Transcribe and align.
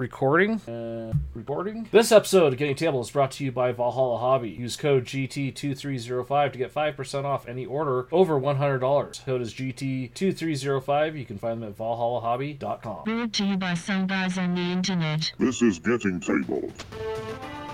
recording. 0.00 0.58
Uh, 0.62 1.12
recording. 1.34 1.86
This 1.92 2.10
episode 2.10 2.54
of 2.54 2.58
Getting 2.58 2.74
Tabled 2.74 3.04
is 3.04 3.10
brought 3.10 3.32
to 3.32 3.44
you 3.44 3.52
by 3.52 3.70
Valhalla 3.70 4.16
Hobby. 4.16 4.48
Use 4.48 4.74
code 4.74 5.04
GT2305 5.04 6.52
to 6.52 6.58
get 6.58 6.72
5% 6.72 7.24
off 7.24 7.46
any 7.46 7.66
order 7.66 8.08
over 8.10 8.40
$100. 8.40 9.24
Code 9.26 9.42
is 9.42 9.52
GT2305. 9.52 11.18
You 11.18 11.26
can 11.26 11.36
find 11.36 11.60
them 11.60 11.68
at 11.68 11.76
valhallahobby.com. 11.76 13.04
Brought 13.04 13.32
to 13.34 13.44
you 13.44 13.56
by 13.58 13.74
some 13.74 14.06
guys 14.06 14.38
on 14.38 14.54
the 14.54 14.62
internet. 14.62 15.32
This 15.38 15.60
is 15.60 15.78
Getting 15.78 16.18
Tabled. 16.18 16.72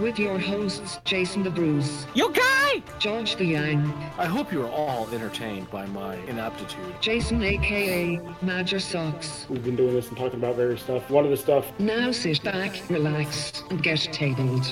With 0.00 0.18
your 0.18 0.38
hosts, 0.38 1.00
Jason 1.06 1.42
the 1.42 1.48
Bruce, 1.48 2.04
You 2.12 2.30
guy! 2.30 2.82
George 2.98 3.36
the 3.36 3.46
Yank, 3.46 3.94
I 4.18 4.26
hope 4.26 4.52
you 4.52 4.62
are 4.62 4.70
all 4.70 5.08
entertained 5.08 5.70
by 5.70 5.86
my 5.86 6.16
inaptitude. 6.26 7.00
Jason 7.00 7.42
aka 7.42 8.20
Major 8.42 8.78
Socks. 8.78 9.46
We've 9.48 9.64
been 9.64 9.74
doing 9.74 9.94
this 9.94 10.08
and 10.08 10.16
talking 10.18 10.38
about 10.38 10.56
various 10.56 10.82
stuff. 10.82 11.08
One 11.08 11.24
of 11.24 11.30
the 11.30 11.36
stuff 11.38 11.64
Now 11.78 12.12
sit 12.12 12.44
back, 12.44 12.78
relax, 12.90 13.62
and 13.70 13.82
get 13.82 14.00
tabled. 14.12 14.70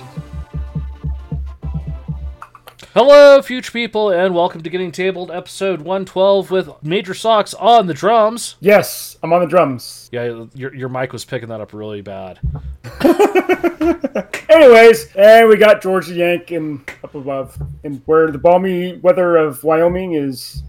Hello, 2.94 3.42
future 3.42 3.72
people, 3.72 4.10
and 4.10 4.32
welcome 4.36 4.62
to 4.62 4.70
Getting 4.70 4.92
Tabled, 4.92 5.28
episode 5.32 5.80
112 5.80 6.50
with 6.52 6.70
Major 6.80 7.12
Socks 7.12 7.52
on 7.52 7.88
the 7.88 7.94
drums. 7.94 8.54
Yes, 8.60 9.18
I'm 9.20 9.32
on 9.32 9.40
the 9.40 9.48
drums. 9.48 10.08
Yeah, 10.12 10.44
your, 10.54 10.72
your 10.72 10.88
mic 10.88 11.12
was 11.12 11.24
picking 11.24 11.48
that 11.48 11.60
up 11.60 11.72
really 11.72 12.02
bad. 12.02 12.38
Anyways, 14.48 15.12
and 15.16 15.48
we 15.48 15.56
got 15.56 15.82
George 15.82 16.06
the 16.06 16.14
Yank 16.14 16.52
and 16.52 16.88
up 17.02 17.16
above, 17.16 17.60
and 17.82 18.00
where 18.06 18.30
the 18.30 18.38
balmy 18.38 18.96
weather 18.98 19.38
of 19.38 19.64
Wyoming 19.64 20.12
is 20.12 20.62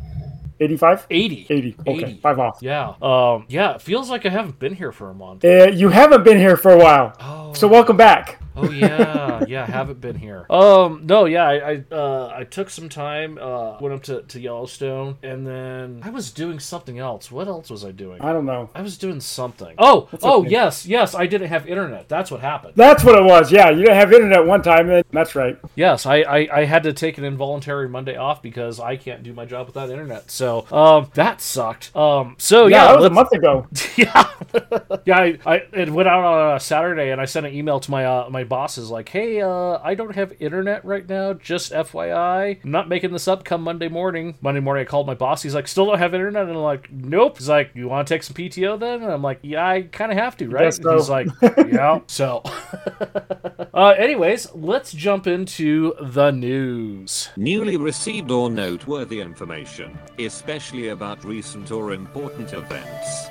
85? 0.59 1.05
80. 1.11 1.45
80. 1.47 1.75
Okay, 1.81 1.91
80. 2.05 2.13
five 2.21 2.39
off. 2.39 2.57
Yeah. 2.59 2.95
Um. 3.03 3.45
Yeah. 3.49 3.75
It 3.75 3.81
feels 3.83 4.09
like 4.09 4.25
I 4.25 4.29
haven't 4.29 4.57
been 4.57 4.73
here 4.73 4.91
for 4.91 5.11
a 5.11 5.13
month. 5.13 5.45
Uh, 5.45 5.67
you 5.71 5.89
haven't 5.89 6.23
been 6.23 6.39
here 6.39 6.57
for 6.57 6.71
a 6.71 6.77
while, 6.77 7.13
Oh. 7.19 7.53
so 7.53 7.67
welcome 7.67 7.97
back. 7.97 8.41
Oh 8.55 8.69
yeah. 8.71 9.43
Yeah. 9.47 9.63
I 9.63 9.71
haven't 9.71 10.01
been 10.01 10.15
here. 10.15 10.45
Um. 10.55 11.05
No. 11.05 11.25
Yeah. 11.25 11.45
I. 11.47 11.53
I. 11.71 11.83
Uh. 11.91 12.33
I 12.35 12.43
took 12.45 12.69
some 12.69 12.87
time. 12.89 13.37
Uh. 13.39 13.77
Went 13.79 13.93
up 13.93 14.03
to 14.03 14.21
to 14.23 14.39
Yellowstone, 14.39 15.17
and 15.21 15.45
then 15.45 16.01
I 16.03 16.09
was 16.09 16.31
doing 16.31 16.59
something 16.59 16.97
else. 16.97 17.29
What 17.31 17.47
else 17.47 17.69
was 17.69 17.83
I 17.83 17.91
doing? 17.91 18.21
I 18.21 18.31
don't 18.31 18.45
know. 18.45 18.69
I 18.73 18.81
was 18.81 18.97
doing 18.97 19.19
something. 19.19 19.75
Oh. 19.77 20.07
Oh. 20.23 20.41
okay. 20.41 20.49
Yes. 20.49 20.85
Yes. 20.85 21.13
I 21.13 21.25
didn't 21.25 21.49
have 21.49 21.67
internet. 21.67 22.07
That's 22.07 22.31
what 22.31 22.39
happened. 22.41 22.73
That's 22.75 23.03
what 23.03 23.17
it 23.17 23.23
was. 23.23 23.51
Yeah, 23.51 23.69
you 23.69 23.81
didn't 23.83 23.95
have 23.95 24.13
internet 24.13 24.45
one 24.45 24.61
time. 24.61 24.87
Then 24.87 25.03
that's 25.11 25.35
right. 25.35 25.57
Yes. 25.75 26.05
I. 26.05 26.17
I, 26.21 26.47
I 26.61 26.65
had 26.65 26.83
to 26.83 26.93
take 26.93 27.17
an 27.17 27.23
involuntary 27.23 27.89
Monday 27.89 28.15
off 28.15 28.41
because 28.41 28.79
I 28.79 28.95
can't 28.95 29.23
do 29.23 29.33
my 29.33 29.45
job 29.45 29.67
without 29.67 29.89
internet. 29.89 30.31
So. 30.31 30.65
Um. 30.71 31.11
That 31.15 31.41
sucked. 31.41 31.95
Um. 31.95 32.35
So 32.37 32.67
Yeah, 32.67 32.77
yeah. 32.77 32.87
that 32.87 32.95
was 32.97 33.05
a 33.05 33.09
month 33.09 33.31
ago. 33.33 33.67
yeah, 33.97 34.29
yeah. 35.05 35.17
I, 35.17 35.39
I 35.45 35.55
it 35.73 35.89
went 35.89 36.07
out 36.07 36.23
on 36.23 36.55
a 36.55 36.59
Saturday, 36.59 37.11
and 37.11 37.19
I 37.19 37.25
sent 37.25 37.45
an 37.45 37.53
email 37.53 37.79
to 37.79 37.91
my 37.91 38.05
uh, 38.05 38.29
my 38.29 38.44
bosses 38.45 38.89
like, 38.89 39.09
"Hey, 39.09 39.41
uh, 39.41 39.79
I 39.83 39.95
don't 39.95 40.15
have 40.15 40.33
internet 40.39 40.83
right 40.85 41.07
now. 41.07 41.33
Just 41.33 41.71
FYI, 41.71 42.59
I'm 42.63 42.71
not 42.71 42.87
making 42.87 43.11
this 43.11 43.27
up. 43.27 43.43
Come 43.43 43.61
Monday 43.61 43.89
morning. 43.89 44.35
Monday 44.41 44.61
morning, 44.61 44.81
I 44.81 44.85
called 44.85 45.07
my 45.07 45.13
boss. 45.15 45.41
He's 45.41 45.55
like, 45.55 45.67
"Still 45.67 45.87
don't 45.87 45.97
have 45.97 46.13
internet," 46.13 46.43
and 46.43 46.51
I'm 46.51 46.63
like, 46.63 46.91
"Nope." 46.91 47.37
He's 47.37 47.49
like, 47.49 47.71
"You 47.73 47.87
want 47.87 48.07
to 48.07 48.13
take 48.13 48.23
some 48.23 48.35
PTO 48.35 48.79
then?" 48.79 49.03
And 49.03 49.11
I'm 49.11 49.21
like, 49.21 49.39
"Yeah, 49.41 49.67
I 49.67 49.81
kind 49.83 50.11
of 50.11 50.17
have 50.17 50.37
to, 50.37 50.49
right?" 50.49 50.73
so. 50.73 50.95
He's 50.95 51.09
like, 51.09 51.27
"Yeah." 51.57 51.99
so, 52.07 52.41
uh, 53.73 53.93
anyways, 53.97 54.53
let's 54.55 54.91
jump 54.91 55.27
into 55.27 55.93
the 56.01 56.31
news. 56.31 57.29
Newly 57.37 57.77
received 57.77 58.31
or 58.31 58.49
noteworthy 58.49 59.19
information, 59.19 59.97
especially 60.19 60.89
about 60.89 61.23
recent 61.23 61.71
or 61.71 61.93
important 61.93 62.53
events. 62.53 63.29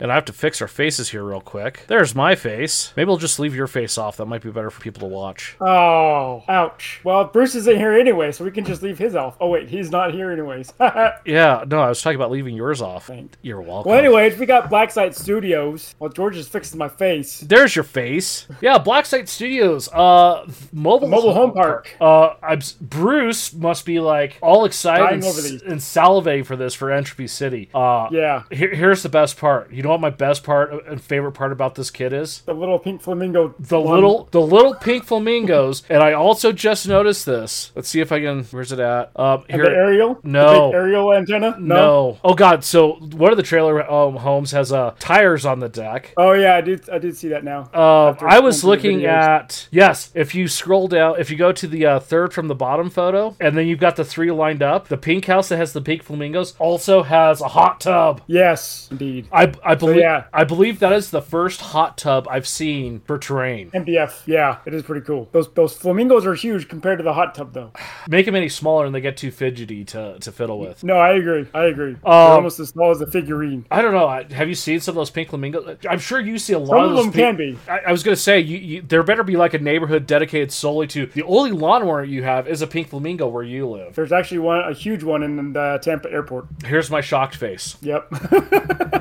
And 0.00 0.12
I 0.12 0.14
have 0.14 0.26
to 0.26 0.32
fix 0.32 0.60
our 0.60 0.68
faces 0.68 1.08
here 1.08 1.22
real 1.24 1.40
quick. 1.40 1.84
There's 1.86 2.14
my 2.14 2.34
face. 2.34 2.92
Maybe 2.96 3.06
we'll 3.08 3.16
just 3.16 3.38
leave 3.38 3.54
your 3.54 3.66
face 3.66 3.96
off. 3.96 4.18
That 4.18 4.26
might 4.26 4.42
be 4.42 4.50
better 4.50 4.70
for 4.70 4.80
people 4.80 5.00
to 5.08 5.14
watch. 5.14 5.56
Oh, 5.58 6.42
ouch. 6.48 7.00
Well, 7.02 7.24
Bruce 7.24 7.54
isn't 7.54 7.76
here 7.76 7.92
anyway, 7.92 8.30
so 8.32 8.44
we 8.44 8.50
can 8.50 8.64
just 8.64 8.82
leave 8.82 8.98
his 8.98 9.14
off. 9.16 9.36
Oh 9.40 9.48
wait, 9.48 9.68
he's 9.70 9.90
not 9.90 10.12
here 10.12 10.30
anyways. 10.30 10.72
Yeah, 11.24 11.64
no, 11.66 11.80
I 11.80 11.88
was 11.88 12.02
talking 12.02 12.16
about 12.16 12.30
leaving 12.30 12.54
yours 12.54 12.80
off. 12.82 13.10
You're 13.42 13.60
welcome. 13.60 13.90
Well, 13.90 13.98
anyways, 13.98 14.38
we 14.38 14.46
got 14.46 14.70
Blacksite 14.70 15.14
Studios. 15.14 15.94
Well, 15.98 16.10
George 16.10 16.36
is 16.36 16.46
fixing 16.46 16.78
my 16.78 16.88
face. 16.88 17.40
There's 17.40 17.74
your 17.74 17.82
face. 17.84 18.46
Yeah, 18.60 18.78
Blacksite 18.78 19.28
Studios. 19.28 19.88
Uh, 19.88 20.46
mobile 20.72 21.08
Mobile 21.08 21.34
home 21.34 21.52
park. 21.52 21.96
Uh, 22.00 22.34
I'm, 22.42 22.60
Bruce 22.80 23.52
must 23.54 23.84
be 23.86 23.98
like 24.00 24.38
all 24.42 24.64
excited 24.66 25.22
and, 25.24 25.62
and 25.62 25.80
salivating 25.80 26.44
for 26.46 26.56
this 26.56 26.74
for 26.74 26.90
Entropy 26.90 27.26
City. 27.28 27.70
Uh, 27.74 28.08
Yeah, 28.12 28.42
here, 28.50 28.74
here's 28.74 29.02
the 29.02 29.08
best 29.08 29.36
part. 29.38 29.70
You 29.72 29.82
know 29.86 29.92
what 29.92 30.00
my 30.00 30.10
best 30.10 30.44
part 30.44 30.72
and 30.86 31.00
favorite 31.00 31.32
part 31.32 31.52
about 31.52 31.74
this 31.74 31.90
kid 31.90 32.12
is? 32.12 32.40
the 32.42 32.54
little 32.54 32.78
pink 32.78 33.00
flamingo. 33.02 33.54
The 33.58 33.80
one. 33.80 33.94
little, 33.94 34.28
the 34.30 34.40
little 34.40 34.74
pink 34.74 35.04
flamingos, 35.04 35.82
and 35.88 36.02
I 36.02 36.12
also 36.12 36.52
just 36.52 36.86
noticed 36.86 37.26
this. 37.26 37.72
Let's 37.74 37.88
see 37.88 38.00
if 38.00 38.12
I 38.12 38.20
can. 38.20 38.44
Where's 38.44 38.72
it 38.72 38.78
at? 38.78 39.18
Um, 39.18 39.44
And 39.48 39.60
here. 39.60 39.70
the 39.70 39.76
aerial. 39.76 40.18
No. 40.22 40.70
The 40.70 40.76
aerial 40.76 41.12
antenna. 41.12 41.56
no. 41.58 42.18
Oh 42.24 42.34
God. 42.34 42.64
So 42.64 42.94
one 42.94 43.30
of 43.30 43.36
the 43.36 43.42
trailer 43.42 43.88
um, 43.90 44.16
homes 44.16 44.52
has 44.52 44.72
uh, 44.72 44.94
tires 44.98 45.46
on 45.46 45.60
the 45.60 45.68
deck. 45.68 46.12
Oh 46.16 46.32
yeah, 46.32 46.56
I 46.56 46.60
did. 46.60 46.88
I 46.90 46.98
did 46.98 47.16
see 47.16 47.28
that 47.28 47.44
now. 47.44 47.70
After 47.72 48.28
I 48.28 48.40
was 48.40 48.56
scrolling 48.56 48.60
through 48.60 48.66
the 48.70 48.76
looking 48.76 49.04
at 49.06 49.68
yes. 49.70 50.10
If 50.14 50.34
you 50.34 50.48
scroll 50.48 50.88
down, 50.88 51.20
if 51.20 51.30
you 51.30 51.36
go 51.36 51.52
to 51.52 51.66
the 51.66 51.86
uh, 51.86 52.00
third 52.00 52.32
from 52.32 52.48
the 52.48 52.54
bottom 52.54 52.90
photo, 52.90 53.36
and 53.40 53.56
then 53.56 53.66
you've 53.66 53.80
got 53.80 53.96
the 53.96 54.04
three 54.04 54.30
lined 54.30 54.62
up, 54.62 54.88
the 54.88 54.96
pink 54.96 55.26
house 55.26 55.48
that 55.48 55.56
has 55.56 55.72
the 55.72 55.80
pink 55.80 56.02
flamingos 56.02 56.54
also 56.58 57.02
has 57.02 57.40
a 57.40 57.48
hot 57.48 57.80
tub. 57.80 58.20
Yes, 58.26 58.88
indeed. 58.90 59.28
I, 59.32 59.52
I 59.64 59.75
believe 59.76 59.96
yeah. 59.98 60.24
I 60.32 60.44
believe 60.44 60.80
that 60.80 60.92
is 60.92 61.10
the 61.10 61.22
first 61.22 61.60
hot 61.60 61.96
tub 61.96 62.26
I've 62.30 62.46
seen 62.46 63.00
for 63.00 63.18
terrain. 63.18 63.70
MDF. 63.70 64.26
Yeah, 64.26 64.58
it 64.66 64.74
is 64.74 64.82
pretty 64.82 65.04
cool. 65.06 65.28
Those 65.32 65.52
those 65.54 65.74
flamingos 65.76 66.26
are 66.26 66.34
huge 66.34 66.68
compared 66.68 66.98
to 66.98 67.04
the 67.04 67.12
hot 67.14 67.34
tub 67.34 67.52
though. 67.52 67.72
Make 68.08 68.26
them 68.26 68.34
any 68.34 68.48
smaller 68.48 68.86
and 68.86 68.94
they 68.94 69.00
get 69.00 69.16
too 69.16 69.30
fidgety 69.30 69.84
to, 69.86 70.18
to 70.18 70.32
fiddle 70.32 70.58
with. 70.58 70.82
No, 70.84 70.94
I 70.96 71.12
agree. 71.14 71.46
I 71.54 71.64
agree. 71.64 71.92
They're 71.94 72.12
Um, 72.12 72.32
almost 72.32 72.58
as 72.60 72.70
small 72.70 72.90
as 72.90 73.00
a 73.00 73.06
figurine. 73.06 73.64
I 73.70 73.82
don't 73.82 73.92
know. 73.92 74.08
Have 74.34 74.48
you 74.48 74.54
seen 74.54 74.80
some 74.80 74.92
of 74.92 74.96
those 74.96 75.10
pink 75.10 75.28
flamingos? 75.30 75.76
I'm 75.88 75.98
sure 75.98 76.20
you 76.20 76.38
see 76.38 76.52
a 76.54 76.58
lot 76.58 76.68
Some 76.86 76.96
of 76.96 76.96
them 76.96 77.12
can 77.12 77.36
be. 77.36 77.58
I, 77.68 77.80
I 77.88 77.92
was 77.92 78.02
gonna 78.02 78.16
say 78.16 78.40
you, 78.40 78.58
you, 78.58 78.82
there 78.82 79.02
better 79.02 79.22
be 79.22 79.36
like 79.36 79.54
a 79.54 79.58
neighborhood 79.58 80.06
dedicated 80.06 80.52
solely 80.52 80.86
to 80.88 81.06
the 81.06 81.22
only 81.22 81.50
lawnmower 81.52 82.04
you 82.04 82.22
have 82.22 82.48
is 82.48 82.62
a 82.62 82.66
pink 82.66 82.88
flamingo 82.88 83.26
where 83.28 83.42
you 83.42 83.68
live. 83.68 83.94
There's 83.94 84.12
actually 84.12 84.38
one, 84.38 84.60
a 84.60 84.72
huge 84.72 85.02
one 85.02 85.22
in 85.22 85.52
the 85.52 85.78
Tampa 85.82 86.10
airport. 86.10 86.46
Here's 86.64 86.90
my 86.90 87.00
shocked 87.00 87.36
face. 87.36 87.76
Yep. 87.82 88.12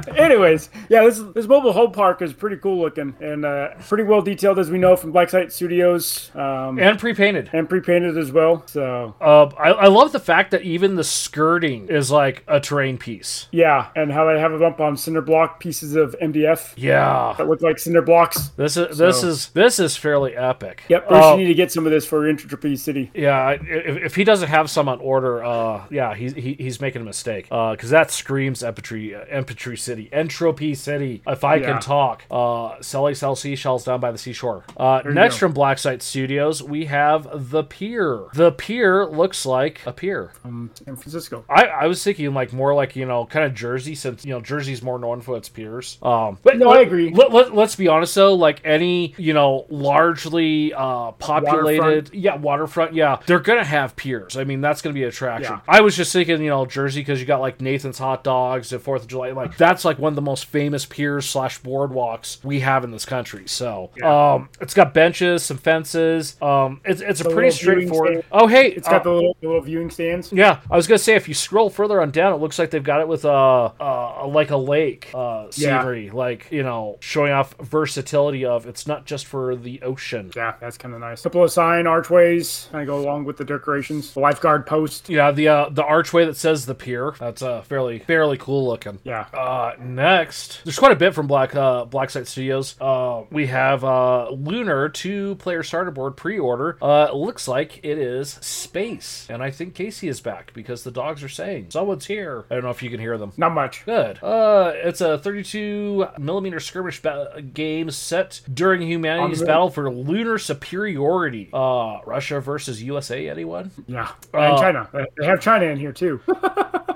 Anyways, 0.17 0.64
yeah, 0.89 1.03
this 1.03 1.19
this 1.33 1.47
mobile 1.47 1.73
home 1.73 1.91
park 1.91 2.21
is 2.21 2.33
pretty 2.33 2.57
cool 2.57 2.79
looking 2.79 3.15
and 3.19 3.45
uh, 3.45 3.69
pretty 3.87 4.03
well 4.03 4.21
detailed, 4.21 4.59
as 4.59 4.69
we 4.69 4.77
know 4.77 4.95
from 4.95 5.13
Blacksite 5.13 5.51
Studios, 5.51 6.31
um, 6.35 6.79
and, 6.79 6.99
pre-painted. 6.99 7.49
And 7.53 7.67
pre-painted 7.69 8.17
as 8.17 8.31
well. 8.31 8.63
So 8.67 9.15
Uh, 9.21 9.45
I, 9.57 9.69
I 9.71 9.87
love 9.87 10.11
the 10.11 10.19
fact 10.19 10.51
that 10.51 10.61
even 10.63 10.95
the 10.95 11.03
skirting 11.03 11.87
is 11.89 12.11
like 12.11 12.43
a 12.47 12.59
terrain 12.59 12.97
piece. 12.97 13.47
yeah, 13.51 13.87
and 13.95 14.11
how 14.11 14.25
they 14.31 14.39
have 14.39 14.53
it 14.53 14.61
up 14.61 14.79
on 14.79 14.95
cinder 14.97 15.21
block 15.21 15.59
pieces 15.59 15.95
of 15.95 16.15
MDF 16.21 16.73
Yeah, 16.77 17.33
that 17.37 17.47
look 17.47 17.61
like 17.61 17.79
cinder 17.79 18.01
blocks. 18.01 18.49
this 18.57 18.77
is 18.77 18.97
this 18.97 19.21
So- 19.21 19.27
is 19.27 19.49
this 19.49 19.79
is 19.79 19.97
fairly 19.97 20.35
epic. 20.35 20.83
Yep, 20.89 21.09
Bruce, 21.09 21.23
Uh, 21.25 21.31
you 21.31 21.37
need 21.43 21.47
to 21.47 21.53
get 21.53 21.71
some 21.71 21.85
of 21.85 21.91
this 21.91 22.05
for 22.05 22.27
Entropy 22.27 22.75
City. 22.75 23.11
Yeah, 23.13 23.51
if, 23.51 23.97
if 24.05 24.15
he 24.15 24.23
doesn't 24.23 24.49
have 24.49 24.69
some 24.69 24.87
on 24.87 24.99
order, 24.99 25.43
uh, 25.43 25.81
yeah, 25.89 26.13
he's 26.15 26.33
he, 26.33 26.53
he's 26.53 26.79
making 26.79 27.01
a 27.01 27.05
mistake. 27.05 27.47
Uh, 27.51 27.71
because 27.71 27.89
that 27.89 28.11
screams 28.11 28.61
Empatry, 28.63 29.13
uh, 29.19 29.25
Empatry 29.25 29.77
City, 29.77 30.07
Entropy 30.13 30.54
City. 30.75 31.21
If 31.27 31.43
I 31.43 31.55
Yeah. 31.55 31.71
can 31.73 31.81
talk, 31.81 32.23
uh, 32.31 32.75
Selly 32.79 33.15
sell 33.15 33.35
seashells 33.35 33.83
down 33.85 33.99
by 33.99 34.11
the 34.11 34.17
seashore. 34.17 34.63
Uh, 34.77 35.01
next 35.05 35.37
from 35.37 35.53
Blacksite 35.53 36.01
Studios, 36.01 36.61
we 36.63 36.85
have 36.85 37.27
the 37.51 37.63
Pier. 37.63 38.25
The 38.33 38.51
Pier 38.51 39.05
looks 39.05 39.45
like 39.45 39.81
a 39.85 39.91
pier. 39.93 40.31
from 40.41 40.71
San 40.73 40.95
Francisco. 40.95 41.45
I, 41.49 41.65
I 41.65 41.87
was 41.87 42.03
thinking 42.03 42.33
like 42.33 42.53
more 42.53 42.73
like 42.73 42.95
you 42.95 43.05
know 43.05 43.25
kind 43.25 43.45
of 43.45 43.53
Jersey 43.53 43.95
since 43.95 44.25
you 44.25 44.33
know 44.33 44.41
Jersey's 44.41 44.81
more 44.81 44.99
known 44.99 45.21
for 45.21 45.37
its 45.37 45.49
piers. 45.49 45.97
Um, 46.01 46.37
but 46.43 46.57
No, 46.57 46.69
let, 46.69 46.79
I 46.79 46.81
agree. 46.83 47.11
Let, 47.13 47.31
let, 47.31 47.55
let's 47.55 47.75
be 47.75 47.87
honest 47.87 48.15
though, 48.15 48.33
like 48.33 48.61
any 48.63 49.13
you 49.17 49.33
know 49.33 49.65
largely 49.69 50.73
uh, 50.73 51.11
populated, 51.13 51.81
Waterfront. 51.81 52.13
yeah, 52.13 52.35
waterfront, 52.35 52.93
yeah, 52.93 53.19
they're 53.25 53.39
gonna 53.39 53.63
have 53.63 53.95
piers. 53.95 54.37
I 54.37 54.43
mean 54.43 54.61
that's 54.61 54.81
gonna 54.81 54.93
be 54.93 55.03
an 55.03 55.09
attraction. 55.09 55.53
Yeah. 55.53 55.59
I 55.67 55.81
was 55.81 55.95
just 55.95 56.11
thinking 56.13 56.41
you 56.41 56.49
know 56.49 56.65
Jersey 56.65 57.01
because 57.01 57.19
you 57.19 57.25
got 57.25 57.41
like 57.41 57.61
Nathan's 57.61 57.97
Hot 57.99 58.23
Dogs 58.23 58.71
and 58.73 58.81
Fourth 58.81 59.03
of 59.03 59.07
July, 59.07 59.31
like 59.31 59.57
that's 59.57 59.85
like 59.85 59.97
one 59.99 60.11
of 60.11 60.15
the 60.15 60.21
most 60.21 60.44
famous 60.45 60.85
piers 60.85 61.27
slash 61.29 61.61
boardwalks 61.61 62.43
we 62.43 62.59
have 62.61 62.83
in 62.83 62.91
this 62.91 63.05
country. 63.05 63.43
So 63.47 63.91
um, 64.03 64.49
it's 64.61 64.73
got 64.73 64.93
benches, 64.93 65.43
some 65.43 65.57
fences. 65.57 66.41
Um, 66.41 66.81
it's 66.85 67.01
it's 67.01 67.21
a 67.21 67.29
pretty 67.29 67.51
straightforward. 67.51 68.23
Oh 68.31 68.47
hey, 68.47 68.71
It's 68.71 68.87
got 68.87 69.01
uh, 69.01 69.03
the 69.03 69.11
little, 69.11 69.37
the 69.41 69.47
little 69.47 69.61
viewing 69.61 69.89
stands. 69.89 70.31
yeah, 70.31 70.59
I 70.69 70.75
was 70.75 70.87
gonna 70.87 70.97
say 70.99 71.15
if 71.15 71.27
you 71.27 71.33
scroll 71.33 71.69
further 71.69 72.01
on 72.01 72.11
down, 72.11 72.33
it 72.33 72.37
looks 72.37 72.57
like 72.59 72.69
they've 72.71 72.83
got 72.83 73.01
it 73.01 73.07
with 73.07 73.25
uh, 73.25 73.71
uh 73.79 74.27
like 74.27 74.51
a 74.51 74.57
lake 74.57 75.09
uh 75.13 75.47
Yeah. 75.55 75.81
scenery, 75.81 76.09
like 76.11 76.47
you 76.51 76.63
know, 76.63 76.97
showing 77.01 77.31
off 77.31 77.55
versatility 77.59 78.45
of 78.45 78.65
it's 78.65 78.87
not 78.87 79.05
just 79.05 79.25
for 79.25 79.55
the 79.55 79.81
ocean. 79.81 80.31
Yeah, 80.35 80.55
that's 80.59 80.77
kind 80.77 80.93
of 80.93 80.99
nice. 81.01 81.21
couple 81.21 81.43
of 81.43 81.51
sign 81.51 81.87
archways 81.87 82.67
kind 82.71 82.81
of 82.81 82.87
go 82.87 82.99
along 82.99 83.25
with 83.25 83.37
the 83.37 83.45
decorations. 83.45 84.13
The 84.13 84.19
lifeguard 84.19 84.65
post. 84.65 85.09
Yeah, 85.09 85.31
the 85.31 85.47
uh, 85.47 85.69
the 85.69 85.83
archway 85.83 86.25
that 86.25 86.37
says 86.37 86.65
the 86.65 86.75
pier. 86.75 87.13
That's 87.19 87.41
uh 87.41 87.61
fairly 87.63 87.99
fairly 87.99 88.37
cool 88.37 88.65
looking. 88.67 88.99
Yeah. 89.03 89.25
Uh, 89.33 89.73
next 89.79 90.34
next? 90.35 90.63
There's 90.63 90.79
quite 90.79 90.91
a 90.91 90.95
bit 90.95 91.13
from 91.13 91.27
Black 91.27 91.55
uh, 91.55 91.85
Blacksite 91.85 92.27
Studios. 92.27 92.75
Uh, 92.79 93.23
we 93.31 93.47
have 93.47 93.83
uh, 93.83 94.29
Lunar 94.31 94.89
two 94.89 95.35
player 95.35 95.63
starter 95.63 95.91
board 95.91 96.15
pre 96.17 96.37
order. 96.39 96.77
Uh, 96.81 97.07
it 97.09 97.15
looks 97.15 97.47
like 97.47 97.79
it 97.83 97.97
is 97.97 98.31
space, 98.41 99.27
and 99.29 99.41
I 99.41 99.51
think 99.51 99.73
Casey 99.75 100.07
is 100.07 100.21
back 100.21 100.53
because 100.53 100.83
the 100.83 100.91
dogs 100.91 101.23
are 101.23 101.29
saying 101.29 101.67
someone's 101.69 102.05
here. 102.05 102.45
I 102.49 102.55
don't 102.55 102.63
know 102.63 102.69
if 102.71 102.83
you 102.83 102.89
can 102.89 102.99
hear 102.99 103.17
them. 103.17 103.31
Not 103.37 103.53
much. 103.53 103.85
Good. 103.85 104.21
Uh, 104.21 104.73
it's 104.75 105.01
a 105.01 105.17
32 105.19 106.07
millimeter 106.19 106.59
skirmish 106.59 107.01
ba- 107.01 107.41
game 107.53 107.89
set 107.91 108.41
during 108.53 108.81
humanity's 108.81 109.41
On 109.41 109.47
battle 109.47 109.69
for 109.69 109.89
lunar 109.89 110.37
superiority. 110.37 111.49
Uh, 111.53 111.99
Russia 112.05 112.39
versus 112.39 112.81
USA. 112.83 113.29
Anyone? 113.29 113.71
Yeah. 113.87 114.09
Uh, 114.33 114.37
and 114.39 114.57
China. 114.57 114.89
They- 114.93 115.05
They 115.19 115.25
have 115.27 115.39
China 115.41 115.65
in 115.65 115.77
here 115.77 115.93
too. 115.93 116.19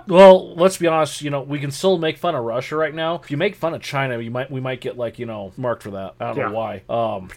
Well, 0.09 0.56
let's 0.56 0.77
be 0.77 0.88
honest. 0.88 1.21
You 1.21 1.30
know, 1.30 1.42
we 1.44 1.59
can 1.59 1.69
still 1.69 2.00
make 2.00 2.18
fun 2.18 2.33
of 2.33 2.44
Russia 2.44 2.75
right 2.75 2.95
now. 2.95 3.19
If 3.24 3.31
you 3.31 3.38
make 3.38 3.56
fun 3.56 3.74
of 3.74 3.81
China, 3.81 4.19
you 4.19 4.31
might 4.31 4.50
we 4.51 4.60
might 4.62 4.81
get 4.81 4.98
like 4.98 5.19
you 5.19 5.25
know 5.25 5.51
marked 5.57 5.83
for 5.83 5.92
that. 5.92 6.16
I 6.19 6.27
don't 6.27 6.38
Yeah. 6.38 6.48
know 6.50 6.56
why. 6.56 6.83
Um, 6.89 7.30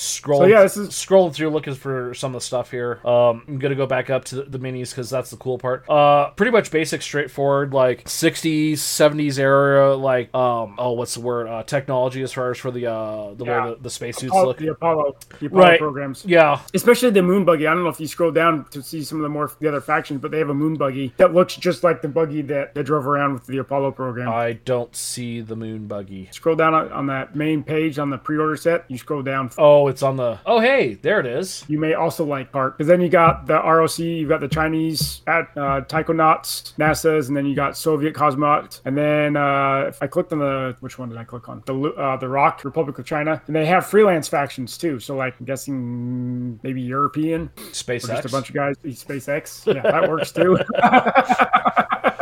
scrolling. 0.00 0.38
So, 0.38 0.44
yeah, 0.46 0.62
this 0.62 0.76
is- 0.76 0.88
scrolling 0.90 1.32
through 1.34 1.50
looking 1.50 1.74
for 1.74 2.14
some 2.14 2.34
of 2.34 2.40
the 2.40 2.44
stuff 2.46 2.70
here. 2.70 3.00
Um, 3.06 3.42
I'm 3.46 3.58
gonna 3.58 3.74
go 3.74 3.86
back 3.86 4.10
up 4.10 4.24
to 4.26 4.36
the, 4.36 4.42
the 4.44 4.58
minis 4.58 4.90
because 4.90 5.10
that's 5.10 5.30
the 5.30 5.36
cool 5.36 5.58
part. 5.58 5.84
Uh, 5.88 6.30
pretty 6.30 6.52
much 6.52 6.70
basic, 6.70 7.02
straightforward, 7.02 7.72
like 7.74 8.04
60s, 8.04 8.72
70s 8.74 9.38
era, 9.38 9.94
like 9.94 10.34
um, 10.34 10.74
oh, 10.78 10.92
what's 10.92 11.14
the 11.14 11.20
word? 11.20 11.46
Uh, 11.48 11.62
technology 11.62 12.22
as 12.22 12.32
far 12.32 12.50
as 12.50 12.58
for 12.58 12.70
the 12.70 12.86
uh 12.86 13.34
the 13.34 13.44
Yeah. 13.44 13.64
way 13.66 13.70
the, 13.74 13.82
the 13.82 13.90
spacesuits 13.90 14.30
Apollo- 14.32 14.46
look. 14.46 14.56
the 14.58 14.68
Apollo, 14.68 15.16
the 15.38 15.46
Apollo 15.46 15.62
Right. 15.62 15.78
programs. 15.80 16.24
Yeah, 16.26 16.60
Especially 16.74 17.10
the 17.10 17.22
moon 17.22 17.44
buggy. 17.44 17.66
I 17.66 17.74
don't 17.74 17.82
know 17.82 17.90
if 17.90 18.00
you 18.00 18.06
scroll 18.06 18.30
down 18.30 18.64
to 18.70 18.82
see 18.82 19.02
some 19.02 19.18
of 19.18 19.22
the 19.22 19.28
more 19.28 19.50
the 19.60 19.68
other 19.68 19.80
factions, 19.80 20.20
but 20.20 20.30
they 20.30 20.38
have 20.38 20.48
a 20.50 20.54
moon 20.54 20.74
buggy 20.76 21.12
that 21.18 21.34
looks 21.34 21.56
just 21.56 21.84
like 21.84 22.02
the 22.02 22.08
buggy 22.08 22.42
that 22.42 22.74
they 22.74 22.82
drove 22.82 23.06
around 23.06 23.34
with 23.34 23.46
the 23.46 23.58
Apollo 23.58 23.92
program. 23.92 24.28
I 24.28 24.54
don't 24.64 24.94
see 24.96 25.40
the 25.40 25.56
moon 25.56 25.86
buggy. 25.86 26.28
scroll 26.32 26.56
down 26.56 26.74
on, 26.74 26.90
on 26.92 27.06
that 27.08 27.34
main 27.36 27.62
page 27.62 27.98
on 27.98 28.10
the 28.10 28.18
pre-order 28.18 28.56
set. 28.56 28.84
You 28.88 28.98
scroll 28.98 29.22
down. 29.22 29.50
Oh, 29.58 29.88
it's 29.90 30.02
on 30.02 30.16
the. 30.16 30.38
Oh, 30.46 30.60
hey, 30.60 30.94
there 30.94 31.20
it 31.20 31.26
is. 31.26 31.64
You 31.68 31.78
may 31.78 31.94
also 31.94 32.24
like 32.24 32.50
part 32.52 32.78
because 32.78 32.88
then 32.88 33.00
you 33.00 33.08
got 33.08 33.46
the 33.46 33.54
ROC, 33.54 33.98
you've 33.98 34.28
got 34.28 34.40
the 34.40 34.48
Chinese 34.48 35.22
at 35.26 35.48
uh, 35.56 35.82
Taikonauts, 35.82 36.74
NASA's, 36.76 37.28
and 37.28 37.36
then 37.36 37.46
you 37.46 37.54
got 37.54 37.76
Soviet 37.76 38.14
cosmonauts. 38.14 38.80
And 38.84 38.96
then 38.96 39.36
uh, 39.36 39.86
if 39.88 40.02
I 40.02 40.06
clicked 40.06 40.32
on 40.32 40.38
the 40.38 40.76
which 40.80 40.98
one 40.98 41.08
did 41.08 41.18
I 41.18 41.24
click 41.24 41.48
on? 41.48 41.62
The 41.66 41.74
uh, 41.74 42.16
the 42.16 42.28
Rock 42.28 42.64
Republic 42.64 42.98
of 42.98 43.04
China, 43.04 43.42
and 43.46 43.54
they 43.54 43.66
have 43.66 43.86
freelance 43.86 44.28
factions 44.28 44.78
too. 44.78 44.98
So 45.00 45.16
like 45.16 45.34
I'm 45.38 45.46
guessing 45.46 46.58
maybe 46.62 46.80
European, 46.80 47.50
SpaceX. 47.56 48.06
just 48.06 48.24
a 48.24 48.30
bunch 48.30 48.48
of 48.48 48.54
guys. 48.54 48.76
SpaceX, 48.84 49.66
yeah, 49.74 49.82
that 49.82 50.08
works 50.08 50.32
too. 50.32 50.58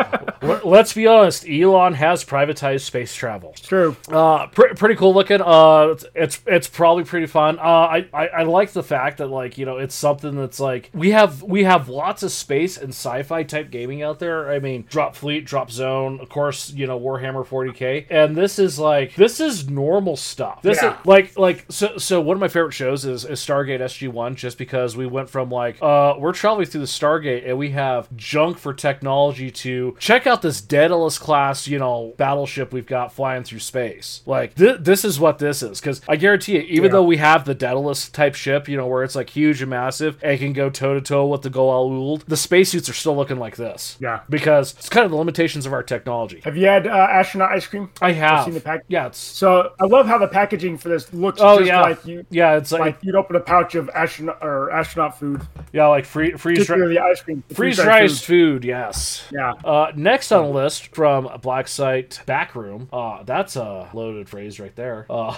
Let- 0.42 0.66
Let's 0.66 0.92
be 0.92 1.06
honest. 1.06 1.48
Elon 1.48 1.94
has 1.94 2.24
privatized 2.24 2.80
space 2.82 3.14
travel. 3.14 3.54
True. 3.60 3.96
Uh, 4.10 4.46
pre- 4.48 4.74
pretty 4.74 4.94
cool 4.94 5.12
looking. 5.14 5.40
Uh, 5.40 5.88
it's, 5.92 6.04
it's 6.14 6.40
it's 6.46 6.68
probably 6.68 7.04
pretty 7.04 7.26
fun. 7.26 7.58
Uh, 7.58 7.62
I, 7.62 8.06
I 8.12 8.26
I 8.28 8.42
like 8.44 8.72
the 8.72 8.82
fact 8.82 9.18
that 9.18 9.26
like 9.28 9.58
you 9.58 9.66
know 9.66 9.78
it's 9.78 9.94
something 9.94 10.36
that's 10.36 10.60
like 10.60 10.90
we 10.94 11.10
have 11.10 11.42
we 11.42 11.64
have 11.64 11.88
lots 11.88 12.22
of 12.22 12.30
space 12.30 12.76
and 12.76 12.90
sci-fi 12.90 13.42
type 13.42 13.70
gaming 13.70 14.02
out 14.02 14.18
there. 14.18 14.50
I 14.50 14.58
mean, 14.58 14.84
Drop 14.88 15.16
Fleet, 15.16 15.44
Drop 15.44 15.70
Zone, 15.70 16.20
of 16.20 16.28
course, 16.28 16.70
you 16.72 16.86
know 16.86 16.98
Warhammer 17.00 17.44
40k, 17.46 18.06
and 18.10 18.36
this 18.36 18.58
is 18.58 18.78
like 18.78 19.14
this 19.16 19.40
is 19.40 19.68
normal 19.68 20.16
stuff. 20.16 20.62
This 20.62 20.82
Yeah. 20.82 20.98
is 21.00 21.06
like 21.06 21.36
like 21.38 21.64
so 21.70 21.96
so 21.98 22.20
one 22.20 22.36
of 22.36 22.40
my 22.40 22.48
favorite 22.48 22.72
shows 22.74 23.04
is, 23.04 23.24
is 23.24 23.40
Stargate 23.40 23.80
SG 23.80 24.08
One, 24.12 24.36
just 24.36 24.58
because 24.58 24.96
we 24.96 25.06
went 25.06 25.28
from 25.30 25.50
like 25.50 25.78
uh 25.82 26.14
we're 26.18 26.32
traveling 26.32 26.66
through 26.66 26.82
the 26.82 26.86
Stargate 26.86 27.48
and 27.48 27.58
we 27.58 27.70
have 27.70 28.14
junk 28.16 28.58
for 28.58 28.72
technology 28.74 29.50
to 29.50 29.96
check 29.98 30.26
out 30.28 30.42
this 30.42 30.60
Daedalus 30.60 31.18
class 31.18 31.66
you 31.66 31.78
know 31.78 32.14
battleship 32.16 32.72
we've 32.72 32.86
got 32.86 33.12
flying 33.12 33.42
through 33.44 33.58
space. 33.60 34.22
Like 34.26 34.54
th- 34.54 34.78
this 34.80 35.04
is 35.04 35.18
what 35.18 35.38
this 35.38 35.62
is 35.62 35.80
because 35.80 36.00
I 36.08 36.16
guarantee 36.16 36.54
you, 36.56 36.60
even 36.60 36.84
Yeah. 36.84 36.90
though 36.92 37.02
we 37.04 37.16
have 37.18 37.44
the 37.44 37.54
Daedalus 37.54 38.08
type 38.10 38.34
ship, 38.34 38.68
you 38.68 38.76
know 38.76 38.86
where 38.86 39.02
it's 39.04 39.14
like 39.16 39.30
huge 39.30 39.60
and 39.62 39.70
massive 39.70 40.18
and 40.22 40.38
can 40.38 40.52
go 40.52 40.70
toe 40.70 40.94
to 40.94 41.00
toe 41.00 41.26
with 41.26 41.42
the 41.42 41.50
Goa'uld, 41.50 42.24
the 42.26 42.36
spacesuits 42.36 42.88
are 42.88 42.92
still 42.94 43.16
looking 43.16 43.38
like 43.38 43.56
this. 43.56 43.96
Yeah. 44.00 44.20
because 44.28 44.72
it's 44.78 44.88
kind 44.88 45.04
of 45.04 45.10
the 45.10 45.16
limitations 45.16 45.66
of 45.66 45.72
our 45.72 45.82
technology. 45.82 46.40
Have 46.44 46.56
you 46.56 46.66
had 46.66 46.86
uh, 46.86 46.90
astronaut 46.90 47.50
ice 47.52 47.66
cream? 47.66 47.90
I 48.02 48.12
have. 48.12 48.44
seen 48.44 48.54
the 48.54 48.60
pack- 48.60 48.84
Yeah, 48.88 49.06
it's 49.06 49.18
So 49.18 49.72
I 49.80 49.86
love 49.86 50.06
how 50.06 50.18
the 50.18 50.28
packaging 50.28 50.78
for 50.78 50.88
this 50.88 51.12
looks 51.12 51.40
oh 51.42 51.58
just 51.58 51.68
yeah, 51.68 51.80
like 51.80 52.04
you. 52.06 52.24
yeah. 52.30 52.56
It's 52.56 52.72
like, 52.72 52.80
Like 52.80 52.98
you'd 53.02 53.14
open 53.14 53.36
a 53.36 53.40
pouch 53.40 53.74
of 53.74 53.88
astronaut 53.90 54.38
or 54.42 54.70
astronaut 54.70 55.18
food, 55.18 55.42
yeah, 55.72 55.86
like 55.86 56.04
free 56.04 56.32
freeze 56.32 56.58
particularly 56.58 56.98
ice 56.98 57.20
cream. 57.22 57.42
freeze 57.54 57.76
dried 57.76 58.10
food. 58.12 58.64
Yes. 58.64 59.24
Yeah. 59.32 59.52
Uh, 59.64 59.92
next 59.96 60.17
on 60.32 60.44
the 60.44 60.50
list 60.50 60.94
from 60.94 61.28
Black 61.40 61.68
Site 61.68 62.20
Backroom. 62.26 62.88
Uh, 62.92 63.22
that's 63.22 63.56
a 63.56 63.88
loaded 63.94 64.28
phrase 64.28 64.58
right 64.60 64.74
there. 64.76 65.06
Uh, 65.08 65.36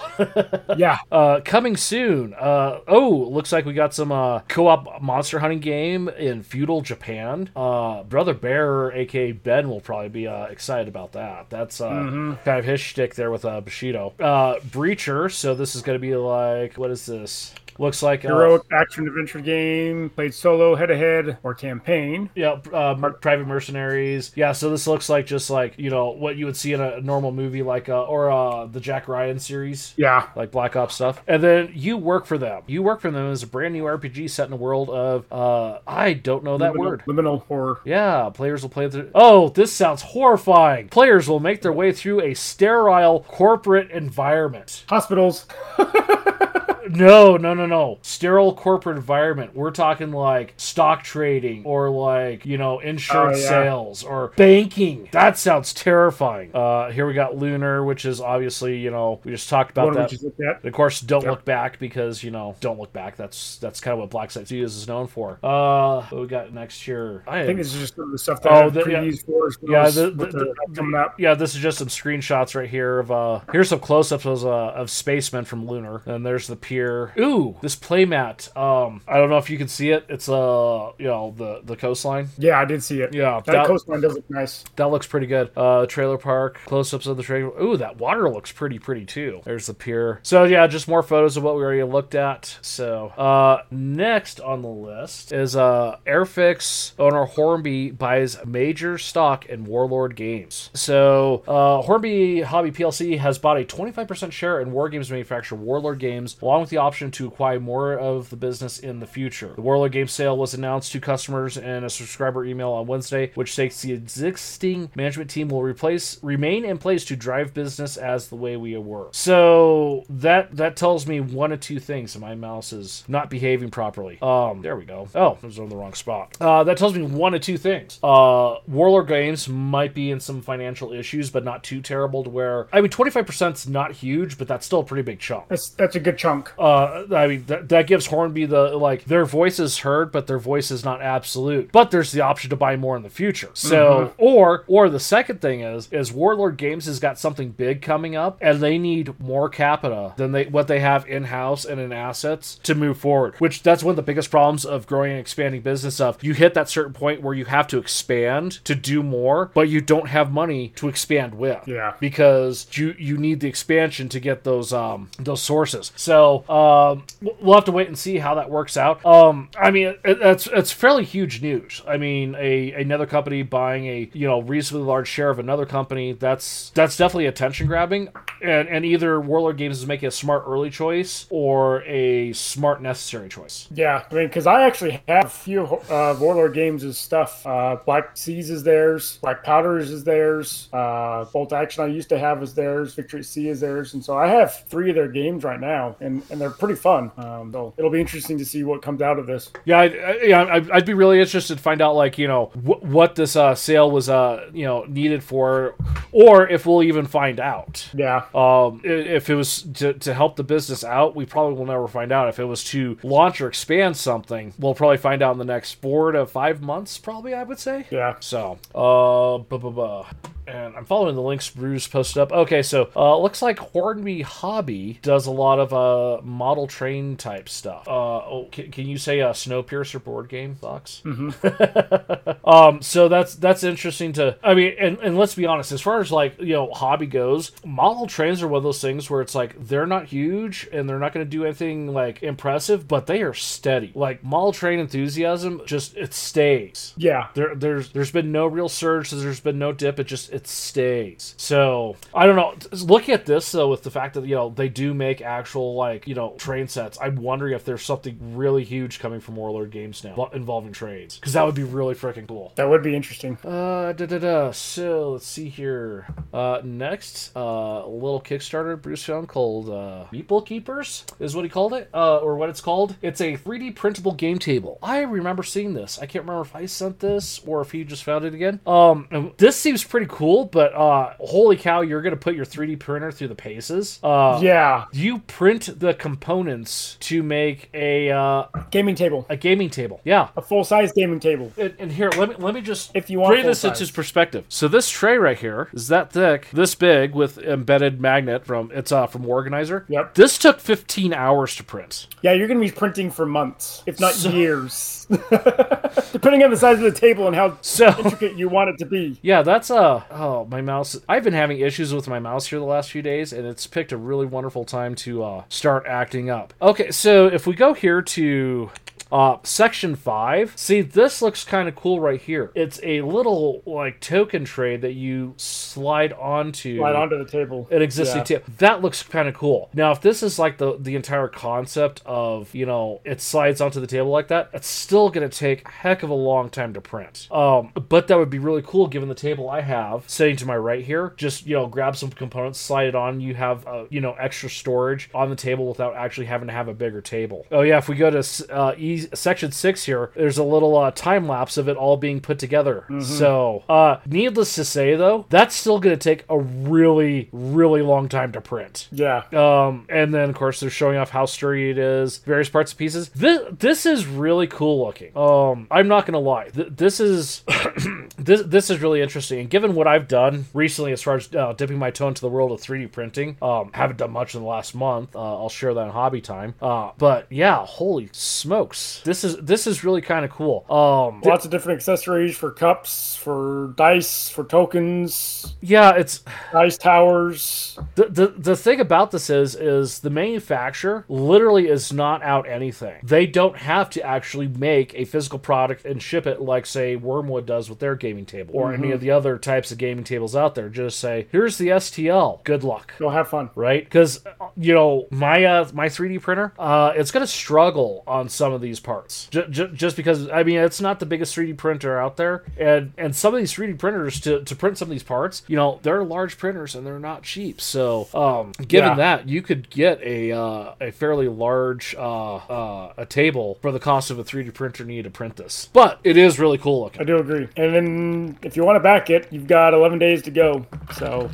Yeah. 0.77 0.99
uh, 1.13 1.41
coming 1.45 1.77
soon. 1.77 2.35
Uh, 2.35 2.81
oh, 2.89 3.09
looks 3.31 3.53
like 3.53 3.65
we 3.65 3.73
got 3.75 3.93
some 3.95 4.13
uh, 4.13 4.41
co-op 4.49 5.01
monster 5.03 5.39
hunting 5.41 5.61
game 5.61 6.09
in 6.09 6.43
feudal 6.43 6.81
Japan. 6.81 7.51
Uh, 7.55 8.03
Brother 8.05 8.35
Bear, 8.35 8.93
aka 8.93 9.33
Ben, 9.33 9.69
will 9.69 9.81
probably 9.81 10.09
be 10.09 10.27
uh, 10.27 10.45
excited 10.47 10.89
about 10.89 11.13
that. 11.13 11.51
That's 11.51 11.81
uh, 11.81 11.91
Mm-hmm. 11.91 12.35
kind 12.45 12.59
of 12.59 12.65
his 12.65 12.81
shtick 12.81 13.15
there 13.15 13.31
with 13.31 13.45
uh, 13.45 13.61
Bushido. 13.61 14.15
Uh, 14.19 14.55
Breacher. 14.61 15.31
So 15.31 15.55
this 15.55 15.75
is 15.75 15.83
going 15.83 15.97
to 15.97 16.01
be 16.01 16.15
like 16.17 16.79
what 16.79 16.91
is 16.91 17.05
this? 17.07 17.55
Looks 17.79 18.03
like 18.03 18.25
uh, 18.25 18.29
Heroic 18.29 18.63
action 18.73 19.07
adventure 19.09 19.41
game 19.41 20.11
played 20.11 20.35
solo, 20.35 20.75
head 20.75 20.87
to 20.87 20.97
head, 20.97 21.39
or 21.43 21.55
campaign. 21.55 22.29
Yeah, 22.35 22.59
uh, 22.73 22.95
private 23.21 23.47
mercenaries. 23.47 24.33
Yeah, 24.35 24.53
so 24.53 24.70
this 24.71 24.87
looks 24.87 25.09
like 25.09 25.27
just 25.27 25.51
like 25.51 25.75
you 25.79 25.91
know 25.91 26.11
what 26.11 26.37
you 26.37 26.47
would 26.47 26.57
see 26.57 26.73
in 26.73 26.81
a 26.81 27.01
normal 27.01 27.33
movie, 27.33 27.63
like 27.63 27.89
uh, 27.89 28.03
or 28.05 28.31
uh, 28.31 28.67
the 28.67 28.81
Jack 28.81 29.09
Ryan 29.09 29.39
series, 29.39 29.93
Yeah. 29.97 30.29
like 30.37 30.51
Black 30.51 30.77
Ops 30.77 30.95
stuff. 30.95 31.23
And 31.29 31.43
then 31.43 31.71
you 31.75 31.97
work 31.97 32.27
for 32.27 32.39
them. 32.39 32.63
You 32.67 32.83
work 32.83 33.01
for 33.01 33.11
them 33.11 33.31
as 33.31 33.43
a 33.43 33.47
brand 33.47 33.75
new 33.75 33.85
RPG 33.85 34.31
set 34.31 34.47
in 34.47 34.53
a 34.53 34.57
world 34.57 34.89
of 34.91 35.31
uh, 35.33 35.79
I 35.87 36.15
don't 36.15 36.45
know 36.45 36.59
that 36.59 36.73
Liminal- 36.73 36.79
word. 36.79 37.03
Liminal 37.07 37.43
horror. 37.47 37.81
Yeah, 37.85 38.31
players 38.33 38.63
will 38.63 38.71
play 38.71 38.89
through. 38.89 39.11
Oh, 39.15 39.49
this 39.51 39.73
sounds 39.73 40.03
horrifying. 40.03 40.89
Players 40.89 41.29
will 41.29 41.41
make 41.41 41.63
their 41.63 41.73
way 41.73 41.93
through 41.93 42.21
a 42.23 42.35
sterile 42.35 43.21
corporate 43.29 43.91
environment. 43.91 44.85
Hospitals. 44.89 45.47
No, 46.97 47.37
no, 47.37 47.55
no, 47.55 47.67
no. 47.67 47.99
Sterile 48.03 48.55
corporate 48.55 48.97
environment. 48.97 49.55
We're 49.55 49.71
talking 49.71 50.13
like 50.13 50.55
stock 50.57 51.03
trading 51.03 51.65
or 51.65 51.91
like, 51.91 52.45
you 52.47 52.59
know, 52.59 52.79
insurance 52.81 53.39
Oh, 53.39 53.43
yeah. 53.43 53.49
sales 53.49 54.03
or 54.05 54.33
banking. 54.37 55.09
That 55.13 55.39
sounds 55.39 55.73
terrifying. 55.75 56.55
Uh 56.55 56.91
here 56.91 57.07
we 57.07 57.15
got 57.15 57.37
Lunar, 57.37 57.85
which 57.85 58.05
is 58.05 58.21
obviously, 58.21 58.79
you 58.79 58.91
know, 58.91 59.21
we 59.25 59.33
just 59.33 59.49
talked 59.49 59.71
about 59.71 59.87
What 59.89 59.95
that. 59.95 60.11
just 60.11 60.25
looked 60.25 60.41
at. 60.41 60.65
Of 60.65 60.73
course, 60.73 61.01
don't 61.01 61.23
Yeah. 61.25 61.31
look 61.31 61.45
back 61.45 61.79
because 61.79 62.23
you 62.25 62.31
know, 62.31 62.57
don't 62.61 62.79
look 62.79 62.93
back. 62.93 63.17
That's 63.17 63.57
that's 63.59 63.81
kind 63.81 63.93
of 63.93 64.01
what 64.01 64.11
Black 64.11 64.31
Site 64.31 64.47
Studios 64.47 64.77
is 64.77 64.89
known 64.89 65.07
for. 65.07 65.39
Uh, 65.43 66.03
what 66.09 66.21
we 66.23 66.27
got 66.27 66.53
next 66.53 66.89
year? 66.89 67.23
I, 67.27 67.41
I 67.43 67.47
think 67.47 67.59
this 67.59 67.73
is 67.75 67.81
just 67.81 67.95
some 67.97 68.07
of 68.07 68.13
the 68.13 68.19
stuff 68.19 68.43
that 68.43 68.53
Oh, 68.53 68.71
the- 68.71 68.81
yeah. 68.91 69.11
for 69.23 69.49
yeah, 69.71 69.91
the, 69.91 70.11
the, 70.11 70.27
the- 70.27 70.55
coming 70.75 70.95
up. 70.99 71.19
yeah, 71.19 71.35
this 71.35 71.55
is 71.55 71.61
just 71.61 71.79
some 71.79 71.89
screenshots 71.89 72.55
right 72.55 72.69
here 72.69 72.99
of 72.99 73.11
uh. 73.13 73.41
Here's 73.53 73.69
some 73.69 73.81
close-ups 73.81 74.25
of 74.27 74.45
uh, 74.47 74.49
of 74.75 74.91
spacemen 74.91 75.45
from 75.45 75.67
Lunar, 75.67 76.03
and 76.07 76.25
there's 76.25 76.47
the 76.47 76.57
pier. 76.57 76.80
Ooh, 77.19 77.57
this 77.61 77.77
playmat. 77.77 78.55
Um, 78.57 79.03
I 79.07 79.19
don't 79.19 79.31
know 79.31 79.39
if 79.39 79.51
you 79.51 79.59
can 79.59 79.69
see 79.69 79.91
it. 79.91 80.07
It's 80.09 80.29
uh, 80.29 80.93
you 80.99 81.07
know, 81.07 81.35
the 81.37 81.61
the 81.65 81.77
coastline. 81.77 82.29
Yeah, 82.39 82.59
I 82.59 82.65
did 82.65 82.83
see 82.83 83.01
it. 83.01 83.15
Yeah, 83.15 83.41
That, 83.45 83.53
that- 83.53 83.67
coastline 83.67 84.01
does 84.01 84.15
look 84.15 84.29
nice. 84.31 84.65
That 84.77 84.89
looks 84.89 85.07
pretty 85.07 85.27
good. 85.27 85.51
Uh, 85.57 85.87
trailer 85.87 86.19
park, 86.19 86.59
close-ups 86.67 87.07
of 87.07 87.17
the 87.17 87.23
trailer. 87.23 87.51
Ooh, 87.63 87.77
that 87.77 87.99
water 87.99 88.29
looks 88.31 88.53
pretty 88.53 88.79
pretty 88.79 89.05
too. 89.05 89.41
There's 89.45 89.67
the 89.67 89.75
pier. 89.75 90.21
So 90.23 90.45
yeah, 90.45 90.67
just 90.67 90.89
more 90.89 91.03
photos 91.03 91.37
of 91.37 91.43
what 91.43 91.57
we 91.57 91.63
already 91.63 91.83
looked 91.83 92.15
at. 92.15 92.59
So 92.63 93.09
uh, 93.17 93.63
next 93.71 94.41
on 94.41 94.63
the 94.63 94.69
list 94.69 95.33
is 95.33 95.57
uh, 95.57 95.97
Airfix 96.07 96.93
owner 96.99 97.25
Hornby 97.25 97.91
buys 97.91 98.39
major 98.47 98.99
stock 98.99 99.47
in 99.47 99.65
Warlord 99.65 100.17
Games. 100.17 100.71
So 100.75 101.43
uh, 101.49 101.83
Hornby 101.83 102.43
Hobby 102.43 102.71
PLC 102.71 103.19
has 103.19 103.39
bought 103.39 103.59
a 103.59 103.65
25% 103.65 104.33
share 104.33 104.61
in 104.61 104.73
War 104.73 104.89
Games 104.89 105.11
manufacturer 105.11 105.59
Warlord 105.59 105.99
Games, 105.99 106.37
along 106.43 106.63
with 106.63 106.70
the 106.71 106.79
option 106.79 107.11
to 107.13 107.27
acquire 107.27 107.61
more 107.61 107.93
of 107.95 108.31
the 108.31 108.37
business 108.37 108.79
in 108.79 109.01
the 109.01 109.07
future. 109.07 109.53
The 109.55 109.63
Warlord 109.63 109.93
Games 109.93 110.13
sale 110.13 110.37
was 110.37 110.55
announced 110.55 110.93
to 110.93 111.01
customers 111.01 111.57
in 111.57 111.85
a 111.85 111.91
subscriber 111.91 112.45
email 112.45 112.71
on 112.71 112.87
Wednesday, 112.87 113.33
which 113.35 113.53
states 113.53 113.83
the 113.83 113.93
existing 113.93 114.91
management 114.95 115.31
team 115.31 115.49
will 115.49 115.63
replace 115.63 116.23
remain 116.23 116.65
in 116.65 116.79
place 116.79 117.05
to 117.07 117.17
drive 117.17 117.53
business 117.55 117.97
as 117.97 118.29
the 118.29 118.37
way 118.37 118.57
we 118.57 118.77
were. 118.77 119.09
So 119.13 120.05
that 120.09 120.57
that 120.57 120.77
tells 120.77 121.07
me 121.07 121.21
one 121.21 121.53
of 121.53 121.61
two 121.61 121.81
things. 121.81 122.17
My 122.19 122.35
mouse 122.35 122.73
is 122.73 123.05
not 123.09 123.31
behaving 123.31 123.71
properly. 123.71 124.19
Um, 124.23 124.63
there 124.63 124.77
we 124.77 124.85
go. 124.85 125.09
Oh, 125.15 125.39
it 125.43 125.47
was 125.47 125.59
on 125.59 125.69
the 125.69 125.77
wrong 125.77 125.95
spot. 125.95 126.37
Uh, 126.41 126.65
that 126.65 126.77
tells 126.77 126.95
me 126.95 127.03
one 127.03 127.35
of 127.35 127.41
two 127.41 127.59
things. 127.59 127.99
Uh, 128.03 128.57
Warlord 128.67 129.09
Games 129.09 129.49
might 129.49 129.95
be 129.95 130.11
in 130.11 130.21
some 130.21 130.43
financial 130.43 130.93
issues, 130.93 131.31
but 131.31 131.45
not 131.45 131.65
too 131.65 131.81
terrible 131.81 132.25
to 132.25 132.31
where. 132.31 132.69
I 132.73 132.81
mean, 132.81 132.91
twenty 132.91 133.11
five 133.11 133.27
percent 133.27 133.57
is 133.57 133.69
not 133.69 133.93
huge, 133.93 134.39
but 134.39 134.49
that's 134.49 134.67
still 134.67 134.81
a 134.81 134.85
pretty 134.85 135.03
big 135.03 135.19
chunk. 135.19 135.49
That's 135.49 135.71
that's 135.71 135.97
a 135.97 136.01
good 136.01 136.19
chunk. 136.19 136.50
Uh, 136.59 137.05
I 137.15 137.27
mean, 137.27 137.45
that, 137.47 137.69
that 137.69 137.87
gives 137.87 138.07
Hornby 138.07 138.47
the 138.47 138.77
like 138.77 139.05
their 139.05 139.25
voice 139.25 139.59
is 139.59 139.79
heard, 139.79 140.13
but 140.13 140.27
their 140.27 140.39
voice 140.39 140.71
is 140.71 140.85
not 140.85 141.03
absolute. 141.03 141.71
But 141.73 141.91
there's 141.91 142.13
the 142.13 142.21
option 142.21 142.51
to 142.51 142.57
buy 142.57 142.77
more 142.77 142.97
in 142.97 143.03
the 143.03 143.11
future. 143.11 143.51
So, 143.55 144.13
or 144.19 144.65
or 144.67 144.89
the 144.89 145.01
second 145.01 145.41
thing 145.41 145.61
is 145.61 145.89
is 145.93 146.13
Warlord 146.13 146.57
Games 146.57 146.87
has 146.87 146.99
got 147.01 147.19
something 147.19 147.51
big 147.51 147.83
coming 147.83 148.17
up, 148.17 148.39
and 148.41 148.61
they 148.61 148.79
need 148.79 149.19
more 149.21 149.49
capita 149.49 150.13
than 150.17 150.33
they 150.33 150.45
what 150.47 150.69
they 150.69 150.81
have 150.81 151.07
in 151.07 151.25
house 151.25 151.65
and 151.65 151.81
in 151.81 151.93
assets 151.93 152.59
to 152.63 152.75
move 152.75 152.99
forward. 152.99 153.35
Which 153.39 153.63
that's 153.63 153.83
one 153.83 153.91
of 153.93 153.97
the 153.97 154.03
biggest 154.03 154.31
problems 154.31 154.65
of 154.65 154.87
growing 154.87 155.13
and 155.13 155.21
expanding 155.21 155.61
business. 155.63 156.01
Of 156.01 156.23
you 156.23 156.35
hit 156.35 156.55
that 156.55 156.69
certain 156.69 156.93
point 156.93 157.23
where 157.23 157.35
you 157.35 157.45
have 157.47 157.67
to 157.69 157.79
expand 157.79 158.65
to 158.65 158.75
do 158.75 159.03
more, 159.03 159.51
but 159.55 159.69
you 159.69 159.81
don't 159.81 160.09
have 160.09 160.33
money 160.33 160.73
to 160.77 160.89
expand 160.89 161.35
with 161.35 161.67
Yeah. 161.67 161.95
because 162.01 162.67
you 162.73 162.95
you 162.99 163.17
need 163.19 163.41
the 163.41 163.49
expansion 163.49 164.09
to 164.11 164.21
get 164.21 164.45
those 164.45 164.73
um 164.73 165.11
those 165.19 165.43
sources. 165.43 165.93
So 165.97 166.40
um 166.49 167.05
we'll 167.41 167.55
have 167.55 167.65
to 167.65 167.73
wait 167.73 167.89
and 167.89 167.99
see 167.99 168.19
how 168.19 168.35
that 168.37 168.51
works 168.51 168.77
out. 168.77 169.05
Um 169.05 169.49
I 169.59 169.71
mean 169.71 169.89
it, 169.89 170.01
it's 170.05 170.47
it's 170.47 170.73
fairly 170.73 171.05
huge 171.05 171.43
news. 171.43 171.83
I 171.87 171.97
mean 171.97 172.35
a 172.39 172.73
another 172.73 173.07
company 173.07 173.43
buying 173.43 173.87
a 173.87 174.11
you 174.13 174.27
know 174.27 174.41
reasonably 174.41 174.87
large 174.87 175.09
share 175.09 175.31
of 175.31 175.39
another 175.39 175.67
company 175.67 176.13
that's 176.13 176.71
that's 176.71 176.97
definitely 176.97 177.27
attention 177.27 177.67
grabbing 177.67 178.09
and 178.43 178.69
and 178.69 178.85
either 178.85 179.21
Warlord 179.21 179.57
Games 179.57 179.79
is 179.79 179.87
making 179.87 180.09
a 180.09 180.13
smart 180.13 180.45
early 180.47 180.71
choice 180.71 181.27
or 181.31 181.83
a 181.85 182.33
smart 182.33 182.83
necessary 182.83 183.29
choice. 183.29 183.69
Yeah, 183.73 184.05
I 184.11 184.15
mean, 184.15 184.27
because 184.27 184.47
I 184.47 184.63
actually 184.63 185.03
have 185.09 185.27
a 185.27 185.29
few 185.29 185.65
uh, 185.65 186.17
Warlord 186.21 186.55
Games' 186.55 186.99
stuff. 186.99 187.47
Uh, 187.47 187.77
Black 187.85 188.17
Seas 188.17 188.51
is 188.51 188.63
theirs, 188.63 189.19
Black 189.23 189.43
Powders 189.43 189.91
is 189.91 190.05
theirs, 190.05 190.69
uh, 190.73 191.25
Bolt 191.27 191.53
Action 191.53 191.85
I 191.85 191.89
used 191.89 192.09
to 192.11 192.19
have 192.19 192.43
is 192.43 192.55
theirs, 192.55 192.95
Victory 192.95 193.23
Sea 193.23 193.49
is 193.49 193.61
theirs, 193.61 193.95
and 193.95 194.05
so 194.05 194.17
I 194.17 194.29
have 194.29 194.65
three 194.69 194.91
of 194.91 194.97
their 194.97 195.09
games 195.09 195.45
right 195.45 195.61
now, 195.61 195.97
and, 196.01 196.23
and 196.31 196.41
they're 196.41 196.51
pretty 196.51 196.75
fun. 196.77 197.11
Um, 197.17 197.51
so 197.53 197.75
it'll 197.77 197.91
be 197.91 198.01
interesting 198.01 198.39
to 198.39 198.45
see 198.45 198.63
what 198.65 198.83
comes 198.83 199.03
out 199.03 199.19
of 199.19 199.27
this. 199.27 199.51
Yeah, 199.65 199.79
I, 199.79 199.85
I, 199.85 200.19
yeah, 200.23 200.45
I'd, 200.45 200.71
I'd 200.71 200.87
be 200.87 200.95
really 200.95 201.21
interested 201.21 201.57
to 201.57 201.63
find 201.63 201.81
out, 201.83 201.95
like, 201.97 202.19
you 202.19 202.29
know, 202.29 202.47
wh- 202.47 202.83
what 202.83 203.15
this 203.15 203.37
uh, 203.37 203.55
sale 203.55 203.91
was, 203.91 204.09
uh, 204.09 204.49
you 204.53 204.65
know, 204.65 204.85
needed 204.85 205.23
for, 205.25 205.75
or 206.13 206.49
if 206.49 206.67
we'll 206.67 206.83
even 206.83 207.07
find 207.07 207.41
out. 207.41 207.89
Yeah, 207.95 208.25
Um, 208.35 208.81
if 208.85 209.29
it 209.31 209.35
was 209.35 209.63
to, 209.75 209.93
to 209.95 210.15
help 210.15 210.37
the 210.37 210.45
business 210.45 210.85
out, 210.85 211.15
we 211.17 211.27
probably 211.27 211.55
will 211.59 211.67
never 211.67 211.89
find 211.89 212.13
out. 212.13 212.29
If 212.29 212.39
it 212.39 212.45
was 212.45 212.65
to 212.65 212.99
launch 213.03 213.41
or 213.41 213.49
expand 213.49 213.97
something, 213.97 214.53
we'll 214.59 214.75
probably 214.75 214.97
find 214.99 215.23
out 215.23 215.33
in 215.33 215.39
the 215.39 215.45
next 215.45 215.75
four 215.75 216.13
to 216.13 216.27
five 216.27 216.61
months, 216.63 216.99
probably, 216.99 217.35
I 217.35 217.43
would 217.43 217.59
say. 217.59 217.87
yeah. 217.91 218.15
So, 218.21 218.59
uh, 218.75 219.39
buh, 219.39 219.59
buh, 219.59 219.71
buh. 219.71 220.05
And 220.51 220.77
I'm 220.77 220.85
following 220.85 221.15
the 221.15 221.23
links 221.23 221.49
Bruce 221.51 221.87
posted 221.87 222.19
up. 222.21 222.33
Okay, 222.33 222.63
so 222.63 222.91
uh, 222.97 223.17
looks 223.19 223.43
like 223.43 223.59
Hornby 223.59 224.23
Hobby 224.23 224.99
does 225.03 225.27
a 225.27 225.31
lot 225.31 225.59
of 225.59 225.73
uh 225.73 226.23
model 226.23 226.67
train 226.67 227.17
type 227.17 227.49
stuff. 227.49 227.87
Uh, 227.89 227.91
oh, 227.91 228.49
can, 228.51 228.71
can 228.71 228.87
you 228.87 228.99
say 228.99 229.21
a 229.21 229.31
Snowpiercer 229.31 230.03
board 230.03 230.29
game, 230.29 230.55
Fox? 230.55 231.03
um, 232.45 232.83
so 232.83 233.09
that's 233.09 233.35
that's 233.35 233.63
interesting 233.65 234.13
to. 234.15 234.37
I 234.43 234.55
mean, 234.55 234.75
and, 234.79 234.99
and 234.99 235.17
let's 235.17 235.35
be 235.35 235.47
honest, 235.47 235.73
as 235.73 235.81
far 235.81 236.01
as 236.01 236.11
like 236.11 236.41
you 236.41 236.55
know, 236.55 236.71
hobby 236.73 237.07
goes, 237.07 237.53
model 237.65 238.07
trains 238.07 238.43
are 238.43 238.49
one 238.49 238.59
of 238.59 238.65
those 238.65 238.81
things 238.81 239.09
where 239.09 239.21
it's 239.21 239.35
like 239.35 239.69
they're 239.69 239.87
not 239.87 240.07
huge 240.07 240.69
and 240.73 240.89
they're 240.89 240.99
not 240.99 241.13
going 241.13 241.25
to 241.25 241.31
do 241.31 241.45
anything 241.45 241.93
like 241.93 242.23
impressive, 242.23 242.89
but 242.89 243.07
they 243.07 243.23
are 243.23 243.35
steady. 243.35 243.93
Like 243.95 244.25
model 244.25 244.53
train 244.53 244.79
enthusiasm, 244.79 245.63
just 245.67 245.97
it 245.97 246.15
stays. 246.15 246.95
Yeah, 246.97 247.29
There, 247.35 247.55
there's 247.55 247.91
there's 247.91 248.11
been 248.11 248.33
no 248.33 248.47
real 248.47 248.69
surge. 248.69 249.11
There's 249.11 249.41
been 249.41 249.59
no 249.59 249.73
dip. 249.73 249.99
It 249.99 250.05
just 250.05 250.31
it 250.33 250.40
stays. 250.47 251.35
So 251.37 251.97
I 252.15 252.27
don't 252.27 252.37
know. 252.37 252.55
Looking 252.85 253.15
at 253.15 253.27
this 253.27 253.51
though, 253.53 253.69
with 253.69 253.83
the 253.83 253.91
fact 253.91 254.15
that 254.15 254.27
you 254.27 254.35
know 254.35 254.51
they 254.51 254.69
do 254.69 254.95
make 254.95 255.21
actual 255.21 255.75
like 255.75 256.07
you 256.07 256.15
know 256.15 256.35
train 256.39 256.69
sets, 256.69 256.99
I'm 257.01 257.17
wondering 257.17 257.55
if 257.55 257.65
there's 257.65 257.83
something 257.83 258.19
really 258.37 258.65
huge 258.65 258.99
coming 258.99 259.21
from 259.21 259.37
Warlord 259.37 259.71
Games 259.71 260.05
now 260.05 260.31
involving 260.33 260.73
trains 260.73 261.17
because 261.17 261.33
that 261.33 261.45
would 261.45 261.55
be 261.55 261.65
really 261.65 261.95
freaking 261.95 262.27
cool. 262.29 262.53
that 262.57 262.69
would 262.69 262.83
be 262.83 262.95
interesting. 262.95 263.37
Uh, 263.45 263.93
da 263.93 264.07
da 264.07 264.19
da. 264.19 264.51
So 264.53 265.13
let's 265.13 265.27
see 265.27 265.49
here. 265.49 266.07
Uh, 266.33 266.61
next, 266.65 267.33
uh, 267.37 267.41
a 267.85 267.89
little 267.89 268.21
Kickstarter 268.21 268.81
Bruce 268.81 269.05
found 269.05 269.29
called 269.29 269.69
uh, 269.69 270.05
Meeple 270.13 270.45
Keepers 270.47 271.05
is 271.19 271.35
what 271.35 271.45
he 271.45 271.49
called 271.49 271.73
it, 271.75 271.89
uh, 271.93 272.19
or 272.19 272.37
what 272.37 272.49
it's 272.49 272.61
called. 272.61 272.97
It's 273.03 273.21
a 273.21 273.37
3D 273.37 273.75
printable 273.75 274.13
game 274.13 274.39
table. 274.39 274.79
I 274.83 275.01
remember 275.01 275.43
seeing 275.43 275.75
this. 275.75 275.99
I 275.99 276.07
can't 276.07 276.25
remember 276.25 276.43
if 276.43 276.55
I 276.55 276.67
sent 276.67 277.01
this 277.01 277.41
or 277.47 277.61
if 277.61 277.73
he 277.73 277.85
just 277.85 278.05
found 278.05 278.25
it 278.25 278.35
again. 278.35 278.61
Um, 278.67 279.33
this 279.39 279.57
seems 279.57 279.83
pretty 279.85 280.07
cool, 280.09 280.30
but 280.53 280.73
uh, 280.75 281.13
holy 281.21 281.57
cow, 281.57 281.81
you're 281.81 282.03
gonna 282.03 282.17
put 282.17 282.35
your 282.35 282.45
3D 282.47 282.79
printer 282.79 283.11
through 283.13 283.29
the 283.29 283.35
paces. 283.35 283.99
Uh, 284.03 284.39
Yeah, 284.43 284.85
You 284.93 285.19
print 285.21 285.79
the 285.81 285.95
components 285.95 286.97
to 287.01 287.23
make 287.23 287.69
a 287.75 288.11
uh, 288.11 288.45
gaming 288.71 288.95
table, 288.95 289.27
a 289.29 289.37
gaming 289.37 289.71
table. 289.71 290.01
Yeah, 290.05 290.29
a 290.37 290.43
full 290.43 290.65
size 290.65 290.93
gaming 290.93 291.21
table. 291.21 291.53
and, 291.57 291.75
and 291.79 291.93
here 291.93 292.11
let 292.17 292.29
me 292.31 292.35
let 292.39 292.55
me 292.55 292.61
just 292.61 292.91
If 292.95 293.11
you 293.11 293.21
want 293.21 293.33
bring 293.35 293.47
this 293.47 293.65
into 293.65 293.91
perspective. 293.93 294.45
So 294.49 294.69
this 294.69 294.89
tray 294.91 295.17
right 295.19 295.39
here 295.39 295.69
is 295.73 295.89
that 295.89 296.13
thick, 296.13 296.49
this 296.53 296.75
big 296.75 297.15
with 297.15 297.39
embedded 297.39 298.01
magnet 298.01 298.45
from 298.47 298.71
it's 298.75 298.93
uh 298.93 299.07
from 299.07 299.27
Organizer. 299.27 299.85
Yep. 299.89 300.15
This 300.15 300.39
took 300.39 300.61
15 300.61 301.13
hours 301.15 301.57
to 301.57 301.65
print. 301.65 302.07
Yeah, 302.23 302.33
you're 302.33 302.47
going 302.49 302.61
to 302.61 302.67
be 302.67 302.71
printing 302.73 303.11
for 303.11 303.25
months, 303.27 303.83
if 303.87 303.99
not 304.01 304.13
So- 304.13 304.31
years, 304.31 305.07
depending 306.13 306.43
on 306.43 306.51
the 306.51 306.57
size 306.57 306.77
of 306.79 306.83
the 306.85 306.93
table 306.93 307.27
and 307.27 307.35
how 307.35 307.59
So 307.63 307.89
intricate 307.89 308.37
you 308.37 308.49
want 308.49 308.71
it 308.71 308.79
to 308.79 308.87
be. 308.87 309.19
yeah, 309.23 309.43
that's 309.43 309.71
uh 309.71 310.03
oh 310.11 310.47
my 310.47 310.61
mouse. 310.61 310.99
I've 311.09 311.25
been 311.25 311.33
having 311.33 311.61
issues 311.61 311.95
with 311.95 312.09
my 312.09 312.19
mouse 312.19 312.47
here 312.47 312.59
the 312.59 312.65
last 312.65 312.91
few 312.91 313.03
days, 313.03 313.33
and 313.33 313.47
it's 313.47 313.67
picked 313.67 313.93
a 313.93 313.97
really 313.97 314.27
wonderful 314.27 314.65
time 314.65 314.95
to 314.97 315.23
uh 315.23 315.45
start 315.49 315.87
acting 315.87 316.31
up. 316.31 316.53
Okay, 316.61 316.91
so 316.91 317.27
if 317.27 317.47
we 317.47 317.55
go 317.55 317.75
here 317.75 318.03
to 318.03 318.71
uh, 319.13 319.39
section 319.43 319.97
five. 319.97 320.53
See, 320.57 320.83
this 320.83 321.21
looks 321.21 321.45
kind 321.45 321.69
of 321.69 321.75
cool 321.75 322.01
right 322.01 322.21
here. 322.21 322.51
It's 322.55 322.81
a 322.83 323.01
little 323.03 323.63
like 323.67 324.01
token 324.01 324.45
tray 324.45 324.77
that 324.77 324.93
you 324.93 325.35
slide 325.37 326.13
onto. 326.13 326.81
Right 326.81 326.95
onto 326.95 327.19
the 327.19 327.29
table. 327.31 327.67
an 327.71 327.83
existing 327.83 328.19
Yeah. 328.19 328.25
table. 328.25 328.45
That 328.59 328.83
looks 328.83 329.03
kind 329.03 329.29
of 329.29 329.35
cool. 329.35 329.69
Now, 329.75 329.93
if 329.93 330.01
this 330.01 330.23
is 330.23 330.39
like 330.39 330.59
the 330.59 330.77
the 330.79 330.95
entire 330.97 331.29
concept 331.29 332.03
of 332.07 332.55
you 332.55 332.67
know 332.67 333.01
it 333.05 333.21
slides 333.21 333.61
onto 333.61 333.81
the 333.81 333.87
table 333.87 334.11
like 334.11 334.29
that, 334.29 334.51
it's 334.53 334.69
still 334.69 335.11
going 335.11 335.29
to 335.29 335.37
take 335.37 335.67
a 335.67 335.71
heck 335.71 336.03
of 336.03 336.11
a 336.11 336.15
long 336.15 336.49
time 336.49 336.73
to 336.75 336.81
print. 336.81 337.27
Um, 337.31 337.73
but 337.89 338.07
that 338.09 338.19
would 338.19 338.31
be 338.31 338.39
really 338.39 338.63
cool 338.63 338.87
given 338.87 339.09
the 339.09 339.15
table 339.15 339.51
I 339.51 339.63
have 339.63 340.00
sitting 340.07 340.37
to 340.37 340.47
my 340.47 340.57
right 340.57 340.85
here. 340.85 341.15
Just 341.17 341.47
you 341.47 341.55
know 341.55 341.67
grab 341.67 341.97
some 341.97 342.11
components, 342.11 342.59
slide 342.61 342.89
it 342.89 342.95
on. 342.95 343.21
You 343.21 343.35
have 343.35 343.67
uh, 343.67 343.85
you 343.91 344.01
know 344.01 344.13
extra 344.19 344.49
storage 344.51 345.11
on 345.15 345.31
the 345.31 345.37
table 345.37 345.69
without 345.69 345.95
actually 345.95 346.27
having 346.27 346.49
to 346.49 346.55
have 346.55 346.69
a 346.69 346.75
bigger 346.75 347.01
table. 347.01 347.47
Oh 347.51 347.63
yeah, 347.63 347.79
if 347.79 347.89
we 347.89 347.97
go 347.97 348.11
to 348.11 348.55
uh, 348.55 348.75
e- 348.77 349.07
section 349.15 349.53
six 349.53 349.85
here, 349.85 350.11
there's 350.15 350.39
a 350.39 350.45
little 350.45 350.77
uh, 350.77 350.91
time 350.91 351.27
lapse 351.29 351.57
of 351.57 351.69
it 351.69 351.77
all 351.77 351.97
being 351.97 352.21
put 352.21 352.39
together. 352.39 352.85
So, 353.01 353.65
uh, 353.69 353.99
needless 354.07 354.55
to 354.57 354.65
say 354.65 354.95
though, 354.97 355.27
that's 355.29 355.55
still 355.55 355.79
going 355.79 355.97
to 355.97 356.03
take 356.03 356.25
a 356.29 356.39
really 356.39 357.29
really 357.33 357.83
long 357.83 358.09
time 358.09 358.33
to 358.33 358.41
print. 358.41 358.89
Yeah. 358.93 359.23
Um, 359.33 359.87
and 359.89 360.13
then 360.15 360.31
of 360.31 360.35
course 360.35 360.61
they're 360.61 360.71
showing 360.71 360.97
off 360.97 361.11
how 361.11 361.27
sturdy 361.27 361.71
it 361.71 361.79
is, 361.79 362.19
various 362.19 362.49
parts 362.49 362.73
and 362.73 362.79
pieces. 362.79 363.09
This 363.11 363.41
this 363.59 363.87
is 363.87 364.07
really 364.07 364.47
cool 364.47 364.85
looking. 364.85 365.17
Um, 365.17 365.67
I'm 365.71 365.89
not 365.89 366.07
gonna 366.07 366.19
lie, 366.19 366.49
Th- 366.49 366.69
this 366.71 367.01
is 367.01 367.45
this 368.19 368.43
this 368.43 368.71
is 368.71 368.81
really 368.81 369.01
interesting. 369.01 369.41
And 369.41 369.51
given 369.51 369.75
what 369.75 369.87
I've 369.91 370.07
done 370.07 370.47
recently 370.55 370.93
as 370.93 371.03
far 371.03 371.17
as 371.17 371.35
uh, 371.35 371.53
dipping 371.53 371.79
my 371.79 371.91
toe 371.91 372.07
into 372.07 372.21
the 372.21 372.29
world 372.29 372.53
of 372.53 372.61
3D 372.61 372.93
printing, 372.93 373.37
um, 373.43 373.73
haven't 373.75 373.97
done 373.97 374.13
much 374.13 374.37
in 374.37 374.43
the 374.43 374.47
last 374.47 374.73
month. 374.73 375.17
Uh, 375.17 375.19
I'll 375.19 375.49
share 375.49 375.75
that 375.75 375.81
in 375.83 375.91
hobby 375.91 376.21
time. 376.21 376.55
Uh, 376.63 376.93
but 376.97 377.27
yeah, 377.29 377.67
holy 377.67 378.09
smokes, 378.13 379.01
this 379.05 379.25
is 379.25 379.37
this 379.39 379.67
is 379.67 379.83
really 379.83 380.01
kind 380.01 380.25
of 380.25 380.31
cool. 380.31 380.65
Um, 380.71 381.23
Lots 381.23 381.45
of 381.45 381.51
different 381.51 381.79
accessories 381.79 382.37
for 382.37 382.53
cups, 382.53 383.17
for 383.17 383.75
dice, 383.77 384.29
for 384.29 384.45
tokens, 384.45 385.57
yeah, 385.61 385.91
it's 385.97 386.23
dice 386.53 386.79
towers. 386.79 387.77
the, 387.97 388.05
the 388.07 388.27
the 388.29 388.57
thing 388.57 388.79
about 388.79 389.11
this 389.11 389.29
is 389.29 389.57
is 389.57 389.99
the 389.99 390.11
manufacturer 390.11 391.05
literally 391.09 391.67
is 391.67 391.93
not 391.93 392.23
out 392.23 392.49
anything. 392.49 393.01
They 393.03 393.27
don't 393.27 393.57
have 393.57 393.91
to 393.91 394.03
actually 394.03 394.47
make 394.47 394.95
a 394.95 395.05
physical 395.05 395.41
product 395.41 395.85
and 395.85 396.01
ship 396.01 396.29
it 396.29 396.41
like 396.41 396.65
say 396.65 396.97
Wyrmwood 396.97 397.47
does 397.47 397.69
with 397.69 397.81
their 397.81 397.97
gaming 397.97 398.27
table 398.27 398.55
or 398.55 398.73
any 398.73 398.93
of 398.93 399.01
the 399.01 399.11
other 399.11 399.37
types 399.37 399.73
of 399.73 399.80
gaming 399.81 400.05
tables 400.05 400.37
out 400.37 400.55
there. 400.55 400.69
Just 400.69 401.01
say, 401.01 401.27
here's 401.33 401.59
the 401.59 401.69
STL. 401.69 402.45
Good 402.45 402.63
luck. 402.63 402.93
Go 402.99 403.09
have 403.11 403.27
fun. 403.29 403.51
Right, 403.57 403.83
because 403.83 404.23
you 404.57 404.73
know 404.75 405.09
my 405.11 405.45
uh, 405.45 405.69
my 405.73 405.87
3D 405.89 406.21
printer, 406.21 406.53
uh, 406.59 406.93
it's 406.95 407.11
gonna 407.11 407.27
struggle 407.27 408.05
on 408.07 408.29
some 408.29 408.53
of 408.53 408.61
these 408.61 408.79
parts, 408.79 409.27
j- 409.33 409.47
j- 409.51 409.71
just 409.75 409.97
because 409.97 410.29
I 410.31 410.43
mean 410.45 410.59
it's 410.59 410.81
not 410.81 411.01
the 411.01 411.07
biggest 411.07 411.35
3D 411.35 411.57
printer 411.57 411.99
out 411.99 412.17
there, 412.17 412.45
and 412.59 412.93
and 412.97 413.17
some 413.17 413.35
of 413.35 413.41
these 413.41 413.53
3D 413.53 413.79
printers 413.79 414.21
to, 414.21 414.45
to 414.45 414.55
print 414.55 414.79
some 414.79 414.87
of 414.87 414.91
these 414.91 415.03
parts, 415.03 415.43
you 415.49 415.57
know, 415.57 415.81
they're 415.83 416.05
large 416.05 416.39
printers 416.39 416.75
and 416.75 416.87
they're 416.87 416.99
not 417.01 417.23
cheap. 417.23 417.61
So, 417.61 418.09
um, 418.15 418.53
given 418.69 418.91
Yeah. 418.91 418.95
that, 418.97 419.29
you 419.29 419.43
could 419.43 419.71
get 419.71 420.01
a 420.03 420.33
uh, 420.33 420.75
a 420.81 420.91
fairly 420.93 421.29
large 421.29 421.95
uh, 421.99 422.37
uh, 422.37 422.93
a 422.99 423.07
table 423.07 423.59
for 423.63 423.73
the 423.73 423.81
cost 423.81 424.11
of 424.11 424.19
a 424.19 424.25
3D 424.25 424.53
printer 424.53 424.85
needed 424.85 425.05
to 425.05 425.11
print 425.11 425.37
this. 425.37 425.69
but 425.73 425.99
it 426.05 426.17
is 426.17 426.39
really 426.39 426.59
cool 426.59 426.83
looking. 426.83 427.01
I 427.01 427.05
do 427.05 427.17
agree. 427.19 427.49
And 427.57 427.75
then 427.75 428.39
if 428.43 428.57
you 428.57 428.65
want 428.65 428.77
to 428.77 428.81
back 428.81 429.09
it, 429.11 429.27
you've 429.31 429.47
got 429.47 429.70
11 429.75 429.99
days 429.99 430.23
to 430.23 430.31
go. 430.31 430.67
So 430.97 431.31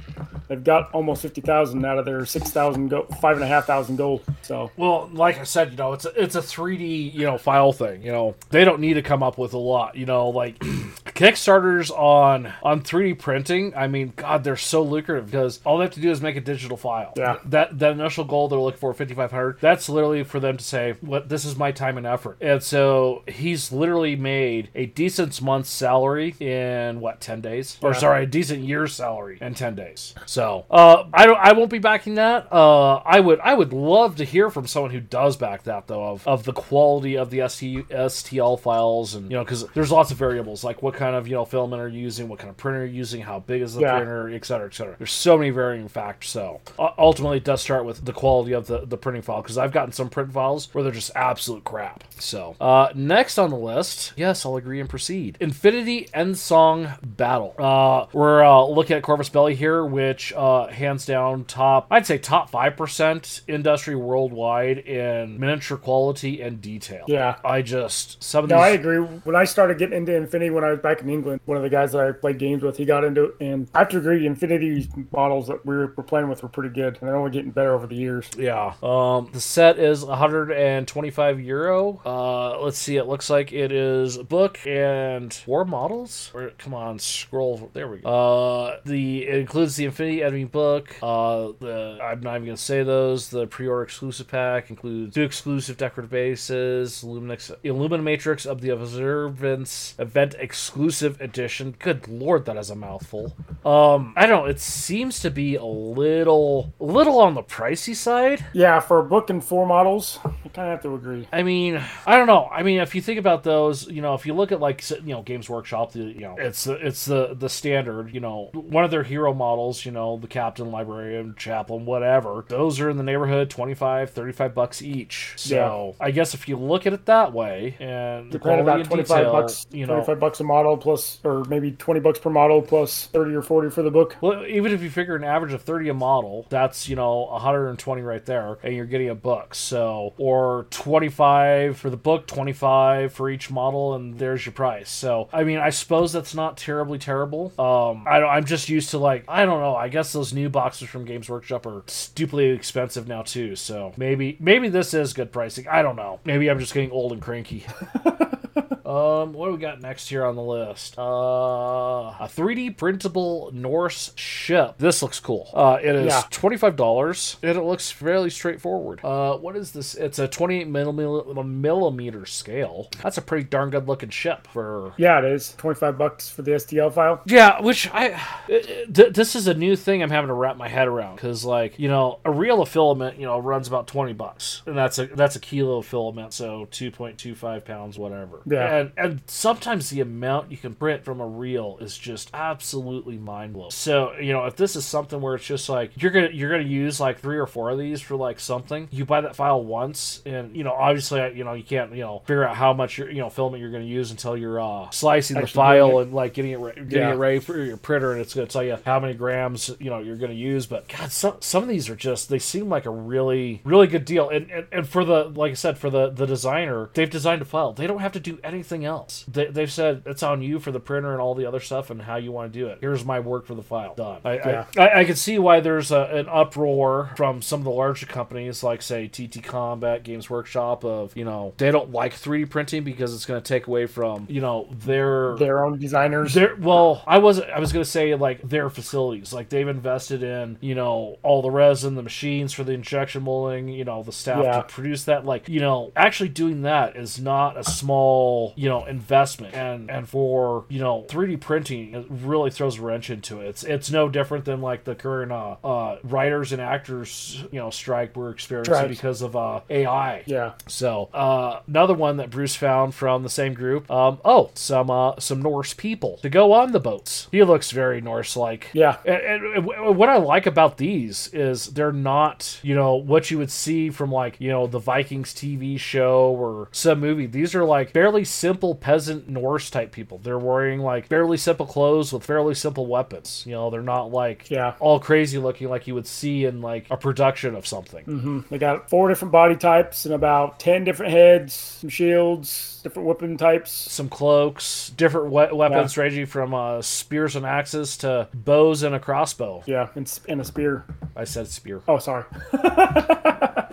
they've 0.48 0.62
got 0.62 0.90
almost 0.92 1.22
50,000 1.22 1.84
out 1.84 1.98
of 1.98 2.04
their 2.04 2.24
6,000 2.24 2.88
go, 2.88 3.02
five 3.20 3.36
and 3.36 3.44
a 3.44 3.46
half 3.46 3.66
thousand 3.66 3.96
goal. 3.96 4.22
So 4.42 4.70
Well, 4.76 5.08
like 5.12 5.38
I 5.38 5.44
said, 5.44 5.72
you 5.72 5.76
know, 5.76 5.92
it's 5.92 6.04
a, 6.04 6.22
it's 6.22 6.34
a 6.36 6.40
3D, 6.40 7.12
you 7.14 7.24
know, 7.26 7.38
file 7.38 7.72
thing. 7.72 8.02
You 8.02 8.12
know, 8.12 8.34
they 8.50 8.64
don't 8.64 8.80
need 8.80 8.94
to 8.94 9.02
come 9.02 9.22
up 9.22 9.38
with 9.38 9.54
a 9.54 9.58
lot. 9.58 9.96
You 9.96 10.06
know, 10.06 10.28
like 10.28 10.58
Kickstarters 11.04 11.90
on 11.90 12.52
on 12.62 12.82
3D 12.82 13.18
printing. 13.18 13.74
I 13.74 13.86
mean, 13.88 14.12
God, 14.16 14.44
they're 14.44 14.56
so 14.56 14.82
lucrative 14.82 15.26
because 15.26 15.60
all 15.64 15.78
they 15.78 15.84
have 15.84 15.94
to 15.94 16.00
do 16.00 16.10
is 16.10 16.20
make 16.20 16.36
a 16.36 16.40
digital 16.40 16.76
file. 16.76 17.12
Yeah. 17.16 17.38
That 17.46 17.78
that 17.78 17.92
initial 17.92 18.24
goal 18.24 18.48
they're 18.48 18.58
looking 18.58 18.78
for, 18.80 18.92
5,500. 18.92 19.58
That's 19.60 19.88
literally 19.88 20.24
for 20.24 20.40
them 20.40 20.58
to 20.58 20.64
say, 20.64 20.96
"What 21.00 21.28
this 21.28 21.44
is 21.44 21.56
my 21.56 21.72
time 21.72 21.96
and 21.96 22.06
effort." 22.06 22.36
And 22.40 22.62
so 22.62 23.22
he's 23.26 23.72
literally 23.72 24.16
made 24.16 24.68
a 24.74 24.86
decent 24.86 25.40
month's 25.40 25.70
salary 25.70 26.34
in 26.40 27.00
what 27.00 27.20
10 27.20 27.40
days, 27.40 27.78
or 27.82 27.90
Yeah. 27.92 27.98
sorry, 27.98 28.25
a 28.26 28.30
decent 28.30 28.64
year's 28.64 28.94
salary 28.94 29.38
in 29.40 29.54
10 29.54 29.74
days. 29.74 30.14
So 30.26 30.66
uh, 30.70 31.04
I 31.12 31.26
don't, 31.26 31.38
I 31.38 31.52
won't 31.52 31.70
be 31.70 31.78
backing 31.78 32.14
that. 32.16 32.52
Uh, 32.52 32.96
I 32.96 33.20
would, 33.20 33.40
I 33.40 33.54
would 33.54 33.72
love 33.72 34.16
to 34.16 34.24
hear 34.24 34.50
from 34.50 34.66
someone 34.66 34.90
who 34.90 35.00
does 35.00 35.36
back 35.36 35.62
that 35.64 35.86
though 35.86 36.04
of, 36.04 36.26
of 36.26 36.44
the 36.44 36.52
quality 36.52 37.16
of 37.16 37.30
the 37.30 37.48
ST, 37.48 37.88
STL 37.88 38.58
files 38.58 39.14
and 39.14 39.30
you 39.30 39.36
know 39.36 39.44
because 39.44 39.66
there's 39.68 39.90
lots 39.92 40.10
of 40.10 40.16
variables 40.18 40.64
like 40.64 40.82
what 40.82 40.94
kind 40.94 41.14
of 41.16 41.26
you 41.28 41.34
know 41.34 41.44
filament 41.44 41.80
are 41.82 41.88
you 41.88 42.00
using, 42.00 42.28
what 42.28 42.38
kind 42.38 42.50
of 42.50 42.56
printer 42.56 42.84
you're 42.84 42.94
using, 42.94 43.20
how 43.22 43.38
big 43.40 43.62
is 43.62 43.74
the 43.74 43.82
Yeah. 43.82 43.96
printer, 43.96 44.28
et 44.30 44.44
cetera, 44.44 44.66
et 44.66 44.74
cetera. 44.74 44.94
There's 44.98 45.12
so 45.12 45.36
many 45.38 45.50
varying 45.50 45.88
factors. 45.88 46.30
So 46.30 46.60
uh, 46.78 46.90
ultimately, 46.98 47.38
it 47.38 47.44
does 47.44 47.60
start 47.62 47.84
with 47.84 48.04
the 48.04 48.12
quality 48.12 48.52
of 48.52 48.66
the, 48.66 48.84
the 48.86 48.96
printing 48.96 49.22
file 49.22 49.42
because 49.42 49.58
I've 49.58 49.72
gotten 49.72 49.92
some 49.92 50.08
print 50.08 50.32
files 50.32 50.68
where 50.74 50.82
they're 50.82 50.92
just 50.92 51.10
absolute 51.14 51.64
crap. 51.64 52.04
So 52.18 52.56
uh, 52.60 52.88
next 52.94 53.38
on 53.38 53.50
the 53.50 53.56
list, 53.56 54.12
yes, 54.16 54.44
I'll 54.44 54.56
agree 54.56 54.80
and 54.80 54.88
proceed. 54.88 55.36
Infinity 55.40 56.08
End 56.14 56.38
Song 56.38 56.88
Battle. 57.02 57.54
Uh, 57.58 58.06
we're 58.16 58.42
uh, 58.42 58.64
looking 58.64 58.96
at 58.96 59.02
Corvus 59.02 59.28
Belli 59.28 59.54
here, 59.54 59.84
which 59.84 60.32
uh, 60.32 60.68
hands 60.68 61.04
down 61.04 61.44
top, 61.44 61.86
I'd 61.90 62.06
say 62.06 62.16
top 62.16 62.48
five 62.48 62.74
percent 62.74 63.42
industry 63.46 63.94
worldwide 63.94 64.78
in 64.78 65.38
miniature 65.38 65.76
quality 65.76 66.40
and 66.40 66.62
detail. 66.62 67.04
Yeah. 67.08 67.36
I 67.44 67.60
just 67.60 68.24
some 68.24 68.44
of 68.44 68.50
no, 68.50 68.56
these. 68.56 68.64
I 68.64 68.68
agree. 68.70 69.00
When 69.00 69.36
I 69.36 69.44
started 69.44 69.76
getting 69.76 69.98
into 69.98 70.16
Infinity 70.16 70.48
when 70.48 70.64
I 70.64 70.70
was 70.70 70.80
back 70.80 71.02
in 71.02 71.10
England, 71.10 71.42
one 71.44 71.58
of 71.58 71.62
the 71.62 71.68
guys 71.68 71.92
that 71.92 72.06
I 72.06 72.12
played 72.12 72.38
games 72.38 72.62
with, 72.62 72.78
he 72.78 72.86
got 72.86 73.04
into 73.04 73.24
it. 73.24 73.34
And 73.38 73.68
I 73.74 73.80
have 73.80 73.90
to 73.90 73.98
agree, 73.98 74.26
Infinity 74.26 74.88
models 75.12 75.48
that 75.48 75.66
we 75.66 75.76
were, 75.76 75.92
were 75.94 76.02
playing 76.02 76.30
with 76.30 76.42
were 76.42 76.48
pretty 76.48 76.74
good. 76.74 76.96
And 76.98 77.08
they're 77.08 77.16
only 77.16 77.32
getting 77.32 77.50
better 77.50 77.74
over 77.74 77.86
the 77.86 77.96
years. 77.96 78.30
Yeah. 78.38 78.72
Um, 78.82 79.28
the 79.30 79.42
set 79.42 79.78
is 79.78 80.02
125 80.02 81.40
euro. 81.40 82.00
Uh, 82.06 82.60
let's 82.60 82.78
see. 82.78 82.96
It 82.96 83.04
looks 83.04 83.28
like 83.28 83.52
it 83.52 83.72
is 83.72 84.16
a 84.16 84.24
book 84.24 84.58
and 84.66 85.34
four 85.34 85.66
models. 85.66 86.30
Or 86.32 86.52
come 86.56 86.72
on, 86.72 86.98
scroll. 86.98 87.70
There 87.74 87.88
we 87.88 87.98
go. 87.98 88.05
Uh, 88.06 88.78
the 88.84 89.26
it 89.26 89.40
includes 89.40 89.74
the 89.74 89.84
Infinity 89.84 90.22
Enemy 90.22 90.44
book. 90.44 90.94
Uh, 91.02 91.48
the 91.58 91.98
I'm 92.00 92.20
not 92.20 92.36
even 92.36 92.46
gonna 92.46 92.56
say 92.56 92.84
those. 92.84 93.30
The 93.30 93.48
pre-order 93.48 93.82
exclusive 93.82 94.28
pack 94.28 94.70
includes 94.70 95.16
two 95.16 95.24
exclusive 95.24 95.76
decorative 95.76 96.12
bases, 96.12 97.02
Illuminix, 97.02 97.52
Illuminatrix 97.64 98.46
of 98.46 98.60
the 98.60 98.70
Observance 98.70 99.96
event 99.98 100.36
exclusive 100.38 101.20
edition. 101.20 101.74
Good 101.80 102.06
lord, 102.06 102.44
that 102.44 102.56
is 102.56 102.70
a 102.70 102.76
mouthful. 102.76 103.36
Um, 103.64 104.14
I 104.16 104.26
don't 104.26 104.44
know. 104.44 104.50
It 104.50 104.60
seems 104.60 105.18
to 105.20 105.30
be 105.30 105.56
a 105.56 105.64
little, 105.64 106.72
little 106.78 107.18
on 107.18 107.34
the 107.34 107.42
pricey 107.42 107.96
side. 107.96 108.44
Yeah, 108.52 108.78
for 108.78 109.00
a 109.00 109.04
book 109.04 109.30
and 109.30 109.42
four 109.42 109.66
models, 109.66 110.20
I 110.24 110.28
kind 110.50 110.68
of 110.68 110.74
have 110.74 110.82
to 110.82 110.94
agree. 110.94 111.26
I 111.32 111.42
mean, 111.42 111.82
I 112.06 112.16
don't 112.16 112.28
know. 112.28 112.48
I 112.52 112.62
mean, 112.62 112.78
if 112.78 112.94
you 112.94 113.02
think 113.02 113.18
about 113.18 113.42
those, 113.42 113.88
you 113.88 114.00
know, 114.00 114.14
if 114.14 114.26
you 114.26 114.34
look 114.34 114.52
at 114.52 114.60
like 114.60 114.88
you 114.90 115.12
know 115.12 115.22
Games 115.22 115.50
Workshop, 115.50 115.90
the 115.90 116.04
you 116.04 116.20
know 116.20 116.36
it's 116.38 116.62
the 116.62 116.74
it's 116.74 117.04
the 117.04 117.34
the 117.34 117.48
standard. 117.48 117.95
You 118.10 118.20
know, 118.20 118.50
one 118.52 118.84
of 118.84 118.90
their 118.90 119.02
hero 119.02 119.32
models, 119.34 119.84
you 119.84 119.92
know, 119.92 120.18
the 120.18 120.26
captain, 120.26 120.70
librarian, 120.70 121.34
chaplain, 121.36 121.86
whatever. 121.86 122.44
Those 122.48 122.80
are 122.80 122.90
in 122.90 122.96
the 122.96 123.02
neighborhood 123.02 123.50
25, 123.50 124.10
35 124.10 124.54
bucks 124.54 124.82
each. 124.82 125.34
So 125.36 125.94
I 126.00 126.10
guess 126.10 126.34
if 126.34 126.48
you 126.48 126.56
look 126.56 126.86
at 126.86 126.92
it 126.92 127.06
that 127.06 127.32
way, 127.32 127.76
and 127.80 128.30
the 128.30 128.38
You're 128.38 128.40
paying 128.40 128.64
quality 128.64 128.82
about 128.82 128.86
25 128.86 129.16
detail, 129.18 129.32
bucks, 129.32 129.66
you 129.70 129.86
know, 129.86 129.94
25 129.94 130.20
bucks 130.20 130.40
a 130.40 130.44
model 130.44 130.76
plus, 130.76 131.20
or 131.24 131.44
maybe 131.44 131.72
20 131.72 132.00
bucks 132.00 132.18
per 132.18 132.30
model 132.30 132.62
plus 132.62 133.06
30 133.06 133.34
or 133.34 133.42
40 133.42 133.70
for 133.70 133.82
the 133.82 133.90
book. 133.90 134.16
Well, 134.20 134.44
even 134.46 134.72
if 134.72 134.82
you 134.82 134.90
figure 134.90 135.16
an 135.16 135.24
average 135.24 135.52
of 135.52 135.62
30 135.62 135.88
a 135.90 135.94
model, 135.94 136.46
that's, 136.48 136.88
you 136.88 136.96
know, 136.96 137.26
120 137.26 138.02
right 138.02 138.24
there, 138.24 138.58
and 138.62 138.74
you're 138.74 138.86
getting 138.86 139.08
a 139.10 139.14
book. 139.14 139.54
So, 139.54 140.14
or 140.18 140.66
25 140.70 141.76
for 141.78 141.90
the 141.90 141.96
book, 141.96 142.26
25 142.26 143.12
for 143.12 143.30
each 143.30 143.50
model, 143.50 143.94
and 143.94 144.18
there's 144.18 144.46
your 144.46 144.52
price. 144.52 144.90
So, 144.90 145.28
I 145.32 145.44
mean, 145.44 145.58
I 145.58 145.70
suppose 145.70 146.12
that's 146.12 146.34
not 146.34 146.56
terribly 146.56 146.98
terrible. 146.98 147.52
Uh, 147.58 147.75
Um, 147.76 148.04
I 148.06 148.20
don't, 148.20 148.30
I'm 148.30 148.44
just 148.44 148.68
used 148.68 148.90
to, 148.90 148.98
like, 148.98 149.24
I 149.28 149.44
don't 149.44 149.60
know, 149.60 149.74
I 149.76 149.88
guess 149.88 150.12
those 150.12 150.32
new 150.32 150.48
boxes 150.48 150.88
from 150.88 151.04
Games 151.04 151.28
Workshop 151.28 151.66
are 151.66 151.82
stupidly 151.86 152.46
expensive 152.46 153.08
now, 153.08 153.22
too. 153.22 153.56
So, 153.56 153.92
maybe, 153.96 154.36
maybe 154.40 154.68
this 154.68 154.94
is 154.94 155.12
good 155.12 155.32
pricing. 155.32 155.66
I 155.68 155.82
don't 155.82 155.96
know. 155.96 156.20
Maybe 156.24 156.48
I'm 156.48 156.58
just 156.58 156.74
getting 156.74 156.90
old 156.90 157.12
and 157.12 157.20
cranky. 157.20 157.64
Um, 158.86 159.32
what 159.32 159.46
do 159.46 159.52
we 159.52 159.58
got 159.58 159.80
next 159.80 160.08
here 160.08 160.24
on 160.24 160.36
the 160.36 160.42
list? 160.42 160.96
Uh, 160.98 161.02
a 161.02 162.28
3D 162.30 162.76
printable 162.76 163.50
Norse 163.52 164.12
ship. 164.16 164.76
This 164.78 165.02
looks 165.02 165.18
cool. 165.18 165.50
Uh, 165.52 165.78
it 165.82 165.94
is 165.96 166.06
Yeah. 166.12 166.22
twenty-five 166.30 166.76
dollars, 166.76 167.36
and 167.42 167.58
it 167.58 167.62
looks 167.62 167.90
fairly 167.90 168.30
straightforward. 168.30 169.00
Uh, 169.04 169.36
what 169.38 169.56
is 169.56 169.72
this? 169.72 169.94
It's 169.94 170.18
a 170.20 170.28
twenty-eight 170.28 170.68
millimeter, 170.68 171.42
millimeter 171.42 172.26
scale. 172.26 172.88
That's 173.02 173.18
a 173.18 173.22
pretty 173.22 173.44
darn 173.44 173.70
good 173.70 173.88
looking 173.88 174.10
ship 174.10 174.46
for. 174.52 174.92
Yeah, 174.96 175.18
it 175.18 175.24
is. 175.24 175.54
25 175.58 175.98
bucks 175.98 176.28
for 176.30 176.42
the 176.42 176.52
STL 176.52 176.92
file. 176.92 177.22
Yeah, 177.26 177.60
which 177.60 177.90
I 177.92 178.20
it- 178.48 178.94
th- 178.94 179.14
this 179.14 179.34
is 179.34 179.48
a 179.48 179.54
new 179.54 179.74
thing 179.74 180.02
I'm 180.02 180.10
having 180.10 180.28
to 180.28 180.34
wrap 180.34 180.56
my 180.56 180.68
head 180.68 180.86
around 180.86 181.16
because 181.16 181.44
like 181.44 181.78
you 181.78 181.88
know 181.88 182.20
a 182.24 182.30
reel 182.30 182.62
of 182.62 182.68
filament 182.68 183.18
you 183.18 183.26
know 183.26 183.38
runs 183.38 183.66
about 183.68 183.86
twenty 183.88 184.12
bucks 184.12 184.62
and 184.66 184.76
that's 184.76 184.98
a 184.98 185.06
that's 185.06 185.34
a 185.36 185.40
kilo 185.40 185.78
of 185.78 185.86
filament 185.86 186.32
so 186.32 186.68
two 186.70 186.90
point 186.90 187.18
two 187.18 187.34
five 187.34 187.64
pounds 187.64 187.98
whatever 187.98 188.40
Yeah. 188.46 188.75
And 188.76 188.92
and 188.96 189.20
sometimes 189.26 189.90
the 189.90 190.00
amount 190.00 190.50
you 190.50 190.56
can 190.56 190.74
print 190.74 191.04
from 191.04 191.20
a 191.20 191.26
reel 191.26 191.78
is 191.80 191.96
just 191.96 192.30
absolutely 192.34 193.16
mind 193.18 193.52
blowing 193.52 193.70
so 193.70 194.12
you 194.20 194.32
know 194.32 194.44
if 194.46 194.56
this 194.56 194.76
is 194.76 194.84
something 194.84 195.20
where 195.20 195.34
it's 195.34 195.44
just 195.44 195.68
like 195.68 195.90
you're 196.00 196.10
gonna 196.10 196.30
you're 196.32 196.50
gonna 196.50 196.62
use 196.62 196.98
like 197.00 197.18
three 197.20 197.36
or 197.38 197.46
four 197.46 197.70
of 197.70 197.78
these 197.78 198.00
for 198.00 198.16
like 198.16 198.40
something 198.40 198.88
you 198.90 199.04
buy 199.04 199.20
that 199.20 199.36
file 199.36 199.62
once 199.62 200.22
and 200.26 200.56
you 200.56 200.64
know 200.64 200.72
obviously 200.72 201.20
you 201.36 201.44
know 201.44 201.52
you 201.54 201.64
can't 201.64 201.92
you 201.94 202.02
know 202.02 202.20
figure 202.26 202.44
out 202.46 202.56
how 202.56 202.72
much 202.72 202.98
you 202.98 203.14
know 203.14 203.28
filament 203.30 203.60
you're 203.60 203.70
gonna 203.72 203.84
use 203.84 204.10
until 204.10 204.36
you're 204.36 204.60
uh 204.60 204.88
slicing 204.90 205.40
the 205.40 205.46
file 205.46 205.98
and 205.98 206.12
like 206.12 206.34
getting 206.34 206.52
it 206.52 206.58
re- 206.58 206.72
getting 206.74 206.90
Yeah. 207.08 207.12
it 207.12 207.16
ready 207.16 207.38
for 207.40 207.62
your 207.62 207.76
printer 207.76 208.12
and 208.12 208.20
it's 208.20 208.32
to 208.34 208.46
tell 208.46 208.62
you 208.62 208.76
how 208.84 209.00
many 209.00 209.14
grams 209.14 209.70
you 209.80 209.90
know 209.90 209.98
you're 209.98 210.16
going 210.16 210.30
to 210.30 210.36
use 210.36 210.66
but 210.66 210.86
god 210.88 211.10
some, 211.10 211.36
some 211.40 211.62
of 211.62 211.68
these 211.68 211.88
are 211.88 211.96
just 211.96 212.28
they 212.28 212.38
seem 212.38 212.68
like 212.68 212.86
a 212.86 212.90
really 212.90 213.60
really 213.64 213.86
good 213.86 214.04
deal 214.04 214.28
and, 214.28 214.50
and 214.50 214.66
and 214.72 214.88
for 214.88 215.04
the 215.04 215.24
like 215.24 215.52
i 215.52 215.54
said 215.54 215.78
for 215.78 215.88
the 215.90 216.10
the 216.10 216.26
designer 216.26 216.90
they've 216.94 217.10
designed 217.10 217.40
a 217.42 217.44
file. 217.44 217.72
They 217.72 217.86
don't 217.86 218.00
have 218.00 218.12
to 218.12 218.20
do 218.20 218.38
anything 218.44 218.65
else 218.84 219.24
they, 219.28 219.46
they've 219.46 219.70
said 219.70 220.02
it's 220.06 220.22
on 220.22 220.42
you 220.42 220.58
for 220.58 220.70
the 220.72 220.80
printer 220.80 221.12
and 221.12 221.20
all 221.20 221.34
the 221.34 221.46
other 221.46 221.60
stuff 221.60 221.90
and 221.90 222.02
how 222.02 222.16
you 222.16 222.32
want 222.32 222.52
to 222.52 222.58
do 222.58 222.66
it 222.68 222.78
here's 222.80 223.04
my 223.04 223.20
work 223.20 223.46
for 223.46 223.54
the 223.54 223.62
file 223.62 223.94
done 223.94 224.20
i 224.24 224.34
Yeah. 224.34 224.64
I, 224.76 224.80
I, 224.88 224.98
I 225.00 225.04
can 225.04 225.16
see 225.16 225.38
why 225.38 225.60
there's 225.60 225.90
a, 225.90 226.02
an 226.02 226.28
uproar 226.28 227.10
from 227.16 227.42
some 227.42 227.60
of 227.60 227.64
the 227.64 227.70
larger 227.70 228.06
companies 228.06 228.62
like 228.62 228.82
say 228.82 229.08
tt 229.08 229.42
combat 229.42 230.02
games 230.02 230.28
workshop 230.30 230.84
of 230.84 231.16
you 231.16 231.24
know 231.24 231.54
they 231.58 231.70
don't 231.70 231.90
like 231.92 232.14
3d 232.14 232.50
printing 232.50 232.84
because 232.84 233.14
it's 233.14 233.26
going 233.26 233.40
to 233.40 233.46
take 233.46 233.66
away 233.66 233.86
from 233.86 234.26
you 234.28 234.40
know 234.40 234.68
their 234.70 235.36
Their 235.36 235.64
own 235.64 235.78
designers. 235.78 236.34
their 236.34 236.56
well, 236.56 237.02
I 237.06 237.18
was 237.18 237.40
I 237.40 237.58
was 237.58 237.72
gonna 237.72 237.84
say 237.84 238.14
like 238.14 238.40
their 238.42 238.68
facilities, 238.70 239.32
like 239.32 239.48
they've 239.48 239.68
invested 239.68 240.22
in 240.22 240.58
you 240.60 240.74
know 240.74 241.18
all 241.22 241.42
the 241.42 241.50
resin, 241.50 241.94
the 241.94 242.02
machines 242.02 242.52
for 242.52 242.64
the 242.64 242.72
injection 242.72 243.22
molding, 243.22 243.68
you 243.68 243.84
know 243.84 244.02
the 244.02 244.12
staff 244.12 244.42
Yeah. 244.42 244.56
to 244.58 244.62
produce 244.62 245.04
that. 245.04 245.24
Like 245.24 245.48
you 245.48 245.60
know, 245.60 245.92
actually 245.96 246.30
doing 246.30 246.62
that 246.62 246.96
is 246.96 247.20
not 247.20 247.56
a 247.58 247.64
small 247.64 248.52
you 248.56 248.68
know 248.68 248.84
investment, 248.84 249.54
and 249.54 249.90
and 249.90 250.08
for 250.08 250.64
you 250.68 250.80
know 250.80 251.04
3D 251.08 251.40
printing, 251.40 251.94
it 251.94 252.06
really 252.10 252.50
throws 252.50 252.78
a 252.78 252.82
wrench 252.82 253.10
into 253.10 253.40
it. 253.40 253.48
It's 253.48 253.64
it's 253.64 253.90
no 253.90 254.08
different 254.08 254.44
than 254.44 254.60
like 254.60 254.84
the 254.84 254.94
current 254.94 255.32
uh, 255.32 255.56
uh 255.64 255.98
writers 256.02 256.52
and 256.52 256.60
actors 256.60 257.44
you 257.52 257.58
know 257.58 257.70
strike 257.70 258.16
we're 258.16 258.30
experiencing 258.30 258.74
Strikes. 258.74 258.88
because 258.96 259.22
of 259.22 259.36
uh 259.36 259.60
AI. 259.70 260.22
yeah. 260.26 260.54
So 260.66 261.08
uh, 261.12 261.60
another 261.66 261.94
one 261.94 262.16
that 262.16 262.30
Bruce 262.30 262.54
found 262.56 262.94
from 262.94 263.22
the 263.22 263.28
same 263.30 263.54
group. 263.54 263.90
Um, 263.90 264.18
oh, 264.24 264.50
some 264.54 264.90
uh, 264.90 265.18
some 265.20 265.42
Norse 265.42 265.74
people 265.74 266.16
to 266.18 266.28
go 266.28 266.52
on 266.52 266.72
the 266.72 266.80
boats. 266.80 267.28
He 267.30 267.42
looks 267.42 267.70
very 267.70 268.00
Norse-like. 268.00 268.70
Yeah. 268.72 268.96
And, 269.04 269.16
and- 269.16 269.46
and 269.56 269.96
what 269.96 270.08
I 270.08 270.16
like 270.16 270.46
about 270.46 270.76
these 270.76 271.28
is 271.32 271.66
they're 271.68 271.92
not, 271.92 272.58
you 272.62 272.74
know, 272.74 272.94
what 272.96 273.30
you 273.30 273.38
would 273.38 273.50
see 273.50 273.90
from 273.90 274.10
like, 274.12 274.40
you 274.40 274.48
know, 274.48 274.66
the 274.66 274.78
Vikings 274.78 275.32
TV 275.34 275.78
show 275.78 276.30
or 276.30 276.68
some 276.72 277.00
movie. 277.00 277.26
These 277.26 277.54
are 277.54 277.64
like 277.64 277.90
fairly 277.92 278.24
simple 278.24 278.45
peasant 278.54 279.28
Norse 279.28 279.70
type 279.70 279.92
people. 279.92 280.18
They're 280.18 280.38
wearing 280.38 280.80
like 280.80 281.06
fairly 281.06 281.36
simple 281.36 281.66
clothes 281.66 282.12
with 282.12 282.24
fairly 282.24 282.54
simple 282.54 282.86
weapons. 282.86 283.42
You 283.46 283.52
know, 283.52 283.70
they're 283.70 283.82
not 283.82 284.12
like 284.12 284.50
Yeah. 284.50 284.74
all 284.80 285.00
crazy 285.00 285.38
looking 285.38 285.68
like 285.68 285.86
you 285.86 285.94
would 285.94 286.06
see 286.06 286.44
in 286.44 286.60
like 286.62 286.86
a 286.90 286.96
production 286.96 287.54
of 287.54 287.66
something. 287.66 288.44
They 288.50 288.58
got 288.58 288.88
four 288.90 289.08
different 289.08 289.32
body 289.32 289.56
types 289.56 290.04
and 290.04 290.14
about 290.14 290.58
ten 290.60 290.84
different 290.84 291.12
heads, 291.12 291.54
some 291.54 291.90
shields, 291.90 292.80
different 292.82 293.06
weapon 293.08 293.36
types. 293.36 293.70
Some 293.70 294.08
cloaks, 294.08 294.90
different 294.96 295.26
we- 295.32 295.56
weapons 295.56 295.96
ranging 295.96 296.26
from 296.26 296.54
uh, 296.54 296.82
spears 296.82 297.36
and 297.36 297.44
axes 297.46 297.96
to 297.98 298.28
bows 298.34 298.82
and 298.82 298.94
a 298.94 299.00
crossbow. 299.00 299.62
Yeah, 299.66 299.88
and, 299.94 300.20
and 300.28 300.40
a 300.40 300.44
spear. 300.44 300.84
I 301.14 301.24
said 301.24 301.48
spear. 301.48 301.82
Oh, 301.88 301.98
sorry. 301.98 302.24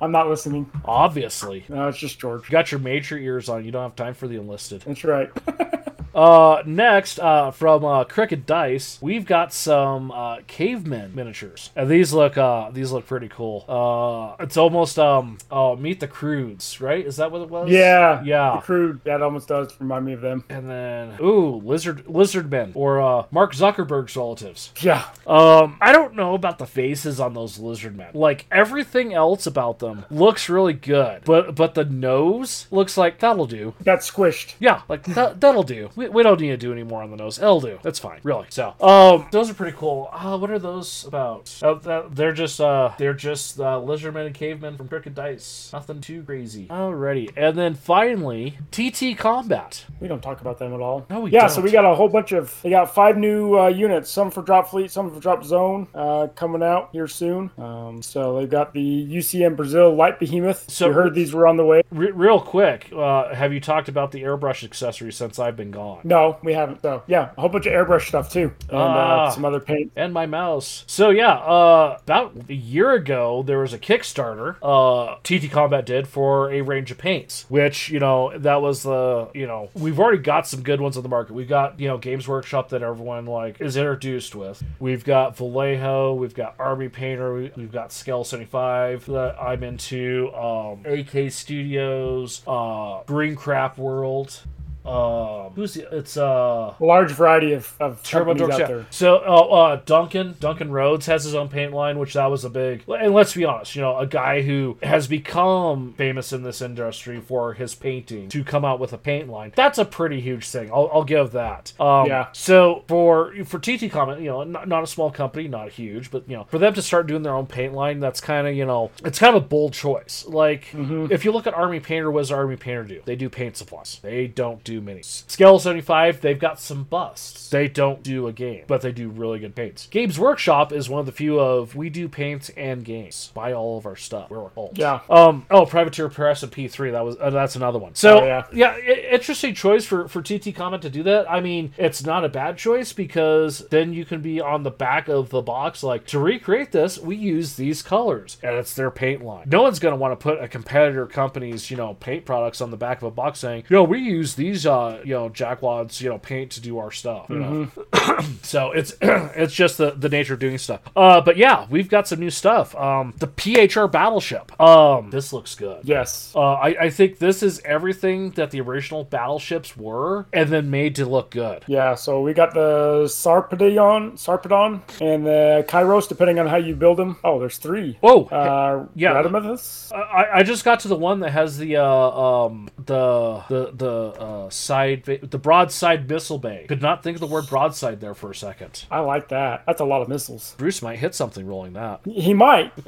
I'm 0.00 0.12
not 0.12 0.28
listening. 0.28 0.70
Obviously. 0.84 1.64
No, 1.68 1.88
it's 1.88 1.98
just 1.98 2.18
George. 2.18 2.44
You 2.44 2.50
got 2.52 2.70
your 2.70 2.80
major 2.80 3.16
ears 3.18 3.48
on. 3.48 3.64
You 3.64 3.70
don't 3.70 3.82
have 3.82 3.96
time 3.96 4.14
for 4.14 4.28
the 4.28 4.36
enlisted. 4.36 4.82
That's 4.82 5.04
right. 5.04 5.30
Uh, 6.16 6.62
next, 6.64 7.18
uh, 7.18 7.50
from 7.50 7.84
uh, 7.84 8.04
Cricket 8.04 8.46
Dice, 8.46 8.98
we've 9.02 9.26
got 9.26 9.52
some 9.52 10.10
uh, 10.10 10.38
cavemen 10.46 11.14
miniatures, 11.14 11.70
and 11.76 11.90
these 11.90 12.14
look 12.14 12.38
uh, 12.38 12.70
these 12.70 12.90
look 12.90 13.06
pretty 13.06 13.28
cool. 13.28 13.64
Uh, 13.68 14.42
it's 14.42 14.56
almost 14.56 14.98
um, 14.98 15.36
oh, 15.50 15.76
Meet 15.76 16.00
the 16.00 16.08
Croods, 16.08 16.80
right? 16.80 17.04
Is 17.04 17.16
that 17.16 17.30
what 17.30 17.42
it 17.42 17.50
was? 17.50 17.68
Yeah. 17.68 18.22
yeah. 18.24 18.56
The 18.56 18.62
crude. 18.62 19.00
That 19.04 19.22
almost 19.22 19.48
does 19.48 19.78
remind 19.78 20.06
me 20.06 20.14
of 20.14 20.22
them. 20.22 20.44
And 20.48 20.70
then, 20.70 21.16
ooh, 21.20 21.56
lizard 21.56 22.06
lizard 22.08 22.50
men 22.50 22.72
or 22.74 23.00
uh, 23.00 23.26
Mark 23.30 23.52
Zuckerberg's 23.54 24.16
relatives. 24.16 24.72
Yeah. 24.80 25.06
Um, 25.26 25.76
I 25.82 25.92
don't 25.92 26.14
know 26.14 26.34
about 26.34 26.58
the 26.58 26.66
faces 26.66 27.20
on 27.20 27.34
those 27.34 27.58
lizard 27.58 27.94
men. 27.94 28.08
Like 28.14 28.46
everything 28.50 29.12
else 29.12 29.46
about 29.46 29.80
them 29.80 30.06
looks 30.10 30.48
really 30.48 30.72
good, 30.72 31.24
but 31.24 31.54
but 31.54 31.74
the 31.74 31.84
nose 31.84 32.66
looks 32.70 32.96
like 32.96 33.18
that'll 33.18 33.46
do. 33.46 33.74
Got 33.84 33.98
squished. 34.00 34.54
Yeah, 34.58 34.80
like 34.88 35.02
that, 35.04 35.40
that'll 35.42 35.62
do. 35.62 35.90
We, 35.94 36.05
we 36.08 36.22
don't 36.22 36.40
need 36.40 36.50
to 36.50 36.56
do 36.56 36.72
any 36.72 36.82
more 36.82 37.02
on 37.02 37.10
the 37.10 37.16
nose. 37.16 37.38
It'll 37.38 37.60
do. 37.60 37.78
That's 37.82 37.98
fine, 37.98 38.20
really. 38.22 38.46
So, 38.50 38.74
um, 38.80 39.26
those 39.30 39.50
are 39.50 39.54
pretty 39.54 39.76
cool. 39.76 40.08
Uh, 40.12 40.38
what 40.38 40.50
are 40.50 40.58
those 40.58 41.04
about? 41.04 41.54
Uh, 41.62 41.74
that, 41.74 42.14
they're 42.14 42.32
just 42.32 42.60
uh, 42.60 42.92
they're 42.98 43.14
just 43.14 43.60
uh, 43.60 43.80
lizardmen 43.80 44.26
and 44.26 44.34
cavemen 44.34 44.76
from 44.76 44.88
Cricket 44.88 45.14
Dice. 45.14 45.70
Nothing 45.72 46.00
too 46.00 46.22
crazy. 46.22 46.66
Alrighty, 46.66 47.32
and 47.36 47.56
then 47.58 47.74
finally, 47.74 48.58
TT 48.70 49.16
Combat. 49.18 49.84
We 50.00 50.08
don't 50.08 50.22
talk 50.22 50.40
about 50.40 50.58
them 50.58 50.74
at 50.74 50.80
all. 50.80 51.06
No, 51.10 51.20
we 51.20 51.30
yeah, 51.30 51.40
don't. 51.42 51.50
so 51.50 51.60
we 51.60 51.70
got 51.70 51.84
a 51.84 51.94
whole 51.94 52.08
bunch 52.08 52.32
of. 52.32 52.58
They 52.62 52.70
got 52.70 52.94
five 52.94 53.16
new 53.16 53.58
uh, 53.58 53.68
units. 53.68 54.10
Some 54.10 54.30
for 54.30 54.42
Drop 54.42 54.68
Fleet, 54.68 54.90
some 54.90 55.12
for 55.12 55.20
Drop 55.20 55.44
Zone, 55.44 55.88
uh, 55.94 56.28
coming 56.34 56.62
out 56.62 56.90
here 56.92 57.06
soon. 57.06 57.50
Um, 57.58 58.02
so 58.02 58.38
they've 58.38 58.50
got 58.50 58.72
the 58.72 59.06
UCM 59.06 59.56
Brazil 59.56 59.94
Light 59.94 60.18
Behemoth. 60.18 60.70
So- 60.70 60.88
we 60.88 60.94
heard 60.94 61.14
these 61.14 61.34
were 61.34 61.46
on 61.46 61.56
the 61.56 61.64
way. 61.64 61.82
Re- 61.90 62.12
real 62.12 62.40
quick, 62.40 62.90
uh, 62.94 63.34
have 63.34 63.52
you 63.52 63.60
talked 63.60 63.88
about 63.88 64.12
the 64.12 64.22
airbrush 64.22 64.64
accessories 64.64 65.16
since 65.16 65.38
I've 65.38 65.56
been 65.56 65.70
gone? 65.70 65.95
No, 66.04 66.38
we 66.42 66.52
haven't. 66.52 66.82
So 66.82 67.02
yeah, 67.06 67.30
a 67.36 67.40
whole 67.40 67.48
bunch 67.50 67.66
of 67.66 67.72
airbrush 67.72 68.08
stuff 68.08 68.30
too, 68.30 68.52
and 68.68 68.78
Ah. 68.78 69.26
uh, 69.26 69.30
some 69.30 69.44
other 69.44 69.60
paint. 69.60 69.92
and 69.96 70.12
my 70.12 70.26
mouse. 70.26 70.84
So 70.86 71.10
yeah, 71.10 71.32
uh, 71.34 71.98
about 72.04 72.32
a 72.48 72.54
year 72.54 72.92
ago, 72.92 73.42
there 73.46 73.58
was 73.58 73.72
a 73.72 73.78
Kickstarter 73.78 74.56
uh, 74.62 75.16
TT 75.22 75.50
Combat 75.50 75.84
did 75.86 76.06
for 76.08 76.50
a 76.52 76.60
range 76.62 76.90
of 76.90 76.98
paints, 76.98 77.46
which 77.48 77.88
you 77.90 77.98
know 78.00 78.36
that 78.36 78.60
was 78.62 78.82
the 78.82 79.28
you 79.34 79.46
know 79.46 79.68
we've 79.74 79.98
already 79.98 80.18
got 80.22 80.46
some 80.46 80.62
good 80.62 80.80
ones 80.80 80.96
on 80.96 81.02
the 81.02 81.08
market. 81.08 81.32
We've 81.34 81.48
got 81.48 81.78
you 81.80 81.88
know 81.88 81.98
Games 81.98 82.26
Workshop 82.28 82.68
that 82.70 82.82
everyone 82.82 83.26
like 83.26 83.60
is 83.60 83.76
introduced 83.76 84.34
with. 84.34 84.62
We've 84.78 85.04
got 85.04 85.36
Vallejo, 85.36 86.14
we've 86.14 86.34
got 86.34 86.54
Army 86.58 86.88
Painter, 86.88 87.34
we- 87.34 87.52
we've 87.56 87.72
got 87.72 87.92
Scale 87.92 88.24
seventy 88.24 88.48
five 88.48 89.04
that 89.06 89.36
I'm 89.40 89.62
into. 89.62 90.32
Um, 90.34 90.80
AK 90.84 91.30
Studios, 91.30 92.42
uh, 92.46 93.00
Green 93.06 93.34
Crap 93.36 93.78
World. 93.78 94.40
Um, 94.86 95.52
who's 95.54 95.74
the, 95.74 95.96
it's 95.96 96.16
uh 96.16 96.74
A 96.78 96.84
large 96.84 97.10
variety 97.12 97.52
of, 97.52 97.74
of 97.80 98.02
Turbo 98.02 98.34
Dorks, 98.34 98.58
yeah. 98.58 98.66
there. 98.66 98.86
So, 98.90 99.16
uh, 99.16 99.40
uh, 99.46 99.80
Duncan, 99.84 100.36
Duncan 100.40 100.70
Rhodes 100.70 101.06
has 101.06 101.24
his 101.24 101.34
own 101.34 101.48
paint 101.48 101.72
line, 101.72 101.98
which 101.98 102.14
that 102.14 102.26
was 102.26 102.44
a 102.44 102.50
big. 102.50 102.84
And 102.88 103.12
let's 103.12 103.34
be 103.34 103.44
honest, 103.44 103.74
you 103.74 103.82
know, 103.82 103.98
a 103.98 104.06
guy 104.06 104.42
who 104.42 104.78
has 104.82 105.06
become 105.06 105.94
famous 105.94 106.32
in 106.32 106.42
this 106.42 106.62
industry 106.62 107.20
for 107.20 107.54
his 107.54 107.74
painting 107.74 108.28
to 108.28 108.44
come 108.44 108.64
out 108.64 108.78
with 108.80 108.92
a 108.92 108.98
paint 108.98 109.28
line, 109.28 109.52
that's 109.54 109.78
a 109.78 109.84
pretty 109.84 110.20
huge 110.20 110.46
thing. 110.48 110.70
I'll, 110.72 110.90
I'll 110.92 111.04
give 111.04 111.32
that. 111.32 111.72
Um, 111.80 112.06
Yeah. 112.06 112.28
So 112.32 112.84
for 112.88 113.32
for 113.44 113.58
TT 113.58 113.90
Combat, 113.90 114.20
you 114.20 114.28
know, 114.28 114.44
not, 114.44 114.68
not 114.68 114.82
a 114.82 114.86
small 114.86 115.10
company, 115.10 115.48
not 115.48 115.70
huge, 115.70 116.10
but 116.10 116.28
you 116.28 116.36
know, 116.36 116.44
for 116.44 116.58
them 116.58 116.74
to 116.74 116.82
start 116.82 117.06
doing 117.06 117.22
their 117.22 117.34
own 117.34 117.46
paint 117.46 117.72
line, 117.74 118.00
that's 118.00 118.20
kind 118.20 118.46
of 118.46 118.54
you 118.54 118.64
know, 118.64 118.90
it's 119.04 119.18
kind 119.18 119.34
of 119.36 119.42
a 119.42 119.46
bold 119.46 119.72
choice. 119.72 120.24
Like 120.26 120.68
if 120.74 121.24
you 121.24 121.32
look 121.32 121.46
at 121.46 121.54
Army 121.54 121.80
Painter, 121.80 122.10
what 122.10 122.20
does 122.20 122.32
Army 122.32 122.56
Painter 122.56 122.84
do? 122.84 123.02
They 123.04 123.16
do 123.16 123.28
paint 123.28 123.56
supplies. 123.56 123.98
They 124.02 124.26
don't 124.26 124.62
do 124.64 124.75
minis. 124.80 125.28
Scale 125.30 125.58
75, 125.58 126.20
they've 126.20 126.38
got 126.38 126.60
some 126.60 126.84
busts. 126.84 127.48
They 127.50 127.68
don't 127.68 128.02
do 128.02 128.26
a 128.26 128.32
game, 128.32 128.64
but 128.66 128.80
they 128.80 128.92
do 128.92 129.08
really 129.08 129.38
good 129.38 129.54
paints. 129.54 129.86
Games 129.86 130.18
Workshop 130.18 130.72
is 130.72 130.88
one 130.88 131.00
of 131.00 131.06
the 131.06 131.12
few 131.12 131.38
of 131.38 131.74
we 131.74 131.90
do 131.90 132.08
paints 132.08 132.48
and 132.50 132.84
games. 132.84 133.30
Buy 133.34 133.52
all 133.52 133.78
of 133.78 133.86
our 133.86 133.96
stuff. 133.96 134.30
We're 134.30 134.50
old. 134.56 134.76
Yeah. 134.78 135.00
Um. 135.08 135.46
Oh, 135.50 135.66
Privateer 135.66 136.08
Press 136.08 136.42
and 136.42 136.52
P3. 136.52 136.92
That 136.92 137.04
was 137.04 137.16
uh, 137.20 137.30
that's 137.30 137.56
another 137.56 137.78
one. 137.78 137.94
So 137.94 138.20
Oh, 138.20 138.24
yeah. 138.26 138.46
yeah, 138.52 138.78
interesting 138.78 139.54
choice 139.54 139.84
for 139.84 140.08
for 140.08 140.22
TT 140.22 140.54
Combat 140.54 140.82
to 140.82 140.90
do 140.90 141.02
that. 141.04 141.30
I 141.30 141.40
mean, 141.40 141.72
it's 141.76 142.04
not 142.04 142.24
a 142.24 142.28
bad 142.28 142.56
choice 142.58 142.92
because 142.92 143.66
then 143.70 143.92
you 143.92 144.04
can 144.04 144.20
be 144.20 144.40
on 144.40 144.62
the 144.62 144.70
back 144.70 145.08
of 145.08 145.30
the 145.30 145.42
box 145.42 145.82
like 145.82 146.06
to 146.08 146.18
recreate 146.18 146.72
this. 146.72 146.98
We 146.98 147.16
use 147.16 147.54
these 147.56 147.82
colors, 147.82 148.38
and 148.42 148.56
it's 148.56 148.74
their 148.74 148.90
paint 148.90 149.22
line. 149.24 149.48
No 149.50 149.62
one's 149.62 149.78
gonna 149.78 149.96
want 149.96 150.18
to 150.18 150.22
put 150.22 150.42
a 150.42 150.48
competitor 150.48 151.06
company's 151.06 151.70
you 151.70 151.76
know 151.76 151.94
paint 151.94 152.24
products 152.24 152.60
on 152.60 152.70
the 152.70 152.76
back 152.76 152.98
of 152.98 153.04
a 153.04 153.10
box 153.10 153.38
saying, 153.38 153.64
"Yo, 153.68 153.82
we 153.84 153.98
use 154.00 154.34
these 154.34 154.65
uh 154.66 155.00
you 155.04 155.14
know 155.14 155.28
Jackwad's 155.28 156.00
you 156.00 156.10
know 156.10 156.18
paint 156.18 156.52
to 156.52 156.60
do 156.60 156.78
our 156.78 156.90
stuff." 156.90 157.26
You 157.28 157.38
know, 157.38 157.68
so 158.42 158.72
it's 158.72 158.94
it's 159.00 159.54
just 159.54 159.78
the 159.78 159.92
the 159.92 160.08
nature 160.08 160.34
of 160.34 160.40
doing 160.40 160.58
stuff. 160.58 160.80
Uh, 160.94 161.20
but 161.20 161.36
yeah, 161.36 161.66
we've 161.70 161.88
got 161.88 162.08
some 162.08 162.20
new 162.20 162.30
stuff. 162.30 162.74
Um, 162.76 163.14
the 163.18 163.28
PHR 163.28 163.90
battleship. 163.90 164.58
Um, 164.60 165.10
this 165.10 165.32
looks 165.32 165.54
good. 165.54 165.80
Yes. 165.84 166.32
Uh, 166.34 166.54
I, 166.54 166.68
I 166.86 166.90
think 166.90 167.18
this 167.18 167.42
is 167.42 167.60
everything 167.64 168.30
that 168.32 168.50
the 168.50 168.60
original 168.60 169.04
battleships 169.04 169.76
were, 169.76 170.26
and 170.32 170.50
then 170.50 170.70
made 170.70 170.94
to 170.96 171.06
look 171.06 171.30
good. 171.30 171.64
Yeah, 171.66 171.94
so 171.94 172.20
we 172.20 172.32
got 172.32 172.54
the 172.54 173.04
Sarpedon, 173.04 174.12
Sarpedon, 174.14 174.80
and 175.00 175.26
the 175.26 175.64
Kairos, 175.68 176.08
depending 176.08 176.38
on 176.38 176.46
how 176.46 176.56
you 176.56 176.74
build 176.74 176.98
them. 176.98 177.16
Oh, 177.24 177.38
there's 177.38 177.58
three. 177.58 177.98
Whoa! 178.00 178.24
Uh, 178.24 178.86
yeah. 178.94 179.14
Rhadamanthus? 179.14 179.92
I, 179.92 180.38
I 180.38 180.42
just 180.42 180.64
got 180.64 180.80
to 180.80 180.88
the 180.88 180.96
one 180.96 181.20
that 181.20 181.30
has 181.30 181.58
the 181.58 181.76
uh, 181.76 181.84
um 181.84 182.68
the 182.84 183.42
the 183.48 183.72
the 183.72 183.96
uh, 184.20 184.50
side 184.56 185.04
the 185.04 185.38
broadside 185.38 186.08
missile 186.08 186.38
bay. 186.38 186.66
Could 186.68 186.82
not 186.82 187.02
think 187.02 187.16
of 187.16 187.20
the 187.20 187.26
word 187.26 187.46
broadside 187.48 188.00
there 188.00 188.14
for 188.14 188.30
a 188.30 188.34
second. 188.34 188.84
I 188.90 189.00
like 189.00 189.28
that. 189.28 189.64
That's 189.66 189.80
a 189.80 189.84
lot 189.84 190.02
of 190.02 190.08
missiles. 190.08 190.54
Bruce 190.58 190.82
might 190.82 190.98
hit 190.98 191.14
something 191.14 191.46
rolling 191.46 191.74
that. 191.74 192.00
He 192.04 192.34
might. 192.34 192.72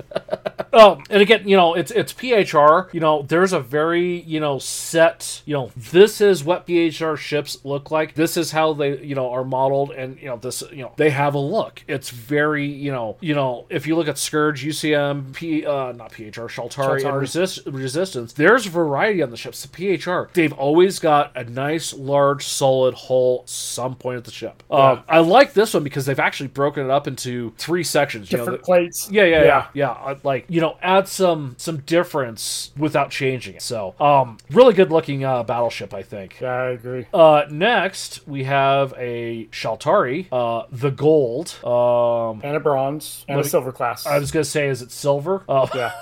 Oh, 0.72 1.00
and 1.08 1.22
again, 1.22 1.48
you 1.48 1.56
know, 1.56 1.74
it's 1.74 1.90
it's 1.90 2.12
PHR. 2.12 2.92
You 2.92 3.00
know, 3.00 3.22
there's 3.22 3.52
a 3.52 3.60
very 3.60 4.20
you 4.20 4.38
know 4.38 4.58
set. 4.58 5.42
You 5.46 5.54
know, 5.54 5.70
this 5.76 6.20
is 6.20 6.44
what 6.44 6.66
PHR 6.66 7.16
ships 7.16 7.64
look 7.64 7.90
like. 7.90 8.14
This 8.14 8.36
is 8.36 8.50
how 8.50 8.74
they 8.74 8.98
you 8.98 9.14
know 9.14 9.30
are 9.30 9.44
modeled, 9.44 9.92
and 9.92 10.20
you 10.20 10.26
know 10.26 10.36
this 10.36 10.62
you 10.70 10.82
know 10.82 10.92
they 10.96 11.10
have 11.10 11.34
a 11.34 11.38
look. 11.38 11.82
It's 11.88 12.10
very 12.10 12.66
you 12.66 12.92
know 12.92 13.16
you 13.20 13.34
know 13.34 13.66
if 13.70 13.86
you 13.86 13.96
look 13.96 14.08
at 14.08 14.18
Scourge, 14.18 14.64
UCM, 14.64 15.34
P 15.34 15.64
uh 15.64 15.92
not 15.92 16.12
PHR, 16.12 16.48
Shaltari, 16.48 17.04
and 17.04 17.18
Resist 17.18 17.60
Resistance. 17.66 18.34
There's 18.34 18.66
variety 18.66 19.22
on 19.22 19.30
the 19.30 19.36
ships. 19.36 19.64
The 19.64 19.68
PHR, 19.68 20.32
they've 20.32 20.52
always 20.52 20.98
got 20.98 21.32
a 21.34 21.44
nice 21.48 21.92
large 21.94 22.44
solid 22.44 22.94
hull. 22.94 23.42
Some 23.46 23.94
point 23.96 24.18
of 24.18 24.24
the 24.24 24.30
ship. 24.30 24.62
Um, 24.70 25.02
I 25.08 25.18
like 25.20 25.52
this 25.54 25.74
one 25.74 25.82
because 25.84 26.06
they've 26.06 26.18
actually 26.18 26.48
broken 26.48 26.84
it 26.84 26.90
up 26.90 27.06
into 27.06 27.52
three 27.58 27.84
sections. 27.84 28.30
You 28.30 28.38
know, 28.38 28.44
Different 28.44 28.60
the- 28.62 28.66
plates. 28.66 29.08
yeah, 29.10 29.24
yeah, 29.24 29.40
yeah, 29.42 29.66
Yeah. 29.74 29.96
yeah. 30.08 30.14
Like 30.22 30.44
you 30.48 30.60
know, 30.60 30.76
add 30.82 31.08
some 31.08 31.54
some 31.58 31.78
difference 31.78 32.72
without 32.76 33.10
changing 33.10 33.56
it. 33.56 33.62
So, 33.62 33.94
um, 34.00 34.38
really 34.50 34.74
good 34.74 34.90
looking 34.90 35.24
uh, 35.24 35.42
battleship, 35.42 35.92
I 35.94 36.02
think. 36.02 36.40
Yeah, 36.40 36.48
I 36.52 36.70
agree. 36.70 37.06
Uh, 37.12 37.44
next 37.50 38.26
we 38.26 38.44
have 38.44 38.94
a 38.96 39.46
Shaltari, 39.52 40.26
uh, 40.32 40.66
the 40.70 40.90
gold. 40.90 41.54
Um, 41.64 42.40
And 42.44 42.56
a 42.56 42.60
bronze 42.60 43.24
and 43.28 43.40
a 43.40 43.44
silver 43.44 43.72
class. 43.72 44.06
I 44.06 44.18
was 44.18 44.30
gonna 44.30 44.44
say, 44.44 44.68
is 44.68 44.82
it 44.82 44.90
silver? 44.90 45.44
Uh, 45.48 45.66
yeah. 45.74 45.92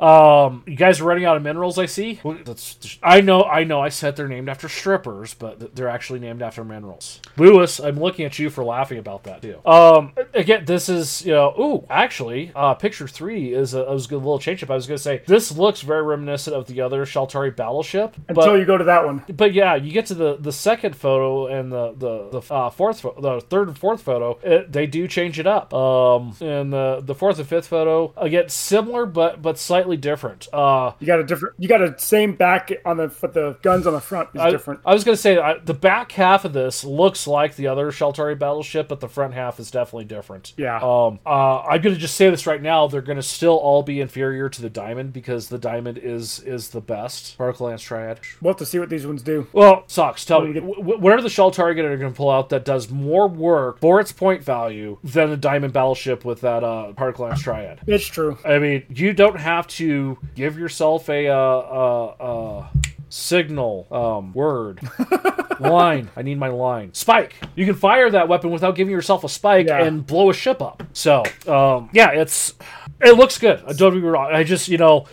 um, 0.00 0.62
you 0.66 0.76
guys 0.76 1.00
are 1.00 1.04
running 1.04 1.24
out 1.24 1.36
of 1.36 1.42
minerals. 1.42 1.78
I 1.78 1.86
see. 1.86 2.20
That's, 2.44 2.98
I 3.02 3.20
know, 3.20 3.42
I 3.44 3.64
know. 3.64 3.80
I 3.80 3.88
said 3.88 4.16
they're 4.16 4.28
named 4.28 4.48
after 4.48 4.68
strippers, 4.86 5.34
but 5.34 5.74
they're 5.74 5.88
actually 5.88 6.20
named 6.20 6.40
after 6.42 6.62
minerals. 6.64 7.20
Lewis, 7.36 7.80
I'm 7.80 7.98
looking 7.98 8.24
at 8.24 8.38
you 8.38 8.48
for 8.50 8.62
laughing 8.62 8.98
about 8.98 9.24
that 9.24 9.42
too. 9.42 9.58
Um, 9.68 10.12
again, 10.32 10.64
this 10.64 10.88
is 10.88 11.24
you 11.26 11.32
know, 11.32 11.52
ooh, 11.58 11.86
actually, 11.90 12.52
uh, 12.54 12.74
picture 12.74 13.08
three 13.08 13.52
is 13.52 13.74
a, 13.74 13.82
was 13.82 14.06
a 14.06 14.08
good 14.10 14.18
little 14.18 14.38
change 14.38 14.62
up. 14.62 14.70
I 14.70 14.76
was 14.76 14.86
gonna 14.86 14.98
say 14.98 15.22
this 15.26 15.50
looks 15.50 15.80
very 15.80 16.02
reminiscent 16.02 16.54
of 16.54 16.68
the 16.68 16.82
other 16.82 17.04
Shaltari 17.04 17.54
battleship, 17.54 18.14
Until 18.28 18.56
you 18.56 18.64
go 18.64 18.78
to 18.78 18.84
that 18.84 19.04
one. 19.04 19.24
but 19.28 19.52
yeah, 19.52 19.74
you 19.74 19.90
get 19.90 20.06
to 20.06 20.14
the 20.14 20.36
the 20.36 20.52
second 20.52 20.94
photo 20.94 21.48
and 21.48 21.72
the 21.72 21.92
the 21.98 22.40
the 22.40 22.54
uh, 22.54 22.70
fourth 22.70 23.00
pho- 23.00 23.16
the 23.20 23.40
third 23.40 23.66
and 23.66 23.76
fourth 23.76 24.02
photo, 24.02 24.38
it, 24.44 24.70
they 24.70 24.86
do 24.86 25.08
change 25.08 25.40
it 25.40 25.48
up. 25.48 25.74
Um, 25.74 26.36
and 26.40 26.72
the 26.72 27.00
the 27.02 27.14
fourth 27.14 27.40
and 27.40 27.48
fifth 27.48 27.66
photo 27.66 28.14
again 28.16 28.48
similar 28.50 29.04
but 29.04 29.42
but 29.42 29.58
slightly 29.58 29.96
different. 29.96 30.46
Uh, 30.52 30.92
You 31.00 31.08
got 31.08 31.18
a 31.18 31.24
different. 31.24 31.56
You 31.58 31.66
got 31.68 31.82
a 31.82 31.98
same 31.98 32.36
back 32.36 32.70
on 32.84 32.98
the, 32.98 33.08
but 33.20 33.34
the 33.34 33.58
guns 33.62 33.84
on 33.88 33.92
the 33.94 34.00
front 34.00 34.28
is 34.34 34.40
I, 34.40 34.50
different. 34.50 34.75
I 34.84 34.92
was 34.92 35.04
gonna 35.04 35.16
say 35.16 35.38
I, 35.38 35.58
the 35.58 35.74
back 35.74 36.12
half 36.12 36.44
of 36.44 36.52
this 36.52 36.84
looks 36.84 37.26
like 37.26 37.56
the 37.56 37.66
other 37.68 37.90
Shaltari 37.90 38.38
battleship, 38.38 38.88
but 38.88 39.00
the 39.00 39.08
front 39.08 39.34
half 39.34 39.58
is 39.60 39.70
definitely 39.70 40.04
different. 40.06 40.52
Yeah. 40.56 40.76
Um. 40.78 41.18
Uh. 41.24 41.60
I'm 41.62 41.80
gonna 41.80 41.96
just 41.96 42.16
say 42.16 42.28
this 42.30 42.46
right 42.46 42.60
now. 42.62 42.86
They're 42.86 43.00
gonna 43.02 43.22
still 43.22 43.56
all 43.56 43.82
be 43.82 44.00
inferior 44.00 44.48
to 44.48 44.62
the 44.62 44.70
diamond 44.70 45.12
because 45.12 45.48
the 45.48 45.58
diamond 45.58 45.98
is 45.98 46.40
is 46.40 46.70
the 46.70 46.80
best 46.80 47.36
particle 47.38 47.66
lance 47.66 47.82
triad. 47.82 48.20
We'll 48.40 48.52
have 48.52 48.58
to 48.58 48.66
see 48.66 48.78
what 48.78 48.88
these 48.90 49.06
ones 49.06 49.22
do. 49.22 49.46
Well, 49.52 49.84
sucks. 49.86 50.24
Tell 50.24 50.40
What 50.40 50.48
me, 50.48 50.54
get- 50.54 50.64
what 50.64 51.12
are 51.12 51.22
the 51.22 51.28
Shaltari 51.28 51.78
are 51.78 51.96
going 51.96 52.12
to 52.12 52.16
pull 52.16 52.30
out 52.30 52.48
that 52.50 52.64
does 52.64 52.90
more 52.90 53.28
work 53.28 53.78
for 53.80 54.00
its 54.00 54.12
point 54.12 54.42
value 54.42 54.98
than 55.04 55.30
a 55.30 55.36
diamond 55.36 55.72
battleship 55.72 56.24
with 56.24 56.40
that 56.40 56.64
uh, 56.64 56.92
particle 56.94 57.26
lance 57.26 57.40
triad? 57.42 57.80
It's 57.86 58.06
true. 58.06 58.38
I 58.44 58.58
mean, 58.58 58.84
you 58.88 59.12
don't 59.12 59.38
have 59.38 59.66
to 59.68 60.18
give 60.34 60.58
yourself 60.58 61.08
a 61.08 61.28
uh, 61.28 61.34
uh, 61.36 62.04
uh, 62.20 62.66
signal 63.08 63.86
um, 63.90 64.32
word 64.32 64.80
line. 65.60 66.08
I 66.16 66.22
need 66.22 66.38
my 66.38 66.48
line. 66.48 66.92
Spike. 66.94 67.34
You 67.54 67.64
can 67.64 67.74
fire 67.74 68.10
that 68.10 68.28
weapon 68.28 68.50
without 68.50 68.74
giving 68.76 68.92
yourself 68.92 69.24
a 69.24 69.28
spike 69.28 69.66
Yeah. 69.68 69.84
and 69.84 70.06
blow 70.06 70.30
a 70.30 70.34
ship 70.34 70.60
up. 70.60 70.82
So, 70.92 71.22
um, 71.46 71.88
yeah, 71.92 72.10
it's 72.10 72.54
it 73.00 73.16
looks 73.16 73.38
good. 73.38 73.62
I 73.66 73.72
don't 73.72 73.94
me 73.94 74.00
wrong. 74.08 74.30
I 74.32 74.42
just 74.44 74.68
you 74.68 74.78
know. 74.78 75.06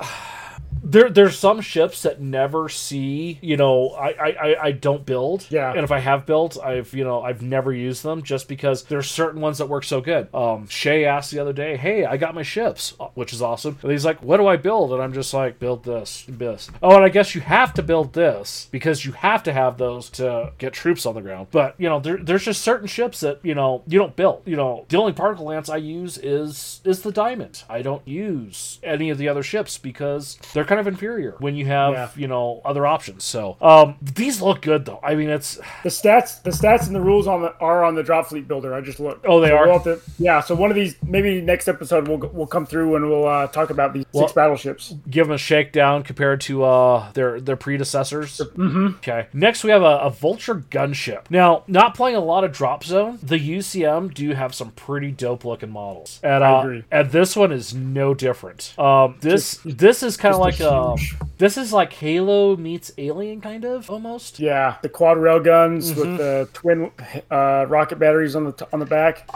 There, 0.93 1.09
there's 1.09 1.37
some 1.39 1.59
ships 1.59 2.03
that 2.03 2.21
never 2.21 2.69
see, 2.69 3.39
you 3.41 3.57
know, 3.57 3.89
I, 3.89 4.09
I, 4.09 4.55
I- 4.61 4.71
don't 4.83 5.05
build. 5.05 5.47
Yeah. 5.49 5.71
And 5.71 5.79
if 5.83 5.91
I 5.91 5.99
have 5.99 6.25
built, 6.25 6.57
I've, 6.61 6.93
you 6.93 7.03
know, 7.03 7.21
I've 7.21 7.41
never 7.41 7.71
used 7.73 8.03
them 8.03 8.21
just 8.21 8.47
because 8.47 8.83
there's 8.83 9.09
certain 9.09 9.41
ones 9.41 9.57
that 9.57 9.69
work 9.69 9.85
so 9.85 10.01
good. 10.01 10.27
Um, 10.35 10.67
Shay 10.67 11.05
asked 11.05 11.31
the 11.31 11.39
other 11.39 11.53
day, 11.53 11.77
hey, 11.77 12.05
I 12.05 12.17
got 12.17 12.35
my 12.35 12.43
ships, 12.43 12.93
uh, 12.99 13.07
which 13.15 13.33
is 13.33 13.41
awesome. 13.41 13.77
And 13.81 13.91
he's 13.91 14.05
like, 14.05 14.21
what 14.21 14.37
do 14.37 14.47
I 14.47 14.57
build? 14.57 14.91
And 14.93 15.01
I'm 15.01 15.13
just 15.13 15.33
like, 15.33 15.57
build 15.59 15.83
this, 15.83 16.25
this. 16.27 16.69
Oh, 16.81 16.95
and 16.95 17.03
I 17.03 17.09
guess 17.09 17.33
you 17.33 17.41
have 17.41 17.73
to 17.75 17.81
build 17.83 18.13
this 18.13 18.67
because 18.71 19.03
you 19.05 19.13
have 19.13 19.41
to 19.43 19.53
have 19.53 19.77
those 19.77 20.09
to 20.11 20.51
get 20.59 20.73
troops 20.73 21.05
on 21.05 21.15
the 21.15 21.21
ground. 21.21 21.47
But, 21.51 21.75
you 21.79 21.87
know, 21.89 21.99
there, 21.99 22.17
there's 22.17 22.45
just 22.45 22.61
certain 22.61 22.87
ships 22.87 23.21
that, 23.21 23.39
you 23.41 23.55
know, 23.55 23.83
you 23.87 23.97
don't 23.97 24.15
build. 24.15 24.43
You 24.45 24.55
know, 24.57 24.85
the 24.89 24.97
only 24.97 25.13
particle 25.13 25.45
lance 25.45 25.69
I 25.69 25.77
use 25.77 26.17
is, 26.17 26.81
is 26.83 27.01
the 27.01 27.11
diamond. 27.11 27.63
I 27.69 27.81
don't 27.81 28.05
use 28.07 28.79
any 28.83 29.09
of 29.09 29.17
the 29.17 29.29
other 29.29 29.43
ships 29.43 29.77
because 29.77 30.37
they're 30.53 30.65
kind 30.65 30.79
of 30.81 30.82
inferior 30.87 31.35
when 31.39 31.55
you 31.55 31.65
have, 31.65 31.93
Yeah. 31.93 32.09
you 32.15 32.27
know, 32.27 32.61
other 32.65 32.85
options. 32.85 33.23
So, 33.23 33.57
um, 33.61 33.95
these 34.01 34.41
look 34.41 34.61
good 34.61 34.85
though. 34.85 34.99
I 35.03 35.15
mean, 35.15 35.29
it's, 35.29 35.59
The 35.83 35.89
stats, 35.89 36.41
the 36.43 36.51
stats 36.51 36.87
and 36.87 36.95
the 36.95 37.01
rules 37.01 37.27
on 37.27 37.41
the 37.41 37.53
are 37.59 37.83
on 37.83 37.95
the 37.95 38.03
drop 38.03 38.27
fleet 38.27 38.47
builder. 38.47 38.73
I 38.73 38.81
just 38.81 38.99
looked. 38.99 39.25
Oh, 39.27 39.39
they 39.39 39.49
So 39.49 39.57
are? 39.57 39.67
we'll 39.67 39.79
to- 39.81 39.99
yeah. 40.19 40.39
So 40.41 40.55
one 40.55 40.69
of 40.69 40.75
these, 40.75 40.95
maybe 41.05 41.41
next 41.41 41.67
episode, 41.67 42.07
we'll 42.07 42.17
we'll 42.33 42.47
come 42.47 42.65
through 42.65 42.95
and 42.95 43.09
we'll 43.09 43.27
uh, 43.27 43.47
talk 43.47 43.69
about 43.69 43.93
these 43.93 44.05
Well- 44.13 44.23
six 44.27 44.33
battleships. 44.33 44.93
give 45.09 45.27
them 45.27 45.35
a 45.35 45.37
shakedown 45.37 46.03
compared 46.03 46.41
to 46.41 46.63
uh 46.63 47.11
their 47.13 47.39
their 47.39 47.55
predecessors. 47.57 48.37
Mm-hmm. 48.39 48.87
Okay. 48.97 49.27
Next, 49.33 49.63
we 49.63 49.71
have 49.71 49.81
a, 49.83 49.97
a 49.99 50.09
Vulture 50.09 50.55
gunship. 50.55 51.23
Now, 51.29 51.63
not 51.67 51.95
playing 51.95 52.15
a 52.15 52.19
lot 52.19 52.43
of 52.43 52.51
Drop 52.51 52.83
Zone, 52.83 53.19
the 53.21 53.37
UCM 53.37 54.13
do 54.13 54.31
have 54.33 54.53
some 54.53 54.71
pretty 54.71 55.11
dope 55.11 55.45
looking 55.45 55.69
models, 55.69 56.19
and 56.23 56.43
I 56.43 56.51
uh, 56.53 56.61
agree. 56.61 56.83
and 56.91 57.11
this 57.11 57.35
one 57.35 57.51
is 57.51 57.73
no 57.73 58.13
different. 58.13 58.73
Um, 58.77 59.15
this 59.21 59.59
this 59.65 60.03
is 60.03 60.17
kind 60.17 60.33
of 60.33 60.39
like 60.39 60.55
just 60.55 60.62
um, 60.63 60.97
this 61.37 61.57
is 61.57 61.71
like 61.73 61.93
Halo 61.93 62.55
meets 62.55 62.91
Alien, 62.97 63.41
kind 63.41 63.65
of 63.65 63.89
almost. 63.89 64.39
Yeah, 64.39 64.77
the 64.81 64.89
quad 64.89 65.17
rail 65.17 65.39
guns 65.39 65.91
Mm-hmm. 65.91 65.99
with 65.99 66.17
the 66.17 66.49
twin 66.53 66.91
uh, 67.29 67.65
rocket 67.67 67.99
batteries 67.99 68.35
on 68.35 68.45
the 68.45 68.51
t- 68.53 68.65
on 68.73 68.79
the 68.79 68.85
back. 68.85 69.29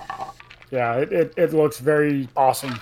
Yeah, 0.72 0.96
it, 0.96 1.12
it, 1.14 1.34
it 1.38 1.54
looks 1.54 1.78
very 1.80 2.28
awesome. 2.36 2.80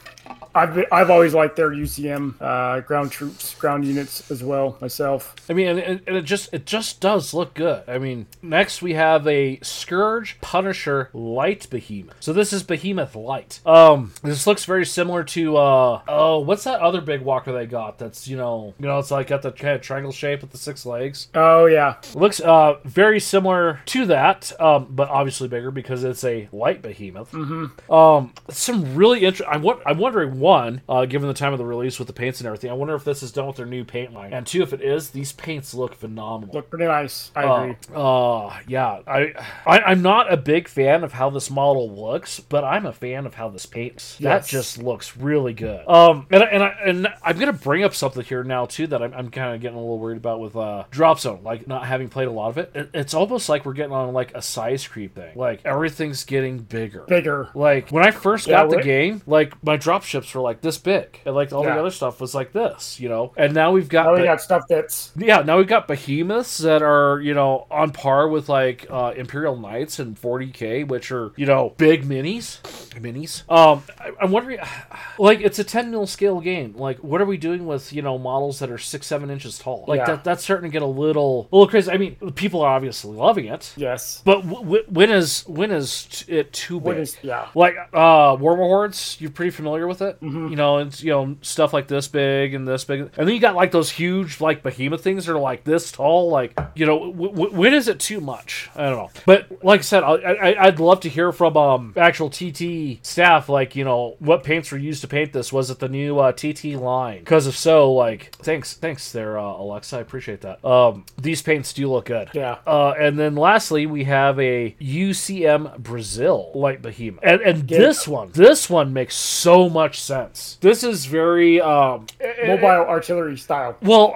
I've 0.55 0.73
been, 0.73 0.85
I've 0.91 1.09
always 1.09 1.33
liked 1.33 1.57
their 1.57 1.69
UCM 1.69 2.35
uh, 2.39 2.79
ground 2.79 3.11
troops, 3.11 3.53
ground 3.55 3.85
units 3.85 4.31
as 4.31 4.41
well 4.41 4.77
myself. 4.79 5.35
I 5.49 5.53
mean, 5.53 5.67
and, 5.67 6.01
and 6.07 6.15
it 6.15 6.23
just 6.23 6.53
it 6.53 6.65
just 6.65 7.01
does 7.01 7.33
look 7.33 7.53
good. 7.53 7.83
I 7.87 7.97
mean, 7.97 8.27
next 8.41 8.81
we 8.81 8.93
have 8.93 9.27
a 9.27 9.59
Scourge 9.61 10.39
Punisher 10.39 11.09
Light 11.13 11.69
Behemoth. 11.69 12.15
So 12.21 12.31
this 12.31 12.53
is 12.53 12.63
Behemoth 12.63 13.15
Light. 13.15 13.59
Um, 13.65 14.13
this 14.23 14.47
looks 14.47 14.63
very 14.63 14.85
similar 14.85 15.25
to 15.25 15.57
uh 15.57 16.01
oh, 16.07 16.39
what's 16.39 16.63
that 16.63 16.79
other 16.79 17.01
big 17.01 17.21
walker 17.21 17.51
they 17.51 17.65
got? 17.65 17.99
That's 17.99 18.25
you 18.27 18.37
know 18.37 18.73
you 18.79 18.87
know 18.87 18.97
it's 18.99 19.11
like 19.11 19.27
got 19.27 19.41
the 19.41 19.51
kind 19.51 19.75
of 19.75 19.81
triangle 19.81 20.13
shape 20.13 20.41
with 20.41 20.51
the 20.51 20.57
six 20.57 20.85
legs. 20.85 21.27
Oh 21.35 21.65
yeah, 21.65 21.95
It 22.01 22.15
looks 22.15 22.39
uh 22.39 22.77
very 22.85 23.19
similar 23.19 23.81
to 23.87 24.05
that, 24.05 24.53
um, 24.61 24.87
but 24.89 25.09
obviously 25.09 25.49
bigger 25.49 25.71
because 25.71 26.05
it's 26.05 26.23
a 26.23 26.47
light 26.53 26.81
behemoth. 26.81 27.31
Mm-hmm. 27.33 27.91
Um, 27.91 28.33
some 28.49 28.95
really 28.95 29.25
interesting. 29.25 29.47
I'm 29.51 29.65
I'm 29.85 29.97
wondering 29.97 30.39
one, 30.45 30.81
uh, 30.87 31.05
given 31.05 31.27
the 31.27 31.33
time 31.33 31.53
of 31.53 31.59
the 31.59 31.65
release 31.65 31.97
with 31.99 32.07
the 32.07 32.13
paints 32.13 32.39
and 32.39 32.47
everything, 32.47 32.69
I 32.69 32.73
wonder 32.73 32.93
if 32.95 33.03
this 33.03 33.23
is 33.23 33.31
done 33.31 33.47
with 33.47 33.55
their 33.55 33.65
new 33.65 33.83
paint 33.83 34.13
line, 34.13 34.33
and 34.33 34.45
two, 34.45 34.61
if 34.61 34.73
it 34.73 34.81
is, 34.81 35.09
these 35.09 35.31
paints 35.33 35.73
look 35.73 35.95
phenomenal. 35.95 36.53
look 36.53 36.69
pretty 36.69 36.85
nice. 36.85 37.31
I 37.35 37.43
Uh, 37.45 37.61
agree. 37.63 37.75
uh, 37.95 38.59
yeah. 38.67 38.99
I, 39.07 39.33
I 39.65 39.79
I'm 39.91 40.01
not 40.01 40.31
a 40.31 40.37
big 40.37 40.67
fan 40.67 41.03
of 41.03 41.13
how 41.13 41.29
this 41.29 41.49
model 41.49 41.89
looks, 41.89 42.39
but 42.39 42.63
I'm 42.63 42.85
a 42.85 42.93
fan 42.93 43.25
of 43.25 43.33
how 43.35 43.49
this 43.49 43.65
paints. 43.65 44.17
That 44.19 44.45
just 44.45 44.77
looks 44.77 45.17
really 45.17 45.53
good. 45.53 45.87
Um, 45.87 46.27
and 46.31 46.43
and 46.43 46.63
I, 46.63 46.67
and 46.85 47.07
I'm 47.23 47.37
gonna 47.39 47.53
bring 47.53 47.83
up 47.83 47.95
something 47.95 48.23
here 48.23 48.43
now 48.43 48.65
too 48.65 48.87
that 48.87 49.01
I'm, 49.01 49.13
I'm 49.13 49.29
kind 49.31 49.55
of 49.55 49.61
getting 49.61 49.77
a 49.77 49.81
little 49.81 49.99
worried 49.99 50.17
about 50.17 50.39
with 50.39 50.55
uh 50.55 50.83
Drop 50.91 51.19
Zone, 51.19 51.41
like 51.43 51.67
not 51.67 51.85
having 51.87 52.09
played 52.09 52.27
a 52.27 52.31
lot 52.31 52.49
of 52.49 52.57
it. 52.57 52.71
it. 52.75 52.89
It's 52.93 53.13
almost 53.13 53.49
like 53.49 53.65
we're 53.65 53.73
getting 53.73 53.93
on 53.93 54.13
like 54.13 54.33
a 54.35 54.41
size 54.41 54.87
creep 54.87 55.15
thing. 55.15 55.33
Like 55.35 55.61
everything's 55.65 56.23
getting 56.23 56.59
bigger. 56.59 57.01
Bigger. 57.07 57.49
Like 57.55 57.89
when 57.89 58.05
I 58.05 58.11
first 58.11 58.47
Yeah, 58.47 58.61
got 58.63 58.69
the 58.69 58.81
game, 58.81 59.21
like 59.25 59.61
my 59.63 59.77
drop 59.77 60.03
ships 60.03 60.34
were 60.35 60.41
like 60.41 60.61
this 60.61 60.77
big, 60.77 61.19
and 61.25 61.33
like 61.35 61.51
all 61.53 61.63
the 61.63 61.71
other 61.71 61.91
stuff 61.91 62.19
was 62.21 62.35
like 62.35 62.51
this, 62.53 62.99
you 62.99 63.09
know. 63.09 63.33
And 63.37 63.53
now 63.53 63.71
we've 63.71 63.89
got 63.89 64.05
Now 64.05 64.13
we 64.13 64.19
the- 64.19 64.25
got 64.25 64.41
stuff 64.41 64.63
that's 64.69 65.11
yeah, 65.17 65.41
now 65.41 65.57
we've 65.57 65.67
got 65.67 65.87
behemoths 65.87 66.57
that 66.59 66.81
are, 66.81 67.19
you 67.21 67.33
know, 67.33 67.65
on 67.71 67.91
par 67.91 68.27
with 68.27 68.49
like 68.49 68.85
uh, 68.89 69.13
Imperial 69.15 69.57
Knights 69.57 69.99
and 69.99 70.19
40k, 70.19 70.87
which 70.87 71.11
are, 71.11 71.31
you 71.35 71.45
know, 71.45 71.73
big 71.77 72.03
minis. 72.03 72.59
Minis. 72.95 73.49
Um, 73.51 73.83
I, 73.99 74.11
I'm 74.21 74.31
wondering, 74.31 74.59
like, 75.19 75.41
it's 75.41 75.59
a 75.59 75.63
10 75.63 75.91
mil 75.91 76.07
scale 76.07 76.39
game. 76.39 76.75
Like, 76.77 76.99
what 76.99 77.21
are 77.21 77.25
we 77.25 77.37
doing 77.37 77.65
with, 77.65 77.91
you 77.93 78.01
know, 78.01 78.17
models 78.17 78.59
that 78.59 78.69
are 78.71 78.77
six, 78.77 79.07
seven 79.07 79.29
inches 79.29 79.57
tall? 79.59 79.85
Like, 79.87 79.99
Yeah. 79.99 80.05
that, 80.07 80.23
that's 80.23 80.43
starting 80.43 80.69
to 80.69 80.73
get 80.73 80.81
a 80.81 80.85
little, 80.87 81.47
a 81.51 81.55
little 81.55 81.67
crazy. 81.69 81.91
I 81.91 81.97
mean, 81.97 82.15
people 82.35 82.61
are 82.61 82.73
obviously 82.75 83.15
loving 83.15 83.45
it, 83.45 83.73
yes. 83.75 84.21
but 84.25 84.41
w- 84.41 84.63
w- 84.63 84.83
when 84.89 85.09
is 85.11 85.43
when 85.47 85.71
is 85.71 86.05
t- 86.05 86.31
it 86.31 86.53
too 86.53 86.79
big? 86.79 86.97
Is 86.97 87.17
yeah? 87.21 87.47
like 87.55 87.75
uh 87.93 88.35
War 88.39 88.55
Hordes, 88.55 89.17
you're 89.19 89.31
pretty 89.31 89.51
familiar 89.51 89.87
with 89.87 90.01
it. 90.01 90.17
Mm-hmm. 90.25 90.47
You 90.49 90.55
know, 90.55 90.77
it's 90.79 91.03
you 91.03 91.11
know 91.11 91.37
stuff 91.41 91.73
like 91.73 91.87
this 91.87 92.07
big 92.07 92.53
and 92.53 92.67
this 92.67 92.83
big, 92.83 93.01
and 93.01 93.27
then 93.27 93.29
you 93.29 93.39
got 93.39 93.55
like 93.55 93.71
those 93.71 93.91
huge 93.91 94.41
like 94.41 94.63
behemoth 94.63 95.03
things 95.03 95.25
that 95.25 95.33
are 95.33 95.39
like 95.39 95.63
this 95.63 95.91
tall. 95.91 96.29
Like 96.29 96.57
you 96.75 96.85
know, 96.85 97.11
w- 97.11 97.31
w- 97.31 97.55
when 97.55 97.73
is 97.73 97.87
it 97.87 97.99
too 97.99 98.19
much? 98.21 98.69
I 98.75 98.83
don't 98.89 98.97
know. 98.97 99.09
But 99.25 99.63
like 99.63 99.81
I 99.81 99.83
said, 99.83 100.03
I, 100.03 100.15
I 100.15 100.65
I'd 100.67 100.79
love 100.79 101.01
to 101.01 101.09
hear 101.09 101.31
from 101.31 101.55
um 101.57 101.93
actual 101.95 102.29
TT 102.29 103.05
staff. 103.05 103.49
Like 103.49 103.75
you 103.75 103.83
know, 103.83 104.15
what 104.19 104.43
paints 104.43 104.71
were 104.71 104.77
used 104.77 105.01
to 105.01 105.07
paint 105.07 105.33
this? 105.33 105.53
Was 105.53 105.69
it 105.69 105.79
the 105.79 105.89
new 105.89 106.19
uh, 106.19 106.31
TT 106.31 106.75
line? 106.75 107.19
Because 107.19 107.47
if 107.47 107.57
so, 107.57 107.91
like 107.91 108.35
thanks 108.37 108.73
thanks 108.73 109.11
there 109.11 109.37
uh, 109.37 109.43
Alexa, 109.43 109.97
I 109.97 109.99
appreciate 109.99 110.41
that. 110.41 110.63
Um, 110.65 111.05
these 111.21 111.41
paints 111.41 111.73
do 111.73 111.89
look 111.91 112.05
good. 112.05 112.29
Yeah. 112.33 112.57
Uh, 112.65 112.93
and 112.97 113.17
then 113.17 113.35
lastly, 113.35 113.85
we 113.85 114.05
have 114.05 114.39
a 114.39 114.75
UCM 114.81 115.77
Brazil 115.79 116.51
light 116.55 116.81
behemoth, 116.81 117.19
and, 117.23 117.41
and 117.41 117.67
this 117.67 118.07
one, 118.07 118.31
this 118.31 118.69
one 118.69 118.93
makes 118.93 119.15
so 119.15 119.69
much 119.69 119.99
sense. 119.99 120.14
This 120.61 120.83
is 120.83 121.05
very 121.05 121.59
um, 121.61 122.07
Mobile 122.45 122.65
artillery 122.67 123.37
style. 123.37 123.77
well. 123.81 124.15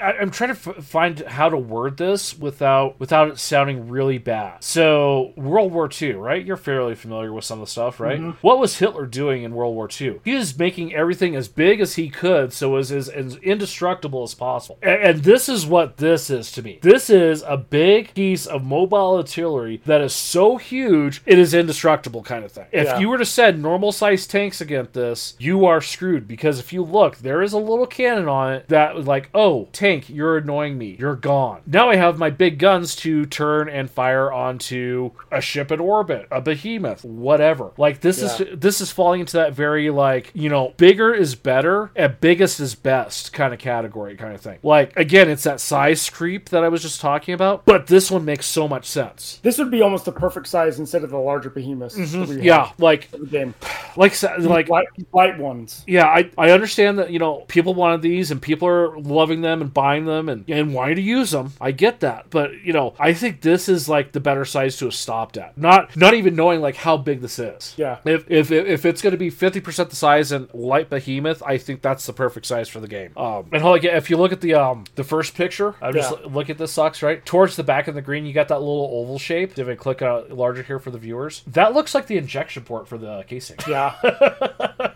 I, 0.00 0.12
I'm 0.14 0.30
trying 0.30 0.54
to 0.54 0.70
f- 0.70 0.84
find 0.84 1.20
how 1.20 1.48
to 1.50 1.58
word 1.58 1.98
this 1.98 2.36
without 2.38 2.98
without 2.98 3.28
it 3.28 3.38
sounding 3.38 3.88
really 3.88 4.16
bad. 4.18 4.64
So 4.64 5.32
World 5.36 5.72
War 5.72 5.90
II, 6.00 6.12
right? 6.12 6.44
You're 6.44 6.56
fairly 6.56 6.94
familiar 6.94 7.32
with 7.32 7.44
some 7.44 7.60
of 7.60 7.66
the 7.66 7.70
stuff, 7.70 8.00
right? 8.00 8.18
What 8.42 8.58
was 8.58 8.78
Hitler 8.78 9.04
doing 9.06 9.42
in 9.42 9.54
World 9.54 9.74
War 9.74 9.88
II? 10.00 10.20
He 10.24 10.34
was 10.34 10.58
making 10.58 10.94
everything 10.94 11.36
as 11.36 11.48
big 11.48 11.80
as 11.80 11.94
he 11.96 12.08
could, 12.08 12.52
so 12.52 12.76
as 12.76 12.90
as, 12.90 13.08
as 13.10 13.36
indestructible 13.36 14.22
as 14.22 14.34
possible. 14.34 14.78
And, 14.82 15.02
and 15.02 15.22
this 15.22 15.48
is 15.50 15.66
what 15.66 15.98
this 15.98 16.30
is 16.30 16.50
to 16.52 16.62
me. 16.62 16.78
This 16.82 17.10
is 17.10 17.42
a 17.46 17.56
big 17.58 18.14
piece 18.14 18.46
of 18.46 18.64
mobile 18.64 19.16
artillery 19.16 19.82
that 19.84 20.00
is 20.00 20.14
so 20.14 20.56
huge 20.56 21.22
it 21.26 21.38
is 21.38 21.52
indestructible, 21.54 22.22
kind 22.22 22.44
of 22.44 22.52
thing. 22.52 22.66
If 22.72 22.86
Yeah. 22.86 22.98
you 22.98 23.08
were 23.10 23.18
to 23.18 23.26
send 23.26 23.60
normal 23.62 23.92
sized 23.92 24.30
tanks 24.30 24.60
against 24.60 24.94
this, 24.94 25.23
this, 25.24 25.34
you 25.44 25.64
are 25.66 25.80
screwed 25.80 26.26
because 26.28 26.58
if 26.58 26.72
you 26.72 26.82
look, 26.82 27.18
there 27.18 27.42
is 27.42 27.52
a 27.52 27.58
little 27.58 27.86
cannon 27.86 28.28
on 28.28 28.52
it 28.52 28.68
that 28.68 28.94
was 28.94 29.06
like, 29.06 29.30
oh, 29.34 29.68
tank, 29.72 30.08
you're 30.08 30.38
annoying 30.38 30.76
me. 30.78 30.96
You're 30.98 31.16
gone. 31.16 31.62
Now 31.66 31.90
I 31.90 31.96
have 31.96 32.18
my 32.18 32.30
big 32.30 32.58
guns 32.58 32.94
to 32.96 33.24
turn 33.26 33.68
and 33.68 33.90
fire 33.90 34.32
onto 34.32 35.12
a 35.30 35.40
ship 35.40 35.70
in 35.70 35.80
orbit, 35.80 36.26
a 36.30 36.40
behemoth, 36.40 37.04
whatever. 37.04 37.72
Like 37.76 38.00
this 38.00 38.20
is 38.22 38.42
this 38.58 38.80
is 38.80 38.90
falling 38.90 39.20
into 39.20 39.36
that 39.38 39.54
very 39.54 39.90
like, 39.90 40.30
you 40.34 40.48
know, 40.48 40.74
bigger 40.76 41.14
is 41.14 41.34
better 41.34 41.90
and 41.96 42.20
biggest 42.20 42.60
is 42.60 42.74
best 42.74 43.32
kind 43.32 43.52
of 43.52 43.60
category 43.60 44.16
kind 44.16 44.34
of 44.34 44.40
thing. 44.40 44.58
Like 44.62 44.96
again, 44.96 45.28
it's 45.30 45.44
that 45.44 45.60
size 45.60 46.08
creep 46.10 46.50
that 46.50 46.64
I 46.64 46.68
was 46.68 46.82
just 46.82 47.00
talking 47.00 47.34
about, 47.34 47.64
but 47.64 47.86
this 47.86 48.10
one 48.10 48.24
makes 48.24 48.46
so 48.46 48.68
much 48.68 48.86
sense. 48.86 49.40
This 49.42 49.58
would 49.58 49.70
be 49.70 49.82
almost 49.82 50.04
the 50.04 50.12
perfect 50.12 50.46
size 50.46 50.78
instead 50.78 51.04
of 51.04 51.10
the 51.10 51.18
larger 51.18 51.50
behemoths. 51.50 51.94
that 51.94 52.02
we 52.02 52.18
have 52.18 52.28
Mm-hmm. 52.34 52.42
Yeah, 52.42 52.72
like 52.78 53.10
the 53.10 53.18
game. 53.26 53.54
like 53.96 54.68
like 54.68 54.88
light, 55.12 55.38
ones. 55.38 55.84
yeah, 55.86 56.06
I, 56.06 56.30
I 56.38 56.50
understand 56.50 56.98
that, 56.98 57.10
you 57.10 57.18
know, 57.18 57.44
people 57.48 57.74
wanted 57.74 58.02
these 58.02 58.30
and 58.30 58.40
people 58.40 58.68
are 58.68 58.98
loving 58.98 59.40
them 59.40 59.60
and 59.62 59.72
buying 59.72 60.04
them 60.04 60.28
and, 60.28 60.48
and 60.48 60.72
wanting 60.74 60.96
to 60.96 61.02
use 61.02 61.30
them. 61.30 61.52
I 61.60 61.72
get 61.72 62.00
that. 62.00 62.30
But, 62.30 62.52
you 62.62 62.72
know, 62.72 62.94
I 62.98 63.12
think 63.14 63.40
this 63.40 63.68
is 63.68 63.88
like 63.88 64.12
the 64.12 64.20
better 64.20 64.44
size 64.44 64.76
to 64.78 64.86
have 64.86 64.94
stopped 64.94 65.36
at. 65.36 65.56
Not 65.58 65.96
not 65.96 66.14
even 66.14 66.34
knowing 66.34 66.60
like 66.60 66.76
how 66.76 66.96
big 66.96 67.20
this 67.20 67.38
is. 67.38 67.74
Yeah. 67.76 67.98
If 68.04 68.30
if, 68.30 68.50
if 68.50 68.84
it's 68.84 69.02
going 69.02 69.12
to 69.12 69.16
be 69.18 69.30
50% 69.30 69.90
the 69.90 69.96
size 69.96 70.32
and 70.32 70.48
light 70.54 70.90
behemoth, 70.90 71.42
I 71.42 71.58
think 71.58 71.82
that's 71.82 72.06
the 72.06 72.12
perfect 72.12 72.46
size 72.46 72.68
for 72.68 72.80
the 72.80 72.88
game. 72.88 73.12
Um, 73.16 73.46
and 73.52 73.64
like, 73.64 73.84
if 73.84 74.10
you 74.10 74.16
look 74.16 74.32
at 74.32 74.40
the 74.40 74.54
um 74.54 74.84
the 74.94 75.04
first 75.04 75.34
picture, 75.34 75.74
I'm 75.82 75.92
just 75.92 76.10
Yeah. 76.10 76.26
look 76.32 76.50
at 76.50 76.58
this 76.58 76.72
sucks, 76.72 77.02
right? 77.02 77.24
Towards 77.24 77.56
the 77.56 77.62
back 77.64 77.88
of 77.88 77.94
the 77.94 78.02
green, 78.02 78.26
you 78.26 78.32
got 78.32 78.48
that 78.48 78.58
little 78.60 78.88
oval 78.92 79.18
shape. 79.18 79.58
If 79.58 79.68
I 79.68 79.74
click 79.74 80.02
uh, 80.02 80.22
larger 80.30 80.62
here 80.62 80.78
for 80.78 80.90
the 80.90 80.98
viewers, 80.98 81.42
that 81.46 81.74
looks 81.74 81.94
like 81.94 82.06
the 82.06 82.16
injection 82.16 82.62
port 82.64 82.88
for 82.88 82.98
the 82.98 83.24
casing. 83.28 83.56
Yeah. 83.68 83.94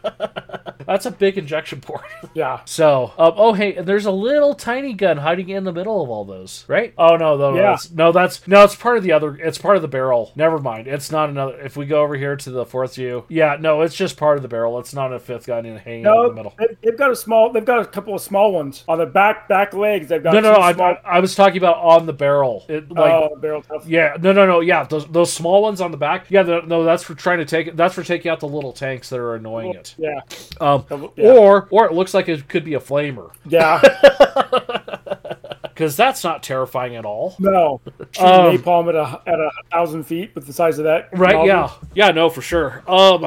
That's 0.88 1.06
a 1.06 1.10
big 1.12 1.38
injection 1.38 1.80
port. 1.80 2.02
Yeah. 2.34 2.60
So, 2.66 3.12
um, 3.18 3.32
oh 3.36 3.52
hey, 3.52 3.74
and 3.76 3.86
there's 3.86 4.06
a 4.06 4.10
little 4.10 4.54
tiny 4.54 4.92
gun 4.92 5.16
hiding 5.18 5.48
in 5.48 5.64
the 5.64 5.72
middle 5.72 6.02
of 6.02 6.10
all 6.10 6.24
those, 6.24 6.64
right? 6.68 6.92
Oh 6.98 7.16
no, 7.16 7.36
no, 7.36 7.50
no, 7.52 7.56
Yeah. 7.56 7.70
that's, 7.70 7.90
no, 7.90 8.12
that's 8.12 8.46
no, 8.48 8.64
it's 8.64 8.74
part 8.76 8.96
of 8.96 9.02
the 9.02 9.12
other. 9.12 9.36
It's 9.36 9.58
part 9.58 9.76
of 9.76 9.82
the 9.82 9.88
barrel. 9.88 10.32
Never 10.36 10.58
mind, 10.58 10.86
it's 10.88 11.10
not 11.10 11.30
another. 11.30 11.58
If 11.60 11.76
we 11.76 11.86
go 11.86 12.02
over 12.02 12.16
here 12.16 12.36
to 12.36 12.50
the 12.50 12.64
fourth 12.66 12.94
view, 12.96 13.24
yeah, 13.28 13.56
no, 13.58 13.82
it's 13.82 13.94
just 13.94 14.16
part 14.16 14.36
of 14.36 14.42
the 14.42 14.48
barrel. 14.48 14.78
It's 14.78 14.94
not 14.94 15.12
a 15.12 15.18
fifth 15.18 15.46
gun 15.46 15.64
in 15.66 15.76
hanging 15.78 16.06
out 16.06 16.22
in 16.24 16.28
the 16.30 16.34
middle. 16.34 16.54
they- 16.58 16.76
they've 16.82 16.98
got 16.98 17.10
a 17.10 17.16
small. 17.16 17.52
They've 17.52 17.64
got 17.64 17.80
a 17.80 17.84
couple 17.84 18.14
of 18.14 18.20
small 18.20 18.52
ones 18.52 18.84
on 18.88 18.98
the 18.98 19.06
back 19.06 19.48
back 19.48 19.74
legs. 19.74 20.08
They've 20.08 20.22
got 20.22 20.34
No, 20.34 20.40
no, 20.40 20.52
no. 20.52 20.58
I, 20.60 20.72
small. 20.72 20.86
I, 20.86 21.00
I 21.04 21.20
was 21.20 21.34
talking 21.34 21.58
about 21.58 21.76
on 21.78 22.06
the 22.06 22.12
barrel. 22.12 22.64
It, 22.68 22.90
like, 22.90 23.12
oh, 23.12 23.36
barrel 23.40 23.62
tough. 23.62 23.86
yeah, 23.86 24.16
no, 24.20 24.32
no, 24.32 24.46
no. 24.46 24.60
Yeah, 24.60 24.84
those 24.84 25.06
those 25.08 25.32
small 25.32 25.62
ones 25.62 25.80
on 25.80 25.90
the 25.90 25.96
back. 25.98 26.26
Yeah, 26.30 26.42
no, 26.42 26.60
no, 26.60 26.84
that's 26.84 27.02
for 27.02 27.14
trying 27.14 27.38
to 27.38 27.44
take. 27.44 27.74
That's 27.76 27.94
for 27.94 28.02
taking 28.04 28.30
out 28.30 28.40
the 28.40 28.48
little 28.48 28.72
tanks 28.72 29.08
that 29.10 29.18
are 29.18 29.34
annoying 29.34 29.74
it. 29.74 29.94
Yeah. 29.98 30.20
Um, 30.60 30.77
Yeah. 31.16 31.32
or 31.32 31.68
or 31.70 31.86
it 31.86 31.92
looks 31.92 32.14
like 32.14 32.28
it 32.28 32.48
could 32.48 32.64
be 32.64 32.74
a 32.74 32.80
flamer 32.80 33.30
Yeah. 33.46 33.80
because 35.62 35.96
that's 35.96 36.24
not 36.24 36.42
terrifying 36.42 36.96
at 36.96 37.04
all. 37.04 37.36
No. 37.38 37.80
Shooting 38.12 38.26
Um, 38.30 38.56
napalm 38.58 38.88
at 38.88 38.94
a 38.96 39.20
at 39.30 39.38
a 39.38 39.50
thousand 39.70 40.04
feet 40.04 40.34
with 40.34 40.46
the 40.46 40.52
size 40.52 40.78
of 40.78 40.84
that. 40.84 41.08
Right? 41.16 41.32
nozzle. 41.34 41.46
Yeah, 41.46 41.70
yeah. 41.94 42.10
No, 42.10 42.28
for 42.30 42.42
sure. 42.42 42.82
Um, 42.88 43.26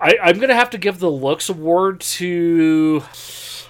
I, 0.00 0.16
I'm 0.22 0.38
gonna 0.38 0.54
have 0.54 0.70
to 0.70 0.78
give 0.78 0.98
the 0.98 1.10
looks 1.10 1.48
award 1.48 2.00
to 2.00 3.00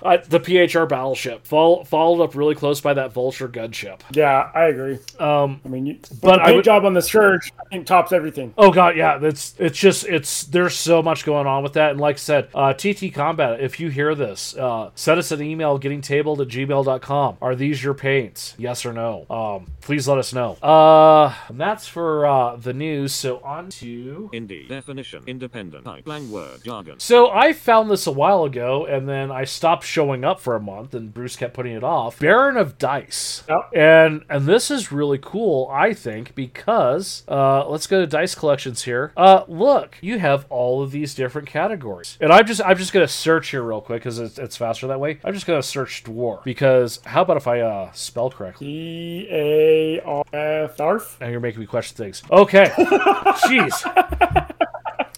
uh, 0.07 0.23
the 0.29 0.41
PHR 0.41 0.89
battleship, 0.89 1.47
Fol- 1.47 1.85
followed 1.85 2.23
up 2.23 2.35
really 2.35 2.55
close 2.55 2.81
by 2.81 2.95
that 2.95 3.13
Vulture 3.13 3.49
gunship. 3.49 4.01
Yeah, 4.13 4.51
I 4.55 4.67
agree. 4.67 4.99
Um, 5.19 5.61
I 5.65 5.69
mean, 5.69 5.87
you, 5.87 5.95
but, 5.95 6.21
But 6.23 6.37
the 6.37 6.43
I 6.43 6.45
paint 6.47 6.57
would- 6.57 6.65
job 6.65 6.85
on 6.85 6.95
the 6.95 7.03
Surge 7.03 7.53
I 7.61 7.69
think 7.69 7.87
tops 7.87 8.13
everything. 8.13 8.55
oh 8.59 8.71
god, 8.71 8.97
yeah. 8.97 9.19
That's 9.19 9.55
it's 9.59 9.79
just 9.79 10.05
it's 10.07 10.45
there's 10.45 10.75
so 10.75 11.03
much 11.03 11.25
going 11.25 11.47
on 11.47 11.63
with 11.63 11.73
that, 11.75 11.91
and 11.93 12.01
like 12.01 12.17
I 12.17 12.19
said, 12.19 12.49
uh, 12.55 12.73
TT 12.73 13.13
Combat. 13.13 13.61
If 13.61 13.81
you 13.81 13.89
hear 13.91 14.15
this, 14.15 14.57
uh, 14.57 14.91
send 14.95 15.19
us 15.19 15.31
an 15.33 15.43
email 15.43 15.79
gettingtabled 15.79 16.41
at 16.41 16.49
gmail.com. 16.49 17.39
Are 17.43 17.55
these 17.55 17.83
your 17.83 17.95
paints? 17.95 18.55
Yes 18.59 18.87
or 18.87 18.93
no? 18.93 19.27
Um, 19.31 19.67
please 19.81 20.07
let 20.09 20.19
us 20.19 20.33
know. 20.33 20.53
Uh, 20.63 21.35
and 21.49 21.61
that's 21.61 21.87
for 21.89 22.27
uh, 22.27 22.57
the 22.57 22.73
news. 22.73 23.13
So 23.13 23.39
on 23.39 23.71
to 23.71 24.31
Indie 24.33 24.69
definition 24.69 25.23
independent 25.27 25.85
type 25.85 26.07
word 26.07 26.63
jargon. 26.65 27.01
So 27.01 27.31
I 27.31 27.53
found 27.53 27.91
this 27.91 28.07
a 28.07 28.13
while 28.13 28.45
ago, 28.45 28.87
and 28.87 29.09
then 29.09 29.31
I 29.31 29.45
stopped 29.45 29.85
showing 29.97 30.27
up 30.27 30.39
for 30.39 30.55
a 30.55 30.61
month, 30.61 30.93
and 30.95 31.15
Bruce 31.15 31.37
kept 31.37 31.55
putting 31.55 31.73
it 31.75 31.83
off. 31.83 32.19
Baron 32.19 32.59
of 32.59 32.77
Dice, 32.77 33.43
Yep. 33.49 33.71
and 33.75 34.25
and 34.29 34.45
this 34.45 34.71
is 34.71 34.93
really 34.93 35.17
cool, 35.19 35.71
I 35.73 35.95
think, 35.95 36.35
because 36.35 37.23
uh, 37.29 37.67
let's 37.67 37.87
go 37.87 38.01
to 38.01 38.07
Dice 38.07 38.35
Collections 38.35 38.83
here. 38.85 39.13
Uh, 39.17 39.45
look, 39.49 39.97
you 40.03 40.19
have 40.19 40.45
all 40.51 40.83
of 40.83 40.91
these 40.91 41.15
different 41.15 41.49
categories, 41.49 42.19
and 42.21 42.31
I'm 42.31 42.45
just 42.47 42.61
I'm 42.63 42.77
just 42.77 42.93
gonna 42.93 43.09
search 43.09 43.49
here 43.53 43.63
real 43.63 43.81
quick 43.81 44.03
because 44.03 44.19
it's, 44.19 44.39
it's 44.39 44.57
faster 44.59 44.87
that 44.89 45.01
way. 45.01 45.19
I'm 45.25 45.33
just 45.33 45.47
gonna 45.47 45.63
search 45.63 46.05
dwarf 46.05 46.45
because 46.45 47.01
how 47.07 47.23
about 47.23 47.39
if 47.39 47.47
I 47.47 47.61
uh, 47.61 47.91
spell 47.93 48.29
correctly? 48.29 48.67
D 48.67 49.29
A 49.31 50.01
R 50.05 50.25
F 50.35 50.77
Darf. 50.77 51.19
Now 51.23 51.29
you're 51.29 51.41
making 51.41 51.61
me 51.61 51.67
question 51.67 51.97
things. 51.97 52.23
Okay. 52.31 52.67
Jeez. 53.47 54.63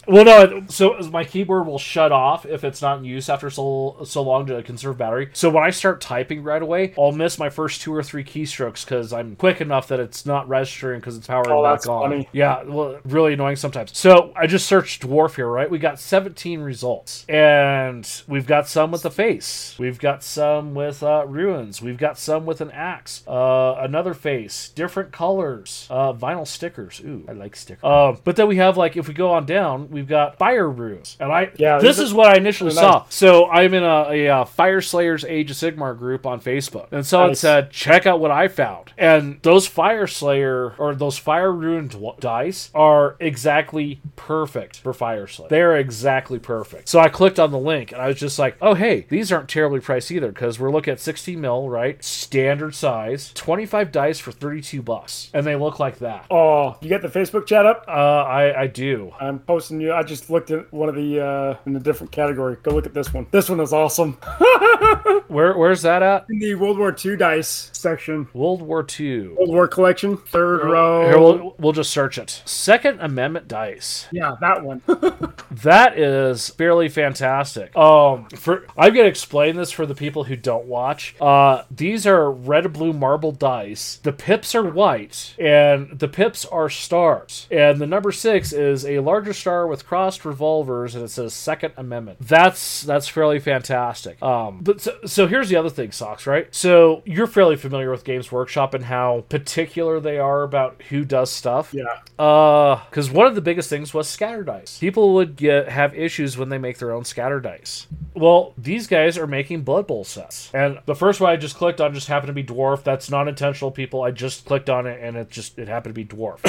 Well, 0.08 0.24
no. 0.24 0.64
So 0.68 0.98
my 1.12 1.24
keyboard 1.24 1.66
will 1.66 1.78
shut 1.78 2.12
off 2.12 2.46
if 2.46 2.64
it's 2.64 2.80
not 2.80 2.98
in 2.98 3.04
use 3.04 3.28
after 3.28 3.50
so 3.50 3.98
so 4.04 4.22
long 4.22 4.46
to 4.46 4.62
conserve 4.62 4.96
battery. 4.98 5.28
So 5.34 5.50
when 5.50 5.62
I 5.62 5.70
start 5.70 6.00
typing 6.00 6.42
right 6.42 6.62
away, 6.62 6.94
I'll 6.98 7.12
miss 7.12 7.38
my 7.38 7.50
first 7.50 7.82
two 7.82 7.94
or 7.94 8.02
three 8.02 8.24
keystrokes 8.24 8.84
because 8.84 9.12
I'm 9.12 9.36
quick 9.36 9.60
enough 9.60 9.88
that 9.88 10.00
it's 10.00 10.24
not 10.24 10.48
registering 10.48 11.00
because 11.00 11.16
it's 11.16 11.26
powering 11.26 11.50
Oh, 11.50 11.62
back 11.62 11.86
on. 11.86 12.10
funny. 12.10 12.28
Yeah, 12.32 12.62
well, 12.64 12.98
really 13.04 13.34
annoying 13.34 13.56
sometimes. 13.56 13.96
So 13.96 14.32
I 14.34 14.46
just 14.46 14.66
searched 14.66 15.02
dwarf 15.02 15.36
here, 15.36 15.46
right? 15.48 15.70
We 15.70 15.78
got 15.78 16.00
17 16.00 16.60
results, 16.60 17.26
and 17.28 18.08
we've 18.26 18.46
got 18.46 18.66
some 18.68 18.90
with 18.90 19.04
a 19.04 19.10
face. 19.10 19.76
We've 19.78 19.98
got 19.98 20.22
some 20.22 20.74
with 20.74 21.02
uh, 21.02 21.26
ruins. 21.26 21.82
We've 21.82 21.98
got 21.98 22.18
some 22.18 22.46
with 22.46 22.60
an 22.60 22.70
axe. 22.70 23.22
Uh, 23.28 23.74
another 23.78 24.14
face, 24.14 24.70
different 24.70 25.12
colors, 25.12 25.86
uh, 25.90 26.12
vinyl 26.14 26.46
stickers. 26.46 27.00
Ooh, 27.04 27.24
I 27.28 27.32
like 27.32 27.56
stickers. 27.56 27.84
Um, 27.84 28.18
but 28.24 28.36
then 28.36 28.48
we 28.48 28.56
have 28.56 28.76
like 28.76 28.96
if 28.96 29.06
we 29.08 29.14
go 29.14 29.30
on 29.32 29.44
down, 29.46 29.88
we've 29.98 30.08
got 30.08 30.38
fire 30.38 30.68
runes, 30.70 31.16
and 31.20 31.30
I 31.32 31.50
Yeah, 31.56 31.78
this 31.78 31.98
is 31.98 32.12
what 32.14 32.28
I 32.28 32.36
initially 32.36 32.72
they're 32.72 32.82
nice. 32.82 32.92
saw. 32.92 33.04
So 33.08 33.48
I'm 33.50 33.74
in 33.74 33.82
a, 33.82 34.06
a, 34.10 34.28
uh 34.28 34.44
Fyreslayers 34.44 35.28
Age 35.28 35.50
of 35.50 35.56
Sigmar 35.56 35.96
group 35.98 36.26
on 36.26 36.40
Facebook, 36.40 36.88
and 36.92 37.04
someone 37.06 37.30
Nice. 37.30 37.40
said, 37.40 37.70
"Check 37.70 38.06
out 38.06 38.20
what 38.20 38.30
I 38.30 38.48
found." 38.48 38.92
And 38.96 39.40
those 39.42 39.68
Fyreslayer 39.68 40.74
or 40.78 40.94
those 40.94 41.18
Fire 41.18 41.52
Rune 41.52 41.90
dice 42.20 42.70
are 42.74 43.16
exactly 43.20 44.00
perfect 44.16 44.78
for 44.80 44.92
Fyreslayer. 44.92 45.48
They're 45.48 45.76
exactly 45.76 46.38
perfect. 46.38 46.88
So 46.88 46.98
I 47.00 47.08
clicked 47.08 47.38
on 47.38 47.50
the 47.50 47.58
link, 47.58 47.92
and 47.92 48.00
I 48.00 48.08
was 48.08 48.18
just 48.18 48.38
like, 48.38 48.56
"Oh, 48.60 48.74
hey, 48.74 49.06
these 49.08 49.30
aren't 49.32 49.48
terribly 49.48 49.80
priced 49.80 50.10
either 50.10 50.28
because 50.28 50.58
we're 50.58 50.70
looking 50.70 50.92
at 50.92 51.00
60 51.00 51.36
mil, 51.36 51.68
right? 51.68 52.02
Standard 52.04 52.74
size, 52.74 53.32
25 53.34 53.92
dice 53.92 54.18
for 54.18 54.32
32 54.32 54.82
bucks, 54.82 55.30
and 55.34 55.46
they 55.46 55.56
look 55.56 55.78
like 55.78 55.98
that." 55.98 56.26
Oh, 56.30 56.76
you 56.80 56.88
got 56.90 57.02
the 57.02 57.08
Facebook 57.08 57.46
chat 57.46 57.66
up? 57.66 57.84
Uh, 57.88 57.90
I 57.90 58.62
I 58.62 58.66
do. 58.66 59.12
I'm 59.20 59.38
posting 59.40 59.80
you. 59.80 59.87
I 59.92 60.02
just 60.02 60.30
looked 60.30 60.50
at 60.50 60.72
one 60.72 60.88
of 60.88 60.94
the 60.94 61.20
uh, 61.20 61.56
in 61.66 61.76
a 61.76 61.80
different 61.80 62.12
category. 62.12 62.56
Go 62.62 62.72
look 62.72 62.86
at 62.86 62.94
this 62.94 63.12
one. 63.12 63.26
This 63.30 63.48
one 63.48 63.60
is 63.60 63.72
awesome. 63.72 64.12
Where 65.28 65.56
where's 65.56 65.82
that 65.82 66.02
at? 66.02 66.26
In 66.30 66.38
the 66.38 66.54
World 66.54 66.78
War 66.78 66.94
II 67.04 67.16
dice 67.16 67.70
section, 67.72 68.28
World 68.32 68.62
War 68.62 68.86
II. 68.98 69.28
World 69.28 69.48
War 69.50 69.68
collection, 69.68 70.16
third 70.16 70.64
row. 70.64 71.04
Here, 71.06 71.18
we'll, 71.18 71.54
we'll 71.58 71.72
just 71.72 71.90
search 71.90 72.16
it. 72.18 72.42
Second 72.46 73.00
Amendment 73.00 73.46
dice. 73.46 74.06
yeah, 74.10 74.36
that 74.40 74.62
one. 74.62 74.82
That 75.50 75.98
is 75.98 76.50
fairly 76.50 76.88
fantastic. 76.88 77.74
Um, 77.76 78.28
for 78.28 78.66
I'm 78.76 78.94
gonna 78.94 79.08
explain 79.08 79.56
this 79.56 79.72
for 79.72 79.86
the 79.86 79.94
people 79.94 80.24
who 80.24 80.36
don't 80.36 80.66
watch. 80.66 81.16
Uh, 81.20 81.62
these 81.70 82.06
are 82.06 82.30
red 82.30 82.72
blue 82.72 82.92
marble 82.92 83.32
dice. 83.32 83.96
The 84.02 84.12
pips 84.12 84.54
are 84.54 84.62
white, 84.62 85.34
and 85.38 85.98
the 85.98 86.06
pips 86.06 86.44
are 86.44 86.68
stars. 86.68 87.48
And 87.50 87.80
the 87.80 87.86
number 87.86 88.12
six 88.12 88.52
is 88.52 88.84
a 88.84 89.00
larger 89.00 89.32
star 89.32 89.66
with 89.66 89.77
crossed 89.82 90.24
revolvers, 90.24 90.94
and 90.94 91.04
it 91.04 91.08
says 91.08 91.34
Second 91.34 91.74
Amendment. 91.76 92.18
That's 92.20 92.82
that's 92.82 93.08
fairly 93.08 93.38
fantastic. 93.38 94.22
Um, 94.22 94.60
but 94.62 94.80
so, 94.80 94.98
so 95.06 95.26
here's 95.26 95.48
the 95.48 95.56
other 95.56 95.70
thing, 95.70 95.92
socks. 95.92 96.26
Right. 96.26 96.52
So 96.54 97.02
you're 97.04 97.26
fairly 97.26 97.56
familiar 97.56 97.90
with 97.90 98.04
Games 98.04 98.30
Workshop 98.32 98.74
and 98.74 98.84
how 98.84 99.24
particular 99.28 100.00
they 100.00 100.18
are 100.18 100.42
about 100.42 100.82
who 100.88 101.04
does 101.04 101.30
stuff. 101.30 101.72
yeah. 101.72 101.84
Uh, 102.18 102.82
because 102.90 103.10
one 103.10 103.26
of 103.26 103.34
the 103.34 103.40
biggest 103.40 103.70
things 103.70 103.94
was 103.94 104.08
scatter 104.08 104.42
dice. 104.42 104.78
People 104.78 105.14
would 105.14 105.36
get 105.36 105.68
have 105.68 105.94
issues 105.94 106.36
when 106.36 106.48
they 106.48 106.58
make 106.58 106.78
their 106.78 106.92
own 106.92 107.04
scatter 107.04 107.40
dice. 107.40 107.86
Well, 108.14 108.54
these 108.58 108.86
guys 108.86 109.16
are 109.16 109.26
making 109.26 109.62
Blood 109.62 109.86
Bowl 109.86 110.04
sets, 110.04 110.50
and 110.52 110.80
the 110.86 110.94
first 110.94 111.20
one 111.20 111.30
I 111.30 111.36
just 111.36 111.56
clicked 111.56 111.80
on 111.80 111.94
just 111.94 112.08
happened 112.08 112.28
to 112.28 112.32
be 112.32 112.44
dwarf. 112.44 112.82
That's 112.82 113.10
not 113.10 113.28
intentional, 113.28 113.70
people. 113.70 114.02
I 114.02 114.10
just 114.10 114.44
clicked 114.44 114.68
on 114.68 114.86
it, 114.86 115.00
and 115.02 115.16
it 115.16 115.30
just 115.30 115.58
it 115.58 115.68
happened 115.68 115.94
to 115.94 116.04
be 116.04 116.04
dwarf. 116.04 116.44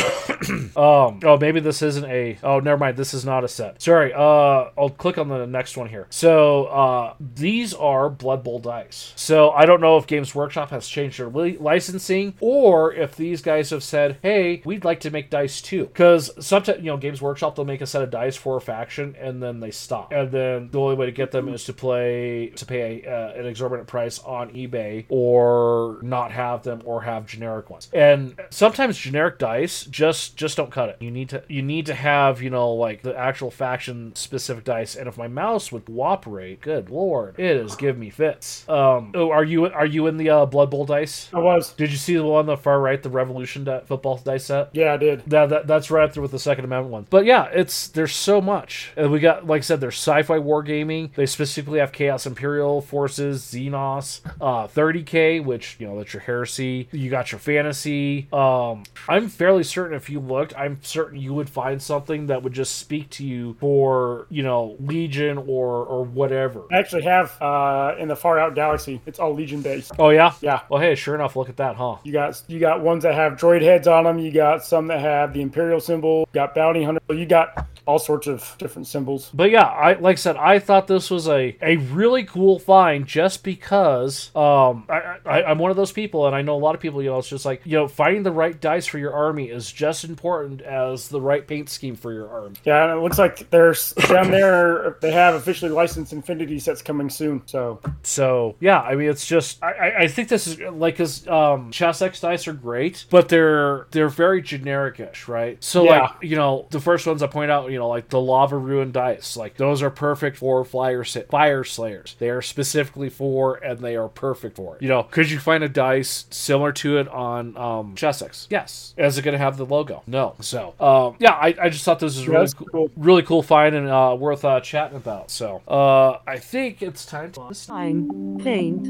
um, 0.78 1.20
oh, 1.24 1.38
maybe 1.38 1.60
this 1.60 1.82
isn't 1.82 2.06
a. 2.06 2.38
Oh, 2.44 2.60
never 2.60 2.78
mind. 2.78 2.98
This 2.98 3.14
is 3.14 3.19
not 3.26 3.44
a 3.44 3.48
set. 3.48 3.82
Sorry. 3.82 4.14
Uh, 4.14 4.70
I'll 4.78 4.90
click 4.90 5.18
on 5.18 5.28
the 5.30 5.46
next 5.46 5.78
one 5.78 5.90
here. 5.90 6.08
So, 6.10 6.66
uh, 6.66 7.14
these 7.20 7.74
are 7.74 8.10
Blood 8.10 8.44
Bowl 8.44 8.60
dice. 8.60 9.14
So 9.16 9.52
I 9.52 9.66
don't 9.66 9.82
know 9.82 9.98
if 9.98 10.08
Games 10.08 10.34
Workshop 10.34 10.70
has 10.72 10.88
changed 10.88 11.20
their 11.20 11.30
li- 11.30 11.58
licensing 11.60 12.36
or 12.40 12.94
if 12.94 13.16
these 13.16 13.42
guys 13.42 13.70
have 13.70 13.84
said, 13.84 14.18
"Hey, 14.22 14.62
we'd 14.66 14.86
like 14.86 15.00
to 15.02 15.12
make 15.12 15.30
dice 15.30 15.62
too." 15.62 15.86
Because 15.86 16.32
sometimes 16.46 16.80
you 16.80 16.86
know 16.86 16.98
Games 16.98 17.22
Workshop 17.22 17.56
they'll 17.56 17.66
make 17.66 17.82
a 17.82 17.88
set 17.88 18.02
of 18.02 18.10
dice 18.10 18.36
for 18.36 18.58
a 18.58 18.62
faction 18.62 19.16
and 19.20 19.42
then 19.42 19.60
they 19.60 19.72
stop, 19.72 20.12
and 20.12 20.32
then 20.32 20.70
the 20.72 20.80
only 20.80 20.96
way 20.96 21.06
to 21.06 21.12
get 21.12 21.32
them 21.32 21.50
is 21.50 21.64
to 21.66 21.74
play 21.74 22.52
to 22.56 22.66
pay 22.66 23.06
uh, 23.06 23.40
an 23.40 23.46
exorbitant 23.46 23.88
price 23.88 24.20
on 24.20 24.52
eBay 24.52 25.06
or 25.10 26.00
not 26.02 26.32
have 26.32 26.64
them 26.64 26.82
or 26.86 27.02
have 27.02 27.26
generic 27.28 27.70
ones. 27.70 27.90
And 27.94 28.40
sometimes 28.50 28.98
generic 28.98 29.40
dice 29.40 29.86
just 29.86 30.36
just 30.36 30.58
don't 30.58 30.72
cut 30.72 30.90
it. 30.90 30.98
You 31.00 31.12
need 31.12 31.30
to 31.30 31.44
you 31.48 31.62
need 31.62 31.86
to 31.88 31.94
have 31.94 32.42
you 32.42 32.50
know 32.50 32.74
like 32.74 33.02
the 33.10 33.18
actual 33.18 33.52
faction 33.52 34.16
specific 34.16 34.64
dice. 34.64 34.96
And 34.96 35.08
if 35.08 35.18
my 35.18 35.28
mouse 35.28 35.72
would 35.72 35.86
cooperate, 35.86 36.62
good 36.62 36.90
lord, 36.90 37.40
it 37.40 37.58
is 37.58 37.76
give 37.76 37.98
me 37.98 38.10
fits. 38.10 38.68
Um, 38.70 39.12
oh, 39.16 39.32
are 39.32 39.44
you 39.44 39.66
are 39.66 39.86
you 39.86 40.08
in 40.08 40.18
the 40.18 40.30
uh, 40.30 40.46
Blood 40.46 40.70
Bowl 40.70 40.86
dice? 40.86 41.30
I 41.34 41.40
was. 41.40 41.74
Did 41.74 41.92
you 41.92 41.98
see 41.98 42.16
the 42.16 42.24
one 42.24 42.40
on 42.42 42.46
the 42.46 42.58
far 42.58 42.80
right, 42.80 43.02
the 43.02 43.10
Revolution 43.10 43.64
di- 43.64 43.82
football 43.86 44.18
dice 44.18 44.46
set? 44.46 44.70
Yeah, 44.74 44.94
I 44.94 44.98
did. 44.98 45.24
That, 45.28 45.50
that 45.50 45.68
that's 45.68 45.92
right 45.92 46.04
up 46.04 46.14
there 46.14 46.22
with 46.22 46.32
the 46.32 46.40
Second 46.40 46.66
Amendment 46.66 46.92
one. 46.92 47.08
But 47.10 47.26
yeah, 47.26 47.46
it's 47.46 47.88
there's 47.88 48.16
so 48.16 48.42
much. 48.42 48.92
And 48.96 49.12
we 49.12 49.20
got 49.20 49.46
like 49.46 49.60
I 49.60 49.64
said, 49.64 49.82
there's 49.82 49.96
sci-fi 49.96 50.38
wargaming. 50.38 51.14
They 51.16 51.26
specifically 51.26 51.80
have 51.80 51.92
Chaos 51.92 52.26
Imperial 52.26 52.82
forces, 52.82 53.44
Xenos, 53.44 54.22
uh, 54.40 54.68
30k, 54.68 55.44
which 55.44 55.78
you 55.80 55.88
know 55.88 55.98
that's 55.98 56.14
your 56.14 56.22
heresy. 56.22 56.88
You 56.92 57.10
got 57.10 57.32
your 57.32 57.40
fantasy. 57.40 58.28
Um, 58.32 58.84
I'm 59.08 59.28
fairly 59.30 59.64
certain 59.64 59.96
if 59.96 60.10
you 60.10 60.20
looked, 60.20 60.56
I'm 60.58 60.80
certain 60.82 61.20
you 61.20 61.34
would 61.34 61.50
find 61.50 61.82
something 61.82 62.28
that 62.28 62.44
would 62.44 62.54
just 62.54 62.78
speak 62.90 63.08
to 63.12 63.24
you 63.24 63.56
for 63.60 64.26
you 64.32 64.42
know 64.42 64.76
Legion 64.80 65.38
or 65.38 65.86
or 65.86 66.04
whatever. 66.04 66.64
I 66.72 66.80
actually 66.80 67.04
have 67.04 67.40
uh, 67.40 67.94
in 68.00 68.08
the 68.08 68.16
Far 68.16 68.40
Out 68.40 68.56
Galaxy. 68.56 69.00
It's 69.06 69.20
all 69.20 69.32
Legion 69.32 69.62
based. 69.62 69.92
Oh 70.00 70.10
yeah, 70.10 70.34
Yeah. 70.42 70.62
Well, 70.70 70.82
hey, 70.82 70.96
sure 70.96 71.14
enough, 71.14 71.36
look 71.36 71.50
at 71.50 71.58
that, 71.58 71.76
huh? 71.76 71.98
You 72.04 72.12
got 72.12 72.42
you 72.48 72.60
got 72.60 72.82
ones 72.82 73.04
that 73.04 73.14
have 73.14 73.34
droid 73.34 73.62
heads 73.62 73.88
on 73.88 74.06
them. 74.06 74.18
You 74.18 74.32
got 74.32 74.66
some 74.66 74.88
that 74.88 75.02
have 75.02 75.34
the 75.34 75.42
Imperial 75.42 75.80
symbol. 75.80 76.22
You 76.22 76.34
got 76.34 76.56
bounty 76.56 76.84
hunter. 76.84 77.02
You 77.10 77.28
got 77.28 77.68
all 77.86 78.00
sorts 78.00 78.28
of 78.28 78.56
different 78.58 78.88
symbols. 78.88 79.30
But 79.34 79.52
yeah, 79.52 79.66
I 79.66 79.94
like 79.94 80.14
I 80.14 80.16
said, 80.16 80.38
I 80.38 80.58
thought 80.58 80.88
this 80.88 81.12
was 81.12 81.28
a, 81.28 81.58
a 81.62 81.78
really 81.78 82.24
cool 82.24 82.58
find 82.58 83.06
just 83.06 83.44
because 83.44 84.32
um 84.36 84.86
I, 84.90 85.18
I 85.26 85.44
I'm 85.44 85.60
one 85.60 85.70
of 85.72 85.78
those 85.78 85.92
people, 85.92 86.26
and 86.26 86.36
I 86.36 86.42
know 86.42 86.56
a 86.56 86.64
lot 86.64 86.76
of 86.76 86.82
people. 86.82 87.04
You 87.04 87.10
know, 87.10 87.20
it's 87.20 87.30
just 87.30 87.46
like 87.46 87.62
you 87.66 87.74
know, 87.74 87.88
finding 87.88 88.24
the 88.24 88.32
right 88.32 88.60
dice 88.60 88.88
for 88.88 88.98
your 88.98 89.14
army 89.14 89.50
is 89.50 89.72
just 89.72 90.04
important 90.04 90.62
as 90.62 91.10
the 91.10 91.22
right 91.22 91.48
paint 91.48 91.70
scheme 91.70 91.96
for 91.96 92.14
your 92.14 92.30
army. 92.30 92.56
Yeah, 92.64 92.79
it 92.88 93.02
looks 93.02 93.18
like 93.18 93.50
there's 93.50 93.94
down 94.10 94.32
there. 94.32 94.98
They 95.02 95.12
have 95.12 95.36
officially 95.36 95.72
licensed 95.72 96.14
Infinity 96.14 96.60
sets 96.60 96.82
coming 96.82 97.10
soon. 97.10 97.42
So 97.46 97.80
So 98.04 98.56
yeah, 98.60 98.80
I 98.82 98.96
mean, 98.96 99.10
it's 99.10 99.26
just 99.26 99.62
I, 99.64 99.94
I- 100.00 100.08
think 100.08 100.30
this 100.30 100.48
is 100.48 100.60
like 100.60 100.96
because 100.96 101.28
um, 101.28 101.72
Chessex 101.72 102.20
dice 102.20 102.48
are 102.48 102.54
great, 102.54 103.06
but 103.10 103.30
they're 103.30 103.88
they're 103.92 104.10
very 104.10 104.42
generic-ish, 104.42 105.28
right? 105.28 105.64
So 105.64 105.84
Yeah. 105.86 106.02
like 106.02 106.12
you 106.22 106.36
know 106.36 106.68
the 106.72 106.80
first 106.80 107.06
ones 107.08 107.22
I 107.24 107.28
point 107.28 107.52
out, 107.52 107.72
you 107.72 107.78
know, 107.78 107.88
like 107.90 108.10
the 108.10 108.20
Lava 108.20 108.58
Ruin 108.58 108.92
dice, 108.92 109.38
like 109.38 109.58
those 109.58 109.82
are 109.82 109.90
perfect 109.90 110.38
for 110.38 110.64
flyer 110.66 111.04
Fyreslayers. 111.04 112.18
They 112.18 112.30
are 112.30 112.42
specifically 112.42 113.10
for 113.10 113.56
and 113.56 113.80
they 113.80 113.96
are 113.96 114.08
perfect 114.10 114.56
for 114.58 114.76
it. 114.76 114.82
You 114.82 114.90
know, 114.90 115.04
could 115.04 115.30
you 115.30 115.40
find 115.40 115.64
a 115.64 115.70
dice 115.70 116.26
similar 116.30 116.72
to 116.74 116.98
it 116.98 117.08
on 117.08 117.56
um, 117.58 117.96
Chessex? 117.96 118.48
Yes. 118.50 118.94
Is 118.98 119.18
it 119.18 119.22
going 119.24 119.34
to 119.34 119.38
have 119.38 119.58
the 119.58 119.66
logo? 119.66 120.04
No. 120.08 120.36
So 120.42 120.74
um, 120.80 121.16
yeah, 121.20 121.32
I, 121.34 121.56
I 121.62 121.70
just 121.70 121.84
thought 121.86 122.00
this 122.00 122.16
was 122.18 122.28
really 122.28 122.48
cool, 122.56 122.68
cool. 122.72 122.90
really 122.96 123.24
cool 123.24 123.42
find 123.44 123.76
and 123.76 123.88
uh, 123.90 124.16
worth 124.20 124.46
uh, 124.46 124.60
chatting 124.62 124.98
about. 124.98 125.32
So 125.32 125.62
uh, 125.68 126.20
I 126.28 126.38
think 126.40 126.82
it's 126.82 127.06
time 127.06 127.32
to. 127.34 127.54
Fine. 127.54 128.40
Paint. 128.44 128.88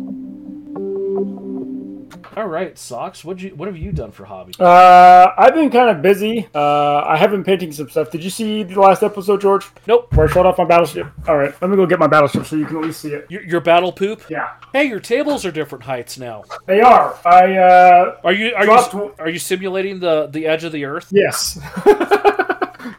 All 2.35 2.47
right, 2.47 2.77
socks. 2.77 3.23
What 3.25 3.39
you 3.41 3.49
what 3.55 3.67
have 3.67 3.77
you 3.77 3.91
done 3.91 4.11
for 4.11 4.23
hobby? 4.25 4.53
uh, 4.59 5.27
I've 5.37 5.53
been 5.53 5.69
kind 5.69 5.89
of 5.89 6.01
busy. 6.01 6.47
Uh, 6.53 6.99
I 7.05 7.17
have 7.17 7.31
been 7.31 7.43
painting 7.43 7.71
some 7.71 7.89
stuff. 7.89 8.11
Did 8.11 8.23
you 8.23 8.29
see 8.29 8.63
the 8.63 8.79
last 8.79 9.03
episode, 9.03 9.41
George? 9.41 9.65
Nope. 9.87 10.13
Where 10.15 10.27
I 10.27 10.31
showed 10.31 10.45
off 10.45 10.57
my 10.57 10.65
battleship. 10.65 11.07
All 11.27 11.37
right, 11.37 11.53
let 11.61 11.69
me 11.69 11.75
go 11.75 11.85
get 11.85 11.99
my 11.99 12.07
battleship 12.07 12.45
so 12.45 12.55
you 12.55 12.65
can 12.65 12.77
at 12.77 12.83
least 12.83 13.01
see 13.01 13.09
it. 13.13 13.25
Your, 13.29 13.43
your 13.43 13.61
battle 13.61 13.91
poop. 13.91 14.23
Yeah, 14.29 14.53
Hey, 14.73 14.85
your 14.85 14.99
tables 14.99 15.45
are 15.45 15.51
different 15.51 15.83
heights 15.83 16.17
now. 16.17 16.43
they 16.65 16.81
are. 16.81 17.17
I 17.25 17.57
uh, 17.57 18.17
Are 18.23 18.33
you 18.33 18.53
are 18.55 18.65
Dropped 18.65 18.93
you 18.93 19.13
are 19.19 19.29
you 19.29 19.39
simulating 19.39 19.99
the 19.99 20.27
the 20.27 20.45
edge 20.45 20.63
of 20.63 20.71
the 20.71 20.85
earth? 20.85 21.07
yes. 21.11 21.59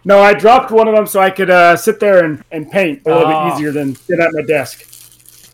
no, 0.05 0.21
I 0.21 0.35
dropped 0.35 0.71
one 0.71 0.89
of 0.89 0.95
them 0.95 1.07
so 1.07 1.21
I 1.21 1.31
could 1.31 1.51
uh, 1.51 1.77
sit 1.77 2.01
there 2.01 2.25
and, 2.25 2.43
and 2.51 2.71
paint 2.71 3.03
a 3.07 3.11
little 3.11 3.27
Ah. 3.33 3.49
bit 3.51 3.57
easier 3.57 3.73
than 3.73 3.95
sit 3.95 4.19
at 4.21 4.33
my 4.33 4.43
desk. 4.43 4.87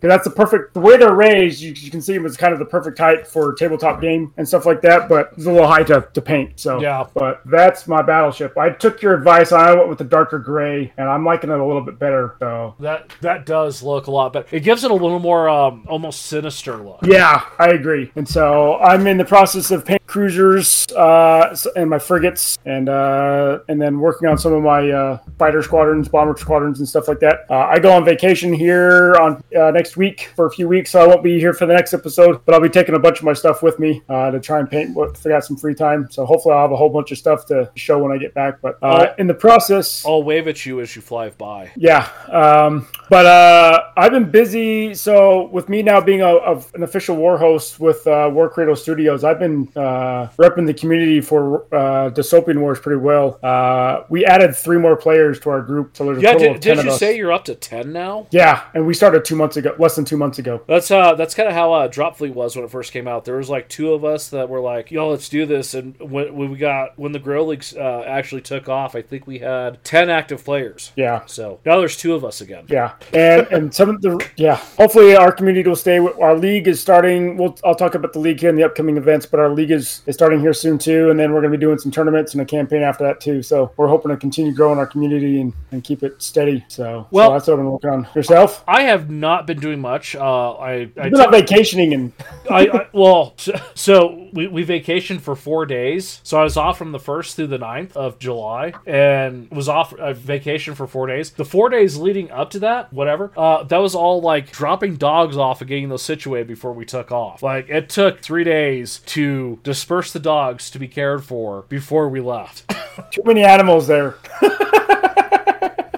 That's 0.09 0.25
the 0.25 0.31
perfect, 0.31 0.75
the 0.75 0.81
way 0.81 0.97
they're 0.97 1.15
raised, 1.15 1.61
you, 1.61 1.73
you 1.73 1.91
can 1.91 2.01
see 2.03 2.15
them 2.15 2.27
as 2.27 2.37
kind 2.37 2.53
of 2.53 2.59
the 2.59 2.65
perfect 2.65 2.99
height 2.99 3.27
for 3.27 3.55
tabletop 3.55 4.01
game 4.01 4.33
and 4.37 4.47
stuff 4.47 4.67
like 4.67 4.81
that, 4.83 5.09
but 5.09 5.33
it's 5.37 5.47
a 5.47 5.51
little 5.51 5.69
high 5.69 5.83
to, 5.85 6.09
to 6.13 6.23
paint. 6.23 6.59
So, 6.61 6.81
Yeah. 6.81 7.07
But 7.15 7.43
that's 7.47 7.87
my 7.89 8.03
battleship. 8.03 8.57
I 8.59 8.71
took 8.71 9.03
your 9.03 9.15
advice 9.15 9.53
I 9.53 9.75
went 9.75 9.89
with 9.89 9.99
the 9.99 10.05
darker 10.05 10.39
gray, 10.39 10.93
and 10.97 11.09
I'm 11.09 11.25
liking 11.25 11.51
it 11.51 11.59
a 11.59 11.65
little 11.65 11.83
bit 11.83 11.99
better. 11.99 12.37
So, 12.39 12.75
That 12.81 13.13
that 13.21 13.47
does 13.47 13.83
look 13.83 14.07
a 14.07 14.11
lot 14.11 14.33
better. 14.33 14.47
It 14.51 14.61
gives 14.61 14.85
it 14.85 14.91
a 14.91 14.95
little 14.95 15.19
more 15.19 15.49
um 15.49 15.85
almost 15.89 16.27
sinister 16.27 16.77
look. 16.77 17.01
Yeah, 17.05 17.45
I 17.59 17.69
agree. 17.69 18.11
And 18.17 18.29
so 18.29 18.77
I'm 18.79 19.07
in 19.07 19.17
the 19.17 19.25
process 19.25 19.71
of 19.71 19.85
painting 19.85 20.07
cruisers 20.07 20.87
uh, 20.93 21.57
and 21.75 21.91
my 21.91 21.99
frigates, 21.99 22.59
and 22.65 22.89
uh, 22.89 23.61
and 23.69 23.81
then 23.81 23.99
working 23.99 24.29
on 24.29 24.39
some 24.39 24.53
of 24.53 24.63
my 24.63 24.91
uh, 24.91 25.19
fighter 25.39 25.63
squadrons, 25.63 26.09
bomber 26.09 26.37
squadrons, 26.37 26.79
and 26.79 26.89
stuff 26.89 27.09
like 27.09 27.21
that. 27.21 27.47
Uh, 27.51 27.59
I 27.59 27.79
go 27.79 27.93
on 27.93 28.05
vacation 28.05 28.53
here 28.53 29.15
on 29.17 29.43
uh, 29.57 29.71
next 29.97 30.21
week 30.21 30.31
for 30.37 30.47
a 30.47 30.51
few 30.51 30.69
weeks, 30.69 30.91
so 30.91 31.01
I 31.01 31.07
won't 31.07 31.23
be 31.23 31.39
here 31.39 31.53
for 31.55 31.67
the 31.67 31.75
next 31.75 31.95
episode. 31.95 32.45
But 32.45 32.55
I'll 32.55 32.61
be 32.61 32.69
taking 32.69 32.95
a 32.95 32.99
bunch 32.99 33.19
of 33.19 33.25
my 33.25 33.33
stuff 33.33 33.63
with 33.63 33.79
me 33.79 34.03
uh, 34.09 34.31
to 34.31 34.41
try 34.41 34.61
and 34.61 34.71
paint 34.71 34.97
if 34.97 35.25
I 35.27 35.31
got 35.31 35.45
some 35.45 35.57
free 35.57 35.75
time. 35.75 36.09
So 36.11 36.27
hopefully 36.27 36.55
I'll 36.55 36.63
have 36.63 36.73
a 36.73 36.77
whole 36.77 36.89
bunch 36.91 37.13
of 37.13 37.19
stuff 37.19 37.47
to 37.47 37.71
show 37.77 37.99
when 37.99 38.13
I 38.13 38.19
get 38.19 38.35
back. 38.35 38.61
But 38.61 38.79
uh, 38.83 39.15
in 39.19 39.27
the 39.27 39.35
process, 39.35 40.05
I'll 40.05 40.23
wave 40.23 40.49
at 40.49 40.65
you 40.67 40.81
as 40.81 40.95
you 40.95 41.03
fly 41.03 41.31
by. 41.31 41.71
yeah, 41.77 42.09
um, 42.29 42.89
but 43.11 43.27
uh, 43.27 43.81
I've 43.97 44.13
been 44.13 44.31
busy. 44.31 44.95
So 44.95 45.47
with 45.49 45.69
me 45.69 45.83
now 45.83 46.01
being 46.01 46.23
a, 46.23 46.27
of 46.29 46.71
an 46.75 46.83
official 46.83 47.17
war 47.17 47.39
host 47.39 47.81
with 47.81 48.07
uh, 48.07 48.31
Warcradle 48.31 48.77
Studios, 48.77 49.25
I've 49.25 49.39
been 49.39 49.69
uh, 49.77 50.29
repping 50.39 50.67
the 50.67 50.75
community 50.75 51.21
for 51.21 51.65
uh, 51.75 52.11
Dystopian 52.11 52.59
Wars 52.61 52.79
pretty 52.81 53.01
well. 53.01 53.39
Uh, 53.43 54.05
we 54.11 54.25
added 54.25 54.55
three 54.55 54.79
more 54.79 54.97
players 54.97 55.41
to 55.41 55.51
our 55.51 55.63
group, 55.63 55.97
so 55.97 56.05
there's 56.05 56.19
a 56.19 56.21
Yeah, 56.21 56.33
total 56.33 56.49
did, 56.49 56.57
of 56.57 56.61
ten 56.63 56.77
did 56.77 56.79
of 56.81 56.85
you 56.87 56.91
us. 56.93 56.99
say 56.99 57.17
you're 57.17 57.33
up 57.33 57.45
to 57.47 57.55
ten 57.55 57.93
now? 57.93 58.27
yeah, 58.31 58.65
and 58.75 58.87
we 58.87 58.95
started 58.95 59.25
two 59.25 59.37
months 59.37 59.57
ago, 59.57 59.75
less 59.79 59.97
than 59.97 60.05
two 60.05 60.17
months 60.17 60.39
ago. 60.39 60.63
That's 60.67 60.91
uh 60.91 61.15
that's 61.15 61.35
kind 61.35 61.49
of 61.49 61.55
how 61.55 61.73
uh, 61.73 61.87
Drop 61.89 62.17
Fleet 62.17 62.35
was 62.35 62.57
when 62.57 62.65
it 62.65 62.71
first 62.71 62.93
came 62.93 63.07
out. 63.09 63.25
There 63.25 63.37
was 63.37 63.49
like 63.49 63.69
two 63.69 63.93
of 63.93 64.05
us 64.05 64.29
that 64.31 64.49
were 64.49 64.61
like, 64.61 64.91
"Yo, 64.91 65.11
let's 65.11 65.29
do 65.29 65.47
this." 65.47 65.75
And 65.75 65.99
when, 65.99 66.35
when 66.35 66.51
we 66.51 66.59
got 66.59 66.99
when 66.99 67.13
the 67.13 67.19
Grow 67.19 67.45
Leagues 67.45 67.75
uh, 67.77 68.05
actually 68.07 68.43
took 68.43 68.69
off, 68.69 68.95
I 68.95 69.03
think 69.03 69.27
we 69.27 69.39
had 69.39 69.83
ten 69.85 70.11
active 70.11 70.45
players. 70.45 70.93
Yeah. 70.97 71.25
So 71.27 71.61
now 71.65 71.79
there's 71.79 71.97
two 71.97 72.15
of 72.15 72.25
us 72.25 72.41
again. 72.41 72.67
Yeah, 72.69 72.93
and 73.13 73.47
and 73.49 73.75
some 73.75 73.89
of 73.91 74.01
the 74.03 74.25
yeah. 74.37 74.57
Hopefully, 74.77 75.17
our 75.17 75.33
community 75.33 75.69
will 75.69 75.77
stay. 75.77 75.99
Our 75.99 76.37
league 76.37 76.69
is 76.69 76.81
starting. 76.81 77.37
We'll 77.37 77.59
I'll 77.65 77.75
talk 77.75 77.95
about 77.95 78.13
the 78.13 78.19
league 78.19 78.41
here 78.41 78.51
in 78.51 78.57
the 78.57 78.65
upcoming 78.65 78.97
events, 78.97 79.27
but 79.27 79.41
our 79.41 79.49
league 79.51 79.71
is, 79.71 80.03
is 80.07 80.15
starting 80.15 80.41
here 80.41 80.53
soon 80.55 80.79
too. 80.79 81.11
And 81.11 81.19
then 81.19 81.33
we're 81.33 81.41
going 81.41 81.53
to 81.53 81.59
be 81.59 81.61
doing 81.61 81.79
some 81.79 81.91
tournaments 81.91 82.33
and 82.33 82.41
a 82.41 82.45
campaign 82.45 82.83
after 82.83 83.05
that 83.05 83.21
too. 83.21 83.43
So 83.43 83.73
we're 83.77 83.89
hoping 83.89 84.11
to 84.11 84.17
continue 84.17 84.53
growing 84.55 84.79
our 84.79 84.87
community 84.87 85.41
and, 85.41 85.53
and 85.73 85.83
keep 85.83 86.03
it 86.03 86.21
steady. 86.23 86.65
So 86.69 87.07
Well- 87.11 87.29
so 87.29 87.33
that's 87.33 87.47
what 87.49 87.55
I've 87.55 87.59
been 87.59 87.71
working 87.73 87.91
on. 87.91 88.09
Yourself? 88.15 88.63
I 88.69 88.83
have 88.83 89.11
not 89.11 89.47
been 89.47 89.59
doing 89.59 89.66
much. 89.75 90.15
Uh, 90.15 90.53
I 90.53 90.91
I, 90.97 91.11
out 91.19 91.33
vacationing 91.33 91.93
and 91.93 92.13
I, 92.49 92.69
I 92.69 92.89
well, 92.93 93.35
so, 93.37 93.53
so 93.75 94.29
we, 94.33 94.47
we 94.47 94.65
vacationed 94.65 95.21
for 95.21 95.35
four 95.35 95.67
days. 95.67 96.21
So 96.23 96.39
I 96.39 96.45
was 96.45 96.57
off 96.57 96.79
from 96.79 96.93
the 96.93 97.01
first 97.01 97.35
through 97.35 97.49
the 97.49 97.59
9th 97.59 97.97
of 97.97 98.19
July, 98.19 98.75
and 98.87 99.51
was 99.51 99.69
off 99.69 99.93
uh, 99.95 100.13
vacation 100.13 100.75
for 100.75 100.87
four 100.87 101.07
days. 101.07 101.31
The 101.31 101.45
four 101.45 101.69
days 101.69 101.97
leading 101.97 102.31
up 102.31 102.51
to 102.51 102.59
that, 102.61 102.93
whatever, 102.93 103.33
uh, 103.37 103.65
that 103.65 103.79
was 103.79 103.95
all 103.95 104.21
like 104.21 104.53
dropping 104.53 104.97
dogs 104.97 105.37
off 105.37 105.61
and 105.61 105.69
getting 105.69 105.89
those 105.89 106.03
situated 106.03 106.47
before 106.47 106.73
we 106.73 106.85
took 106.85 107.11
off. 107.11 107.43
Like 107.43 107.69
it 107.69 107.89
took 107.89 108.21
three 108.21 108.45
days 108.45 109.01
to 109.07 109.59
disperse 109.63 110.13
the 110.13 110.21
dogs 110.21 110.71
to 110.71 110.79
be 110.79 110.89
cared 110.89 111.25
for 111.25 111.63
before 111.63 112.09
we 112.09 112.21
left. 112.21 112.71
too 113.11 113.23
many 113.25 113.43
animals 113.43 113.87
there. 113.87 114.17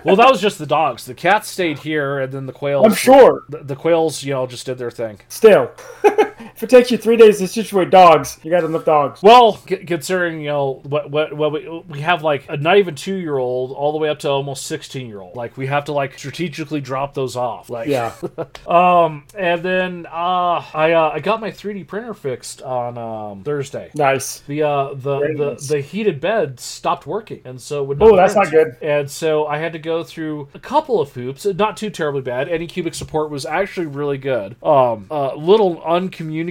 well, 0.09 0.17
that 0.17 0.31
was 0.31 0.41
just 0.41 0.59
the 0.59 0.67
dogs. 0.67 1.05
The 1.05 1.15
cats 1.15 1.49
stayed 1.49 1.79
here, 1.79 2.19
and 2.19 2.33
then 2.33 2.47
the 2.47 2.53
quails. 2.53 2.85
I'm 2.87 2.95
sure. 2.95 3.45
The, 3.49 3.59
the 3.59 3.77
quails, 3.77 4.23
you 4.23 4.33
know, 4.33 4.47
just 4.47 4.67
did 4.67 4.79
their 4.79 4.91
thing. 4.91 5.21
Still, 5.29 5.71
if 6.59 6.65
it 6.65 6.71
takes 6.71 6.91
you 6.91 6.99
three 6.99 7.17
days 7.17 7.39
to 7.39 7.47
situate 7.47 7.89
dogs, 7.91 8.41
you 8.43 8.51
got 8.51 8.65
enough 8.65 8.85
dogs. 8.85 9.23
Well, 9.23 9.59
c- 9.59 9.77
considering 9.77 10.41
you 10.41 10.49
know 10.49 10.81
what 10.83 11.09
what, 11.09 11.33
what 11.33 11.53
we, 11.53 11.85
we 11.87 12.01
have 12.01 12.25
like 12.25 12.47
a 12.49 12.57
not 12.57 12.79
even 12.79 12.97
two 12.97 13.15
year 13.15 13.39
old 13.39 13.71
all 13.71 13.93
the 13.93 13.99
way 13.99 14.09
up 14.09 14.19
to 14.21 14.29
almost 14.29 14.67
sixteen 14.67 15.07
year 15.07 15.21
old. 15.21 15.37
Like 15.37 15.57
we 15.57 15.69
have 15.69 15.85
to 15.85 15.93
like 15.93 16.19
strategically 16.19 16.81
drop 16.81 17.15
those 17.15 17.37
off. 17.37 17.71
Like 17.71 17.87
Yeah. 17.87 18.13
Um, 18.67 19.25
and 19.37 19.63
then 19.63 20.07
uh, 20.07 20.63
I 20.75 20.93
uh, 20.93 21.11
I 21.15 21.21
got 21.21 21.41
my 21.41 21.51
3D 21.51 21.87
printer 21.87 22.13
fixed 22.13 22.61
on 22.61 22.99
um, 22.99 23.45
Thursday. 23.45 23.91
Nice. 23.95 24.41
The 24.41 24.65
uh 24.65 24.95
the, 24.95 25.19
the 25.21 25.67
the 25.69 25.81
heated 25.81 26.21
bed 26.21 26.59
stopped 26.59 27.07
working, 27.07 27.41
and 27.45 27.61
so 27.61 27.85
would 27.85 28.03
Oh, 28.03 28.17
that's 28.17 28.35
not 28.35 28.51
good. 28.51 28.77
And 28.83 29.09
so 29.09 29.47
I 29.47 29.59
had 29.59 29.73
to 29.75 29.79
go 29.79 30.03
through 30.03 30.49
a 30.55 30.59
couple 30.59 31.01
of 31.01 31.13
hoops, 31.13 31.47
not 31.47 31.77
too 31.77 31.91
terribly 31.91 32.23
bad. 32.23 32.49
Any 32.49 32.67
cubic 32.67 32.95
support 32.95 33.31
was 33.31 33.47
actually 33.47 33.87
really 33.87 34.19
good. 34.19 34.57
Um, 34.63 35.07
a 35.11 35.37
little 35.37 35.81
uncommunicative 35.83 36.48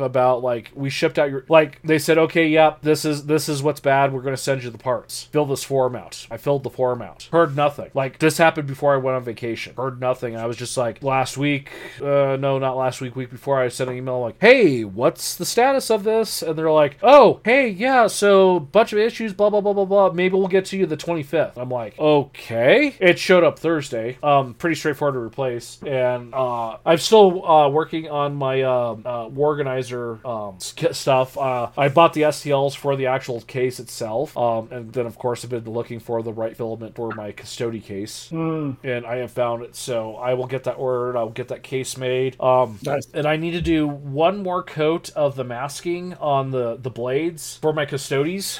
about 0.00 0.42
like 0.42 0.70
we 0.74 0.90
shipped 0.90 1.18
out 1.18 1.30
your 1.30 1.44
like 1.48 1.80
they 1.82 1.98
said, 1.98 2.18
okay, 2.18 2.48
yep, 2.48 2.82
this 2.82 3.04
is 3.04 3.26
this 3.26 3.48
is 3.48 3.62
what's 3.62 3.80
bad. 3.80 4.12
We're 4.12 4.22
gonna 4.22 4.36
send 4.36 4.62
you 4.62 4.70
the 4.70 4.78
parts. 4.78 5.24
Fill 5.24 5.46
this 5.46 5.64
form 5.64 5.96
out. 5.96 6.26
I 6.30 6.36
filled 6.36 6.62
the 6.62 6.70
form 6.70 7.02
out. 7.02 7.28
Heard 7.32 7.56
nothing. 7.56 7.90
Like 7.94 8.18
this 8.18 8.38
happened 8.38 8.68
before 8.68 8.94
I 8.94 8.96
went 8.98 9.16
on 9.16 9.24
vacation. 9.24 9.74
Heard 9.76 10.00
nothing. 10.00 10.36
I 10.36 10.46
was 10.46 10.56
just 10.56 10.76
like 10.76 11.02
last 11.02 11.36
week. 11.36 11.70
Uh, 12.00 12.36
no, 12.38 12.58
not 12.58 12.76
last 12.76 13.00
week. 13.00 13.16
Week 13.16 13.30
before, 13.30 13.60
I 13.60 13.68
sent 13.68 13.90
an 13.90 13.96
email 13.96 14.20
like, 14.20 14.36
hey, 14.40 14.84
what's 14.84 15.36
the 15.36 15.46
status 15.46 15.90
of 15.90 16.04
this? 16.04 16.42
And 16.42 16.56
they're 16.56 16.70
like, 16.70 16.98
oh, 17.02 17.40
hey, 17.44 17.68
yeah, 17.68 18.06
so 18.06 18.60
bunch 18.60 18.92
of 18.92 18.98
issues, 18.98 19.32
blah 19.32 19.50
blah 19.50 19.60
blah 19.60 19.72
blah 19.72 19.84
blah. 19.84 20.12
Maybe 20.12 20.34
we'll 20.34 20.48
get 20.48 20.66
to 20.66 20.76
you 20.76 20.86
the 20.86 20.96
25th. 20.96 21.56
I'm 21.56 21.70
like, 21.70 21.98
okay. 21.98 22.96
It 23.00 23.18
showed 23.18 23.44
up 23.44 23.58
Thursday. 23.58 24.18
Um, 24.22 24.54
pretty 24.54 24.76
straightforward 24.76 25.14
to 25.14 25.20
replace, 25.20 25.80
and 25.86 26.34
uh, 26.34 26.78
I'm 26.84 26.98
still 26.98 27.46
uh, 27.46 27.68
working 27.68 28.08
on 28.08 28.36
my 28.36 28.62
uh, 28.62 28.96
uh, 29.04 29.28
organizer 29.38 30.18
um, 30.26 30.58
sk- 30.58 30.92
stuff. 30.92 31.36
Uh, 31.38 31.70
I 31.76 31.88
bought 31.88 32.12
the 32.14 32.22
STLs 32.22 32.76
for 32.76 32.96
the 32.96 33.06
actual 33.06 33.40
case 33.42 33.80
itself, 33.80 34.36
um, 34.36 34.68
and 34.70 34.92
then 34.92 35.06
of 35.06 35.16
course 35.18 35.44
I've 35.44 35.50
been 35.50 35.64
looking 35.64 36.00
for 36.00 36.22
the 36.22 36.32
right 36.32 36.56
filament 36.56 36.94
for 36.96 37.10
my 37.12 37.32
Custodes 37.32 37.84
case, 37.84 38.30
and 38.30 38.76
I 39.06 39.16
have 39.16 39.30
found 39.30 39.62
it. 39.62 39.76
So 39.76 40.16
I 40.16 40.34
will 40.34 40.46
get 40.46 40.64
that 40.64 40.74
ordered. 40.74 41.16
I'll 41.16 41.28
get 41.30 41.48
that 41.48 41.62
case 41.62 41.96
made. 41.96 42.40
Um, 42.40 42.78
Nice. 42.84 43.06
and 43.14 43.26
I 43.26 43.36
need 43.36 43.52
to 43.52 43.60
do 43.60 43.86
one 43.86 44.42
more 44.42 44.62
coat 44.62 45.10
of 45.10 45.36
the 45.36 45.44
masking 45.44 46.14
on 46.14 46.50
the 46.50 46.76
the 46.76 46.90
blades 46.90 47.56
for 47.56 47.72
my 47.72 47.84
Custodes. 47.86 48.58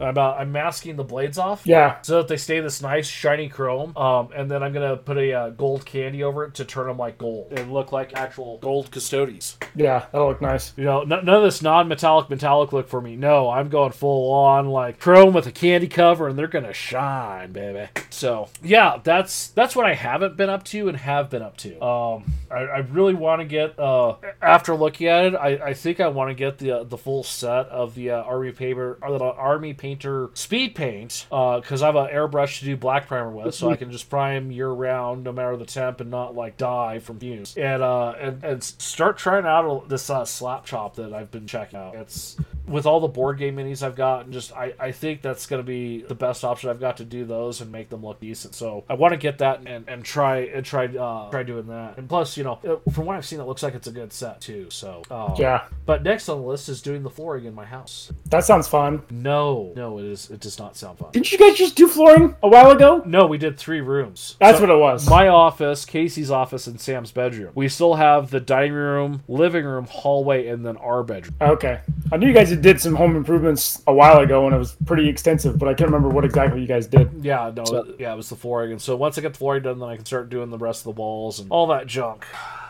I'm, 0.00 0.18
uh, 0.18 0.34
I'm 0.34 0.52
masking 0.52 0.96
the 0.96 1.04
blades 1.04 1.38
off. 1.38 1.62
Yeah. 1.64 2.00
So 2.02 2.18
that 2.18 2.28
they 2.28 2.36
stay 2.36 2.60
this 2.60 2.82
nice 2.82 3.06
shiny 3.06 3.48
chrome. 3.48 3.96
Um, 3.96 4.30
and 4.34 4.50
then 4.50 4.62
I'm 4.62 4.72
gonna 4.72 4.96
put 4.96 5.18
a 5.18 5.32
uh, 5.32 5.50
gold 5.50 5.84
candy 5.84 6.22
over 6.24 6.44
it 6.44 6.54
to 6.54 6.64
turn 6.64 6.86
them 6.86 6.96
like 6.98 7.18
gold 7.18 7.52
and 7.52 7.72
look 7.72 7.92
like 7.92 8.14
actual 8.14 8.58
gold 8.58 8.90
Custodes. 8.90 9.56
Yeah, 9.74 10.06
that'll 10.12 10.28
look 10.28 10.40
nice. 10.40 10.72
You 10.76 10.84
know, 10.84 11.02
n- 11.02 11.08
none 11.08 11.28
of 11.28 11.42
this 11.42 11.62
non-metallic 11.62 12.30
metallic 12.30 12.72
look 12.72 12.88
for 12.88 13.00
me. 13.00 13.16
No, 13.16 13.50
I'm 13.50 13.68
going 13.68 13.92
full 13.92 14.32
on 14.32 14.68
like 14.68 14.98
chrome 14.98 15.34
with 15.34 15.46
a 15.46 15.52
candy 15.52 15.88
cover, 15.88 16.28
and 16.28 16.38
they're 16.38 16.48
gonna 16.48 16.72
shine, 16.72 17.52
baby. 17.52 17.88
So 18.10 18.48
yeah, 18.62 18.98
that's 19.02 19.48
that's 19.48 19.76
what 19.76 19.86
I 19.86 19.94
haven't 19.94 20.36
been 20.36 20.50
up 20.50 20.64
to 20.64 20.88
and 20.88 20.96
have 20.96 21.30
been 21.30 21.42
up 21.42 21.56
to. 21.58 21.82
Um, 21.82 22.32
I, 22.50 22.58
I 22.58 22.78
really 22.78 23.14
want 23.14 23.40
to 23.40 23.46
get 23.46 23.78
uh 23.78 24.16
after 24.42 24.74
looking 24.74 25.06
at 25.06 25.26
it, 25.26 25.34
I, 25.34 25.48
I 25.68 25.74
think 25.74 26.00
I 26.00 26.08
want 26.08 26.30
to 26.30 26.34
get 26.34 26.58
the 26.58 26.72
uh, 26.72 26.84
the 26.84 26.98
full 26.98 27.22
set 27.22 27.66
of 27.68 27.94
the 27.94 28.10
uh, 28.10 28.22
army 28.22 28.52
paper 28.52 28.98
or 29.02 29.18
the 29.18 29.24
army 29.24 29.74
painter 29.90 30.30
speed 30.34 30.74
paint 30.76 31.26
because 31.28 31.82
I 31.82 31.86
have 31.86 31.96
an 31.96 32.06
airbrush 32.06 32.60
to 32.60 32.64
do 32.64 32.76
black 32.76 33.08
primer 33.08 33.30
with, 33.30 33.54
so 33.54 33.70
I 33.70 33.76
can 33.76 33.90
just 33.90 34.08
prime 34.08 34.52
year 34.52 34.68
round 34.68 35.24
no 35.24 35.32
matter 35.32 35.56
the 35.56 35.64
temp 35.64 36.00
and 36.00 36.10
not 36.10 36.36
like 36.36 36.56
die 36.56 37.00
from 37.00 37.18
fumes 37.18 37.56
and 37.56 37.82
uh 37.82 38.14
and, 38.20 38.44
and 38.44 38.62
start 38.62 39.18
trying 39.18 39.46
out 39.46 39.88
this 39.88 40.08
uh, 40.08 40.24
slap 40.24 40.64
chop 40.64 40.94
that 40.96 41.12
I've 41.12 41.32
been 41.32 41.46
checking 41.48 41.78
out. 41.78 41.96
It's 41.96 42.36
with 42.70 42.86
all 42.86 43.00
the 43.00 43.08
board 43.08 43.38
game 43.38 43.56
minis 43.56 43.82
I've 43.82 43.96
got, 43.96 44.24
and 44.24 44.32
just 44.32 44.52
I, 44.52 44.74
I 44.78 44.92
think 44.92 45.22
that's 45.22 45.46
going 45.46 45.60
to 45.62 45.66
be 45.66 46.02
the 46.02 46.14
best 46.14 46.44
option 46.44 46.70
I've 46.70 46.80
got 46.80 46.98
to 46.98 47.04
do 47.04 47.24
those 47.24 47.60
and 47.60 47.70
make 47.72 47.88
them 47.90 48.04
look 48.04 48.20
decent. 48.20 48.54
So 48.54 48.84
I 48.88 48.94
want 48.94 49.12
to 49.12 49.18
get 49.18 49.38
that 49.38 49.60
and, 49.66 49.88
and 49.88 50.04
try 50.04 50.38
and 50.38 50.64
try 50.64 50.86
uh, 50.86 51.30
try 51.30 51.42
doing 51.42 51.66
that. 51.66 51.98
And 51.98 52.08
plus, 52.08 52.36
you 52.36 52.44
know, 52.44 52.80
from 52.92 53.06
what 53.06 53.16
I've 53.16 53.26
seen, 53.26 53.40
it 53.40 53.44
looks 53.44 53.62
like 53.62 53.74
it's 53.74 53.86
a 53.88 53.92
good 53.92 54.12
set 54.12 54.40
too. 54.40 54.68
So 54.70 55.02
um, 55.10 55.34
Yeah. 55.38 55.64
But 55.86 56.02
next 56.02 56.28
on 56.28 56.40
the 56.40 56.46
list 56.46 56.68
is 56.68 56.80
doing 56.82 57.02
the 57.02 57.10
flooring 57.10 57.44
in 57.44 57.54
my 57.54 57.64
house. 57.64 58.12
That 58.26 58.44
sounds 58.44 58.68
fun. 58.68 59.02
No, 59.10 59.72
no, 59.76 59.98
it 59.98 60.04
is. 60.04 60.30
It 60.30 60.40
does 60.40 60.58
not 60.58 60.76
sound 60.76 60.98
fun. 60.98 61.10
Didn't 61.12 61.32
you 61.32 61.38
guys 61.38 61.56
just 61.58 61.76
do 61.76 61.88
flooring 61.88 62.36
a 62.42 62.48
while 62.48 62.70
ago? 62.70 63.02
No, 63.04 63.26
we 63.26 63.38
did 63.38 63.58
three 63.58 63.80
rooms. 63.80 64.36
That's 64.40 64.58
So- 64.58 64.66
what 64.66 64.70
it 64.74 64.78
was. 64.78 65.08
My 65.10 65.28
office, 65.28 65.84
Casey's 65.84 66.30
office, 66.30 66.66
and 66.66 66.80
Sam's 66.80 67.10
bedroom. 67.10 67.50
We 67.54 67.68
still 67.68 67.94
have 67.94 68.30
the 68.30 68.40
dining 68.40 68.72
room, 68.72 69.22
living 69.28 69.64
room, 69.64 69.86
hallway, 69.88 70.46
and 70.46 70.64
then 70.64 70.76
our 70.76 71.02
bedroom. 71.02 71.34
Okay. 71.40 71.80
I 72.12 72.16
knew 72.16 72.26
you 72.28 72.34
guys 72.34 72.52
did 72.60 72.80
some 72.80 72.94
home 72.94 73.16
improvements 73.16 73.82
a 73.86 73.92
while 73.92 74.18
ago 74.20 74.46
and 74.46 74.54
it 74.54 74.58
was 74.58 74.76
pretty 74.86 75.08
extensive, 75.08 75.58
but 75.58 75.68
I 75.68 75.74
can't 75.74 75.88
remember 75.90 76.08
what 76.08 76.24
exactly 76.24 76.60
you 76.60 76.66
guys 76.66 76.86
did. 76.86 77.10
Yeah, 77.22 77.50
no, 77.54 77.94
yeah, 77.98 78.12
it 78.12 78.16
was 78.16 78.28
the 78.28 78.36
flooring, 78.36 78.72
and 78.72 78.80
so 78.82 78.96
once 78.96 79.18
I 79.18 79.20
get 79.20 79.32
the 79.32 79.38
flooring 79.38 79.62
done, 79.62 79.78
then 79.78 79.88
I 79.88 79.96
can 79.96 80.04
start 80.04 80.30
doing 80.30 80.50
the 80.50 80.58
rest 80.58 80.80
of 80.80 80.94
the 80.94 81.00
walls 81.00 81.40
and 81.40 81.50
all 81.50 81.66
that 81.68 81.86
junk. 81.86 82.24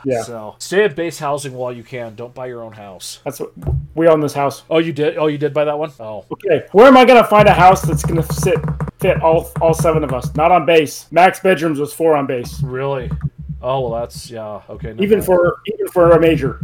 Yeah. 0.05 0.22
So 0.22 0.55
stay 0.59 0.84
at 0.84 0.97
base 0.97 1.18
housing 1.18 1.53
while 1.53 1.72
you 1.72 1.82
can. 1.82 2.14
Don't 2.14 2.32
buy 2.34 2.47
your 2.47 2.62
own 2.62 2.72
house. 2.72 3.20
That's 3.24 3.38
what 3.38 3.53
we 3.95 4.09
own 4.09 4.20
this 4.20 4.32
house. 4.32 4.62
Oh, 4.70 4.78
you 4.78 4.93
did? 4.95 5.18
Oh, 5.18 5.26
you 5.26 5.36
did 5.36 5.53
buy 5.53 5.64
that 5.66 5.78
one? 5.78 5.93
Oh, 6.01 6.24
Okay. 6.32 6.66
Where 6.72 6.86
am 6.86 6.97
I 6.97 7.05
gonna 7.05 7.22
find 7.24 7.47
a 7.49 7.53
house 7.53 7.82
that's 7.82 8.03
gonna 8.05 8.22
sit 8.32 8.57
fit 8.99 9.20
all 9.22 9.51
all 9.61 9.74
seven 9.74 10.03
of 10.03 10.12
us? 10.14 10.34
Not 10.34 10.53
on 10.53 10.64
base. 10.64 11.07
Max 11.11 11.41
bedrooms 11.41 11.78
was 11.78 11.93
four 11.93 12.16
on 12.16 12.26
base. 12.26 12.62
really? 12.62 13.11
Oh, 13.62 13.91
well, 13.91 14.01
that's 14.01 14.30
yeah. 14.30 14.62
Okay. 14.70 14.95
no, 14.95 15.03
Even 15.03 15.18
no. 15.18 15.24
for 15.26 15.57
even 15.66 15.86
for 15.88 16.12
a 16.12 16.18
major. 16.20 16.61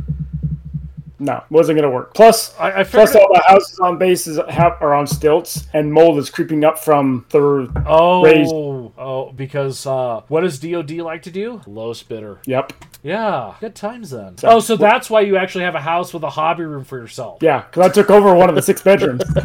No, 1.19 1.43
wasn't 1.49 1.79
gonna 1.79 1.91
work. 1.91 2.12
Plus 2.14 2.55
I, 2.59 2.81
I 2.81 2.85
plus 2.85 3.14
all 3.14 3.29
the 3.33 3.43
houses 3.47 3.79
on 3.79 3.97
bases 3.97 4.39
have, 4.51 4.77
are 4.83 4.95
on 4.95 5.07
stilts 5.07 5.67
and 5.73 5.91
mold 5.91 6.19
is 6.19 6.29
creeping 6.29 6.62
up 6.62 6.79
from 6.79 7.25
the 7.31 7.39
oh, 7.87 8.23
raised- 8.23 8.53
oh, 8.53 9.33
because 9.35 9.87
uh, 9.87 10.21
what 10.29 10.43
does 10.43 10.59
DoD 10.59 10.91
like 10.99 11.23
to 11.23 11.31
do? 11.31 11.62
Lowest 11.67 12.09
bidder. 12.09 12.39
Yep. 12.45 12.73
Yeah, 13.03 13.55
good 13.61 13.75
times 13.75 14.11
then. 14.11 14.37
oh, 14.45 14.61
so 14.61 14.77
that's 14.77 15.09
why 15.09 15.23
you 15.23 15.37
actually 15.37 15.64
have 15.64 15.75
a 15.75 15.81
house 15.81 16.12
with 16.12 16.23
a 16.23 16.31
hobby 16.31 16.64
room 16.64 16.85
for 16.85 16.99
yourself. 16.99 17.39
Yeah, 17.41 17.62
because 17.62 17.91
I 17.91 17.93
took 17.93 18.11
over 18.11 18.35
one 18.35 18.49
of 18.49 18.55
the 18.55 18.62
six 18.62 18.83
bedrooms. 18.83 19.23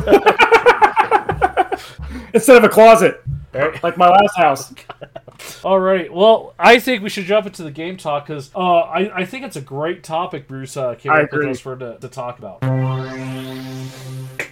Instead 2.33 2.57
of 2.57 2.63
a 2.63 2.69
closet. 2.69 3.21
Like 3.53 3.97
my 3.97 4.09
last 4.09 4.37
house. 4.37 4.73
All 5.63 5.79
right. 5.79 6.11
Well, 6.11 6.53
I 6.57 6.79
think 6.79 7.03
we 7.03 7.09
should 7.09 7.25
jump 7.25 7.45
into 7.45 7.63
the 7.63 7.71
game 7.71 7.97
talk 7.97 8.25
because 8.27 8.49
uh, 8.55 8.59
I, 8.59 9.21
I 9.21 9.25
think 9.25 9.45
it's 9.45 9.55
a 9.55 9.61
great 9.61 10.03
topic 10.03 10.47
Bruce 10.47 10.75
uh, 10.75 10.95
came 10.95 11.11
I 11.11 11.21
up 11.23 11.31
with 11.31 11.41
agree. 11.41 11.51
us 11.51 11.59
for 11.59 11.75
to, 11.75 11.97
to 11.99 12.07
talk 12.07 12.39
about. 12.39 12.61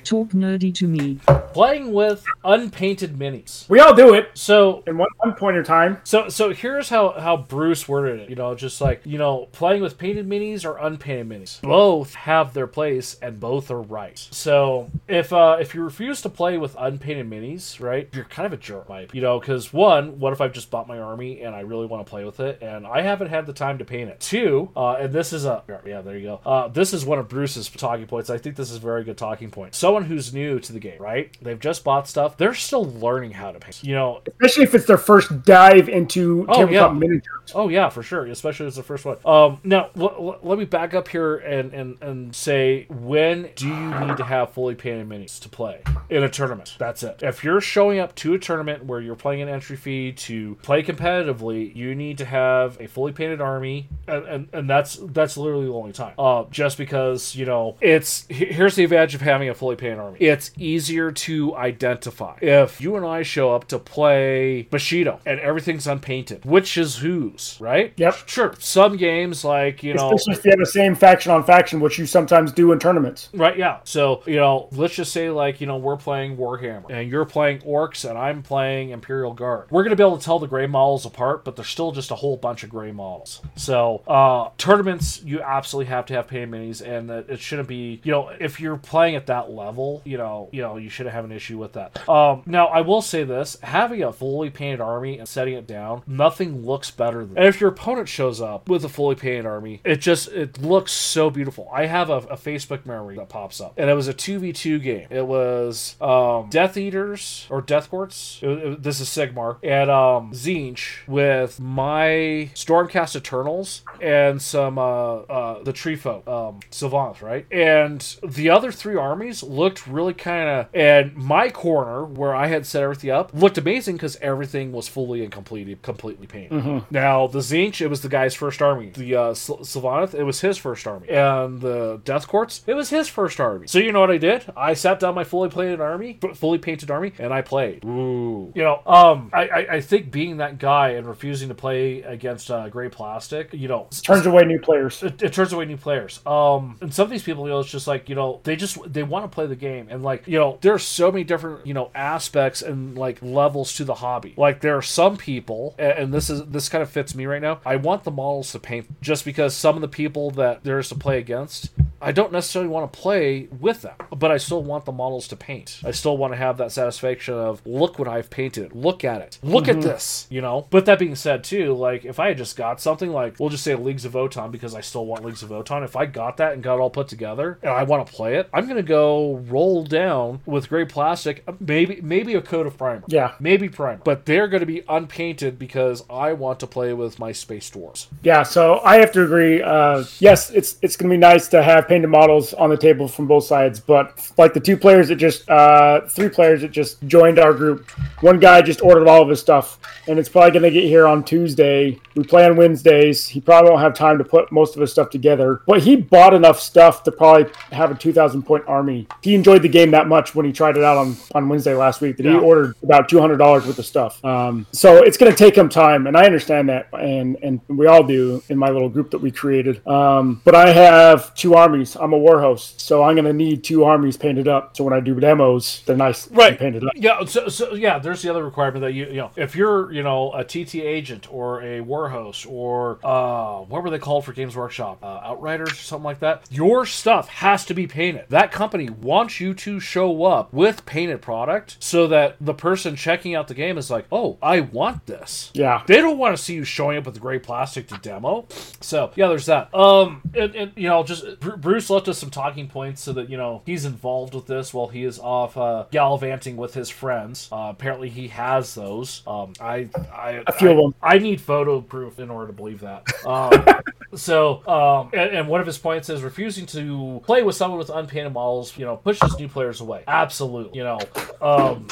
Talk 0.10 0.30
nerdy 0.30 0.74
to 0.74 0.88
me. 0.88 1.20
Playing 1.54 1.94
with 1.94 2.26
unpainted 2.44 3.20
minis. 3.20 3.70
We 3.70 3.80
all 3.80 3.94
do 3.94 4.16
it 4.16 4.32
So 4.34 4.84
in 4.88 4.98
one, 4.98 5.10
one 5.18 5.36
point 5.36 5.58
in 5.58 5.64
time. 5.64 6.02
So 6.04 6.30
so 6.30 6.52
here's 6.52 6.90
how 6.90 7.12
how 7.12 7.38
Bruce 7.38 7.88
worded 7.88 8.22
it. 8.22 8.30
You 8.32 8.36
know, 8.36 8.56
just 8.56 8.82
like 8.82 9.06
you 9.06 9.20
know, 9.20 9.50
playing 9.52 9.84
with 9.84 10.00
painted 10.00 10.28
minis 10.28 10.66
or 10.66 10.78
unpainted 10.78 11.30
minis, 11.30 11.62
both 11.62 12.16
have 12.16 12.56
their 12.56 12.66
place 12.66 13.20
and 13.22 13.40
both 13.40 13.70
are 13.70 13.84
right. 13.84 14.18
So 14.32 14.90
if 15.08 15.32
uh 15.32 15.58
if 15.62 15.76
you 15.76 15.84
refuse 15.84 16.24
to 16.24 16.30
play 16.30 16.58
with 16.58 16.76
unpainted 16.80 17.30
minis, 17.30 17.80
right, 17.80 18.10
you're 18.12 18.26
kind 18.26 18.48
of 18.48 18.54
a 18.54 18.58
jerk, 18.58 18.90
Mike. 18.90 19.14
You 19.14 19.22
know, 19.22 19.40
because 19.40 19.72
one, 19.72 20.20
what 20.20 20.34
if 20.34 20.42
I've 20.42 20.54
just 20.54 20.72
bought 20.72 20.88
my 20.88 20.98
army 20.98 21.44
and 21.44 21.54
I 21.54 21.60
really 21.60 21.86
want 21.86 22.04
to 22.04 22.10
play 22.10 22.26
with 22.26 22.40
it 22.40 22.64
and 22.64 22.88
I 22.88 23.02
haven't 23.02 23.30
had 23.30 23.46
the 23.46 23.54
time 23.54 23.78
to 23.78 23.86
paint 23.86 24.10
it. 24.10 24.20
Two, 24.20 24.72
uh, 24.76 24.94
and 24.94 25.14
this 25.14 25.34
is 25.34 25.46
a 25.46 25.62
yeah, 25.86 26.02
there 26.02 26.18
you 26.18 26.26
go. 26.26 26.42
Uh, 26.44 26.68
this 26.68 26.96
is 26.96 27.06
one 27.06 27.20
of 27.20 27.30
Bruce's 27.30 27.70
talking 27.70 28.08
points. 28.08 28.32
I 28.32 28.40
think 28.40 28.56
this 28.56 28.72
is 28.72 28.78
a 28.78 28.80
very 28.80 29.04
good 29.04 29.18
talking 29.18 29.52
point. 29.52 29.76
Someone 30.00 30.10
who's 30.18 30.34
new 30.34 30.60
to 30.62 30.72
the 30.74 30.80
game, 30.80 31.02
right? 31.02 31.36
They've 31.42 31.60
just 31.60 31.84
bought 31.84 32.08
stuff. 32.08 32.38
They're 32.38 32.54
still 32.54 32.86
learning 32.86 33.32
how 33.32 33.52
to 33.52 33.60
paint. 33.60 33.84
You 33.84 33.96
know, 33.96 34.22
Especially 34.28 34.64
if 34.64 34.74
it's 34.76 34.86
their 34.86 34.98
first 34.98 35.44
dive 35.44 35.90
into 35.90 36.46
Oh, 36.48 36.60
tabletop 36.60 36.94
yeah. 36.94 36.98
miniatures. 36.98 37.52
Oh 37.56 37.68
yeah, 37.68 37.90
for 37.90 38.02
sure, 38.04 38.26
especially 38.28 38.68
as 38.68 38.76
the 38.76 38.84
first 38.84 39.04
one. 39.06 39.18
Um, 39.26 39.60
now 39.64 39.90
l- 39.98 40.16
l- 40.18 40.40
let 40.44 40.58
me 40.60 40.66
back 40.66 40.94
up 40.94 41.08
here 41.08 41.38
and, 41.38 41.74
and 41.74 41.98
and 42.02 42.36
say 42.36 42.86
when 42.90 43.50
do 43.56 43.68
you 43.68 44.00
need 44.06 44.18
to 44.18 44.24
have 44.24 44.52
fully 44.54 44.76
painted 44.76 45.10
minis 45.10 45.40
to 45.42 45.50
play 45.50 45.82
in 46.10 46.24
a 46.24 46.30
tournament? 46.30 46.76
That's 46.78 47.02
it. 47.04 47.22
If 47.24 47.44
you're 47.44 47.60
showing 47.62 48.00
up 48.00 48.14
to 48.16 48.34
a 48.36 48.40
tournament 48.40 48.86
where 48.86 49.02
you're 49.02 49.16
playing 49.16 49.42
an 49.42 49.50
entry 49.50 49.76
fee 49.78 50.12
to 50.14 50.56
play 50.62 50.84
competitively, 50.84 51.76
you 51.76 51.96
need 51.96 52.20
to 52.20 52.26
have 52.26 52.80
a 52.80 52.88
fully 52.88 53.12
painted 53.12 53.42
army, 53.42 53.90
and 54.08 54.26
and, 54.26 54.50
and 54.54 54.70
that's 54.70 54.98
that's 55.02 55.36
literally 55.36 55.66
the 55.66 55.74
only 55.74 55.92
time. 55.92 56.14
Uh, 56.20 56.44
just 56.52 56.78
because 56.78 57.36
you 57.36 57.46
know 57.46 57.76
it's 57.82 58.26
here's 58.30 58.76
the 58.76 58.84
advantage 58.84 59.16
of 59.16 59.22
having 59.22 59.50
a 59.50 59.56
fully 59.56 59.76
painted 59.76 59.89
paint 59.90 60.00
army. 60.00 60.20
It's 60.20 60.52
easier 60.58 61.12
to 61.12 61.56
identify. 61.56 62.38
If 62.42 62.82
you 62.82 62.96
and 62.96 63.06
I 63.06 63.24
show 63.24 63.54
up 63.54 63.68
to 63.70 63.80
play 63.80 64.64
Bushido 64.64 65.20
and 65.26 65.40
everything's 65.40 65.88
unpainted, 65.88 66.46
which 66.46 66.78
is 66.78 66.98
whose, 66.98 67.58
right? 67.60 67.94
Yep. 67.98 68.16
Sure. 68.28 68.54
Some 68.60 68.98
games 68.98 69.44
like 69.44 69.84
you 69.84 69.94
know 69.94 70.12
Especially 70.14 70.40
if 70.40 70.46
you 70.46 70.52
have 70.52 70.60
the 70.60 70.66
same 70.66 70.96
faction 70.96 71.32
on 71.32 71.44
faction, 71.44 71.80
which 71.80 71.98
you 71.98 72.06
sometimes 72.06 72.52
do 72.52 72.72
in 72.72 72.80
tournaments. 72.80 73.30
Right, 73.34 73.58
yeah. 73.58 73.80
So, 73.84 74.24
you 74.26 74.36
know, 74.36 74.70
let's 74.72 74.96
just 74.96 75.12
say, 75.12 75.30
like, 75.30 75.62
you 75.62 75.68
know, 75.68 75.78
we're 75.78 75.98
playing 75.98 76.38
Warhammer, 76.38 76.90
and 76.90 77.10
you're 77.10 77.26
playing 77.26 77.60
Orcs, 77.60 78.08
and 78.10 78.18
I'm 78.18 78.44
playing 78.44 78.90
Imperial 78.90 79.34
Guard. 79.34 79.68
We're 79.72 79.84
going 79.84 79.92
to 79.92 79.96
be 79.96 80.04
able 80.04 80.18
to 80.18 80.24
tell 80.24 80.40
the 80.40 80.48
gray 80.48 80.68
models 80.68 81.06
apart, 81.06 81.46
but 81.46 81.56
there's 81.56 81.68
still 81.68 81.92
just 81.92 82.12
a 82.12 82.16
whole 82.16 82.38
bunch 82.38 82.64
of 82.64 82.70
gray 82.70 82.92
models. 82.92 83.42
So, 83.56 84.04
uh, 84.08 84.50
tournaments, 84.58 85.22
you 85.24 85.42
absolutely 85.42 85.90
have 85.90 86.06
to 86.08 86.14
have 86.14 86.28
paint 86.28 86.52
minis, 86.52 86.82
and 86.86 87.10
that 87.10 87.30
it 87.30 87.40
shouldn't 87.40 87.68
be, 87.68 88.02
you 88.04 88.12
know, 88.12 88.30
if 88.40 88.60
you're 88.60 88.78
playing 88.78 89.16
at 89.16 89.28
that 89.28 89.52
level, 89.52 89.79
you 90.06 90.18
know, 90.18 90.50
you 90.52 90.62
know, 90.62 90.78
you 90.78 90.90
shouldn't 90.90 91.14
have 91.14 91.26
an 91.26 91.32
issue 91.32 91.58
with 91.58 91.74
that. 91.74 92.08
Um, 92.10 92.44
now, 92.46 92.68
I 92.68 92.82
will 92.82 93.02
say 93.02 93.24
this 93.24 93.58
having 93.62 94.04
a 94.04 94.12
fully 94.12 94.50
painted 94.50 94.82
army 94.82 95.18
and 95.18 95.28
setting 95.28 95.54
it 95.54 95.68
down, 95.68 96.04
nothing 96.08 96.66
looks 96.66 96.92
better 96.92 97.26
than 97.26 97.38
And 97.38 97.48
if 97.48 97.60
your 97.60 97.70
opponent 97.70 98.10
shows 98.10 98.42
up 98.42 98.70
with 98.70 98.84
a 98.86 98.90
fully 98.90 99.16
painted 99.16 99.46
army, 99.46 99.82
it 99.84 99.98
just, 99.98 100.30
it 100.30 100.62
looks 100.62 100.92
so 100.92 101.30
beautiful. 101.30 101.70
I 101.74 101.86
have 101.86 102.10
a, 102.10 102.18
a 102.18 102.38
Facebook 102.38 102.86
memory 102.86 103.16
that 103.18 103.30
pops 103.30 103.62
up, 103.62 103.74
and 103.78 103.90
it 103.90 103.94
was 103.94 104.08
a 104.08 104.14
2v2 104.14 104.82
game. 104.82 105.08
It 105.10 105.26
was 105.26 105.96
um, 106.02 106.50
Death 106.50 106.78
Eaters 106.78 107.48
or 107.50 107.62
Death 107.62 107.90
Courts. 107.90 108.40
This 108.42 109.00
is 109.00 109.08
Sigmar 109.08 109.58
and 109.64 109.90
um, 109.90 110.32
Tzeentch 110.32 111.08
with 111.08 111.60
my 111.60 112.50
Stormcast 112.54 113.16
Eternals 113.16 113.84
and 114.02 114.42
some 114.42 114.78
uh, 114.78 115.18
uh, 115.18 115.64
the 115.64 115.74
Tree 115.74 115.96
Folk, 115.96 116.28
um, 116.28 116.60
Sylvaneth, 116.72 117.22
right? 117.22 117.46
And 117.52 118.02
the 118.24 118.50
other 118.50 118.72
three 118.72 118.96
armies 118.96 119.44
looked 119.70 119.88
really 119.88 120.14
kind 120.14 120.50
of. 120.50 120.68
And 120.74 121.16
my 121.16 121.50
corner 121.50 122.04
where 122.04 122.36
I 122.36 122.48
had 122.48 122.66
set 122.66 122.82
everything 122.84 123.12
up 123.12 123.32
looked 123.34 123.58
amazing 123.58 123.96
because 123.96 124.16
everything 124.18 124.72
was 124.72 124.88
fully 124.88 125.22
and 125.24 125.32
completely 125.32 125.76
completely 125.82 126.26
painted. 126.28 126.84
Now 126.90 127.28
the 127.28 127.40
Tzeentch, 127.40 127.82
it 127.82 127.88
was 127.88 128.02
the 128.02 128.10
guy's 128.10 128.34
first 128.34 128.62
army. 128.62 128.90
The 128.90 129.16
uh, 129.16 129.34
Syl- 129.34 129.60
Sylvaneth, 129.60 130.14
it 130.16 130.24
was 130.24 130.42
his 130.42 130.58
first 130.58 130.88
army, 130.88 131.08
and 131.10 131.62
the 131.62 132.02
Death 132.04 132.28
Courts, 132.28 132.64
it 132.66 132.74
was 132.74 132.90
his 132.90 133.08
first 133.08 133.40
army. 133.40 133.68
So 133.68 133.78
you 133.80 133.92
know 133.92 134.00
what 134.00 134.12
I 134.12 134.18
did? 134.18 134.46
I 134.58 134.74
sat 134.74 135.00
down 135.00 135.16
my 135.16 135.24
fully 135.24 135.50
painted 135.50 135.80
army, 135.82 136.20
fully 136.34 136.58
painted 136.58 136.90
army, 136.90 137.14
and 137.20 137.32
I 137.34 137.42
played. 137.42 137.86
Ooh, 137.86 138.52
you 138.56 138.64
know, 138.64 138.82
um, 138.88 139.30
I, 139.34 139.48
I 139.48 139.68
I 139.76 139.82
think 139.82 140.12
being 140.12 140.38
that 140.38 140.58
guy 140.58 140.90
and 140.90 141.06
refusing 141.08 141.50
to 141.50 141.56
play 141.56 142.02
against 142.02 142.50
uh, 142.50 142.70
Gray 142.70 142.90
Plastic, 142.90 143.54
you 143.54 143.68
know, 143.68 143.88
Turns 144.04 144.26
away 144.26 144.44
new 144.46 144.60
players. 144.60 145.04
it, 145.04 145.22
it 145.22 145.34
turns 145.34 145.54
away 145.54 145.66
new 145.66 145.78
players. 145.78 146.20
Um, 146.26 146.78
and 146.82 146.94
some 146.94 147.04
of 147.04 147.10
these 147.12 147.24
people, 147.24 147.44
you 147.46 147.52
know, 147.52 147.60
it's 147.60 147.70
just 147.70 147.88
like 147.88 148.10
you 148.10 148.16
know, 148.16 148.40
they 148.44 148.56
just 148.56 148.78
they 148.92 149.04
want 149.04 149.26
to 149.26 149.30
play 149.30 149.46
the 149.50 149.56
game, 149.56 149.88
and 149.90 150.04
like 150.04 150.28
you 150.28 150.40
know, 150.40 150.58
there's 150.62 150.84
so 150.84 151.12
many 151.12 151.24
different 151.24 151.66
you 151.66 151.74
know 151.74 151.92
aspects 151.94 152.62
and 152.62 152.98
like 152.98 153.22
levels 153.22 153.74
to 153.74 153.84
the 153.84 153.96
hobby. 153.96 154.34
Like 154.38 154.62
there 154.62 154.78
are 154.78 154.82
some 154.82 155.18
people, 155.18 155.76
and 155.78 156.14
this 156.14 156.30
is 156.30 156.46
this 156.46 156.70
kind 156.70 156.82
of 156.82 156.90
fits 156.90 157.16
me 157.16 157.26
right 157.26 157.42
now. 157.42 157.60
I 157.66 157.76
want 157.76 158.04
the 158.04 158.12
models 158.12 158.52
to 158.54 158.60
paint 158.60 159.02
just 159.02 159.26
because 159.26 159.56
some 159.56 159.76
of 159.76 159.82
the 159.82 159.88
people 159.88 160.32
that 160.32 160.64
there 160.64 160.80
is 160.80 160.90
to 160.90 160.96
play 160.96 161.18
against. 161.18 161.70
I 162.02 162.12
don't 162.12 162.32
necessarily 162.32 162.70
want 162.70 162.92
to 162.92 163.00
play 163.00 163.48
with 163.60 163.82
them, 163.82 163.96
but 164.16 164.32
I 164.32 164.38
still 164.38 164.64
want 164.64 164.86
the 164.86 164.92
models 164.92 165.28
to 165.30 165.36
paint. 165.36 165.80
I 165.84 165.92
still 165.92 166.18
want 166.18 166.34
to 166.34 166.38
have 166.38 166.58
that 166.58 166.72
satisfaction 166.72 167.34
of 167.34 167.62
look 167.66 168.00
what 168.00 168.08
I've 168.08 168.30
painted, 168.30 168.74
look 168.74 169.04
at 169.04 169.22
it, 169.22 169.38
look 169.44 169.68
at 169.68 169.82
this, 169.82 170.28
you 170.30 170.42
know. 170.42 170.68
But 170.70 170.86
that 170.86 171.00
being 171.00 171.16
said, 171.16 171.44
too, 171.44 171.74
like 171.74 172.06
if 172.06 172.20
I 172.20 172.30
had 172.30 172.38
just 172.38 172.56
got 172.56 172.80
something 172.82 173.12
like 173.12 173.36
we'll 173.40 173.50
just 173.50 173.64
say 173.64 173.76
Leagues 173.76 174.06
of 174.06 174.14
Votann 174.14 174.52
because 174.52 174.76
I 174.76 174.82
still 174.82 175.06
want 175.06 175.26
Leagues 175.26 175.44
of 175.44 175.50
Votann. 175.50 175.84
If 175.84 175.96
I 175.96 176.06
got 176.06 176.38
that 176.38 176.54
and 176.54 176.64
got 176.64 176.76
it 176.76 176.80
all 176.82 176.90
put 176.90 177.08
together 177.08 177.60
and 177.62 177.72
I 177.72 177.84
want 177.84 178.06
to 178.08 178.14
play 178.14 178.36
it, 178.36 178.50
I'm 178.54 178.68
gonna 178.68 178.82
go 178.84 179.36
roll 179.48 179.84
down 179.84 180.42
with 180.46 180.70
gray 180.70 180.86
plastic, 180.86 181.44
maybe 181.60 182.00
maybe 182.02 182.34
a 182.36 182.42
coat 182.42 182.66
of 182.68 182.78
primer, 182.78 183.04
Yeah. 183.08 183.34
maybe 183.40 183.70
primer, 183.70 184.02
but 184.04 184.26
they're 184.26 184.48
gonna 184.48 184.66
be 184.66 184.84
unpainted 184.88 185.60
because 185.60 186.04
I 186.10 186.34
want 186.34 186.60
to 186.62 186.68
play 186.68 186.94
with 186.94 187.20
my 187.20 187.32
space 187.32 187.70
dwarves. 187.70 188.08
Yeah, 188.24 188.44
so 188.44 188.80
I 188.84 188.98
have 188.98 189.12
to 189.14 189.24
agree. 189.24 189.62
Uh, 189.62 190.04
yes, 190.20 190.50
it's 190.52 190.78
it's 190.82 190.96
going 190.96 191.10
to 191.10 191.14
be 191.14 191.18
nice 191.20 191.48
to 191.50 191.62
have 191.64 191.89
painted 191.90 192.08
models 192.08 192.54
on 192.54 192.70
the 192.70 192.78
table 192.78 193.08
from 193.08 193.28
both 193.28 193.44
sides, 193.44 193.80
but 193.80 194.32
like 194.38 194.54
the 194.54 194.60
two 194.60 194.78
players 194.78 195.08
that 195.10 195.16
just, 195.16 195.50
uh, 195.50 196.02
three 196.08 196.30
players 196.30 196.62
that 196.62 196.72
just 196.72 197.06
joined 197.08 197.40
our 197.40 197.54
group, 197.54 197.90
one 198.22 198.40
guy 198.40 198.62
just 198.62 198.82
ordered 198.82 199.08
all 199.08 199.22
of 199.22 199.30
his 199.30 199.40
stuff, 199.40 199.80
and 200.08 200.20
it's 200.20 200.30
probably 200.30 200.52
going 200.52 200.64
to 200.64 200.72
get 200.72 200.84
here 200.84 201.08
on 201.08 201.24
Tuesday. 201.24 202.00
We 202.16 202.24
play 202.24 202.46
on 202.46 202.56
Wednesdays. 202.56 203.26
He 203.28 203.42
probably 203.42 203.72
won't 203.72 203.82
have 203.82 203.94
time 203.94 204.18
to 204.20 204.24
put 204.24 204.52
most 204.52 204.76
of 204.76 204.82
his 204.82 204.92
stuff 204.92 205.10
together, 205.10 205.62
but 205.66 205.82
he 205.82 205.96
bought 205.96 206.34
enough 206.34 206.60
stuff 206.60 207.04
to 207.04 207.12
probably 207.12 207.52
have 207.72 207.92
a 207.92 207.96
2,000 207.96 208.44
point 208.44 208.64
army. 208.68 209.08
He 209.22 209.34
enjoyed 209.34 209.64
the 209.64 209.70
game 209.70 209.92
that 209.92 210.08
much 210.08 210.36
when 210.36 210.46
he 210.46 210.52
tried 210.52 210.78
it 210.78 210.84
out 210.84 210.98
on, 210.98 211.18
on 211.34 211.50
Wednesday 211.50 211.74
last 211.74 212.02
week 212.02 212.18
that 212.18 212.26
he 212.26 212.34
ordered 212.34 212.76
about 212.84 213.10
$200 213.10 213.40
worth 213.40 213.80
of 213.80 213.86
stuff. 213.86 214.24
Um, 214.24 214.68
so 214.72 215.04
it's 215.04 215.18
going 215.18 215.32
to 215.32 215.38
take 215.38 215.58
him 215.58 215.70
time, 215.70 216.08
and 216.08 216.16
I 216.16 216.26
understand 216.26 216.70
that, 216.70 216.90
and 216.94 217.38
and 217.42 217.62
we 217.68 217.88
all 217.88 218.04
do 218.04 218.44
in 218.50 218.58
my 218.58 218.70
little 218.70 218.90
group 218.90 219.12
that 219.12 219.20
we 219.20 219.32
created. 219.32 219.86
Um, 219.88 220.42
but 220.44 220.56
I 220.56 220.72
have 220.72 221.34
two 221.34 221.56
armies. 221.56 221.79
I'm 221.96 222.14
a 222.14 222.18
war 222.18 222.40
host, 222.42 222.80
so 222.82 223.04
I'm 223.04 223.16
going 223.16 223.26
to 223.26 223.34
need 223.34 223.64
two 223.64 223.84
armies 223.84 224.18
painted 224.18 224.48
up. 224.48 224.76
So 224.78 224.84
when 224.84 224.94
I 224.94 225.00
do 225.00 225.20
demos, 225.20 225.82
they're 225.86 225.96
nice 225.96 226.30
Right. 226.32 226.58
painted 226.58 226.84
up. 226.86 226.92
Yeah, 226.96 227.26
so, 227.26 227.48
so 227.50 227.74
yeah, 227.74 228.00
there's 228.00 228.22
the 228.22 228.30
other 228.30 228.44
requirement 228.44 228.82
that 228.82 228.94
you 228.94 229.06
you 229.08 229.16
know 229.18 229.32
if 229.36 229.56
you're 229.56 229.92
you 229.92 230.04
know 230.04 230.32
a 230.34 230.44
TT 230.44 230.76
agent 230.76 231.32
or 231.32 231.62
a 231.62 231.82
war 231.82 232.10
host 232.10 232.46
or 232.48 233.00
uh 233.04 233.60
what 233.62 233.84
were 233.84 233.90
they 233.90 234.00
called 234.00 234.26
for 234.26 234.34
Games 234.34 234.56
Workshop 234.56 235.00
uh, 235.04 235.20
Outriders 235.24 235.72
or 235.72 235.76
something 235.76 236.04
like 236.06 236.20
that, 236.20 236.44
your 236.50 236.86
stuff 236.86 237.28
has 237.30 237.66
to 237.66 237.74
be 237.74 237.88
painted. 237.88 238.26
That 238.30 238.52
company 238.52 238.90
wants 238.90 239.40
you 239.40 239.54
to 239.56 239.80
show 239.80 240.24
up 240.26 240.54
with 240.54 240.86
painted 240.86 241.22
product 241.22 241.78
so 241.80 242.08
that 242.08 242.36
the 242.42 242.54
person 242.54 242.96
checking 242.96 243.36
out 243.36 243.48
the 243.48 243.54
game 243.54 243.78
is 243.78 243.90
like, 243.90 244.06
oh, 244.12 244.38
I 244.42 244.62
want 244.62 245.06
this. 245.06 245.52
Yeah. 245.54 245.84
They 245.88 245.98
don't 245.98 246.18
want 246.18 246.36
to 246.38 246.42
see 246.44 246.54
you 246.56 246.64
showing 246.64 246.98
up 246.98 247.06
with 247.06 247.20
gray 247.20 247.40
plastic 247.40 247.88
to 247.90 247.98
demo. 247.98 248.48
So 248.82 249.12
yeah, 249.16 249.28
there's 249.28 249.46
that. 249.48 249.74
Um, 249.74 250.22
and, 250.34 250.56
and 250.56 250.72
you 250.76 250.88
know, 250.88 251.04
just 251.04 251.40
Bru- 251.40 251.58
Bruce 251.70 251.92
left 251.92 252.08
us 252.08 252.18
some 252.18 252.32
talking 252.32 252.68
points 252.68 253.00
so 253.00 253.14
that 253.14 253.30
you 253.30 253.38
know 253.38 253.62
he's 253.64 253.86
involved 253.86 254.34
with 254.34 254.48
this 254.48 254.74
while 254.74 254.88
he 254.88 255.04
is 255.04 255.20
off 255.20 255.56
uh, 255.56 255.86
gallivanting 255.92 256.58
with 256.58 256.74
his 256.74 256.90
friends. 256.90 257.48
Uh, 257.52 257.68
apparently, 257.70 258.10
he 258.10 258.30
has 258.30 258.74
those. 258.74 259.22
Um, 259.28 259.54
I, 259.62 259.88
I, 260.12 260.44
A 260.48 260.52
few 260.52 260.70
I, 260.70 260.72
of 260.72 260.78
them. 260.78 260.96
I 261.00 261.20
need 261.20 261.40
photo 261.40 261.80
proof 261.80 262.18
in 262.18 262.32
order 262.32 262.48
to 262.48 262.54
believe 262.54 262.80
that. 262.80 263.06
Um, 263.24 263.68
so, 264.16 264.68
um, 264.68 265.12
and, 265.14 265.30
and 265.30 265.48
one 265.48 265.62
of 265.62 265.68
his 265.68 265.78
points 265.78 266.10
is 266.10 266.24
refusing 266.24 266.66
to 266.66 267.22
play 267.24 267.44
with 267.44 267.56
someone 267.56 267.78
with 267.78 267.92
unpainted 267.92 268.34
models. 268.34 268.76
You 268.76 268.86
know, 268.86 268.98
pushes 268.98 269.38
new 269.38 269.48
players 269.48 269.80
away. 269.80 270.04
Absolutely. 270.08 270.76
You 270.76 270.86
know, 270.86 271.00
um, 271.40 271.86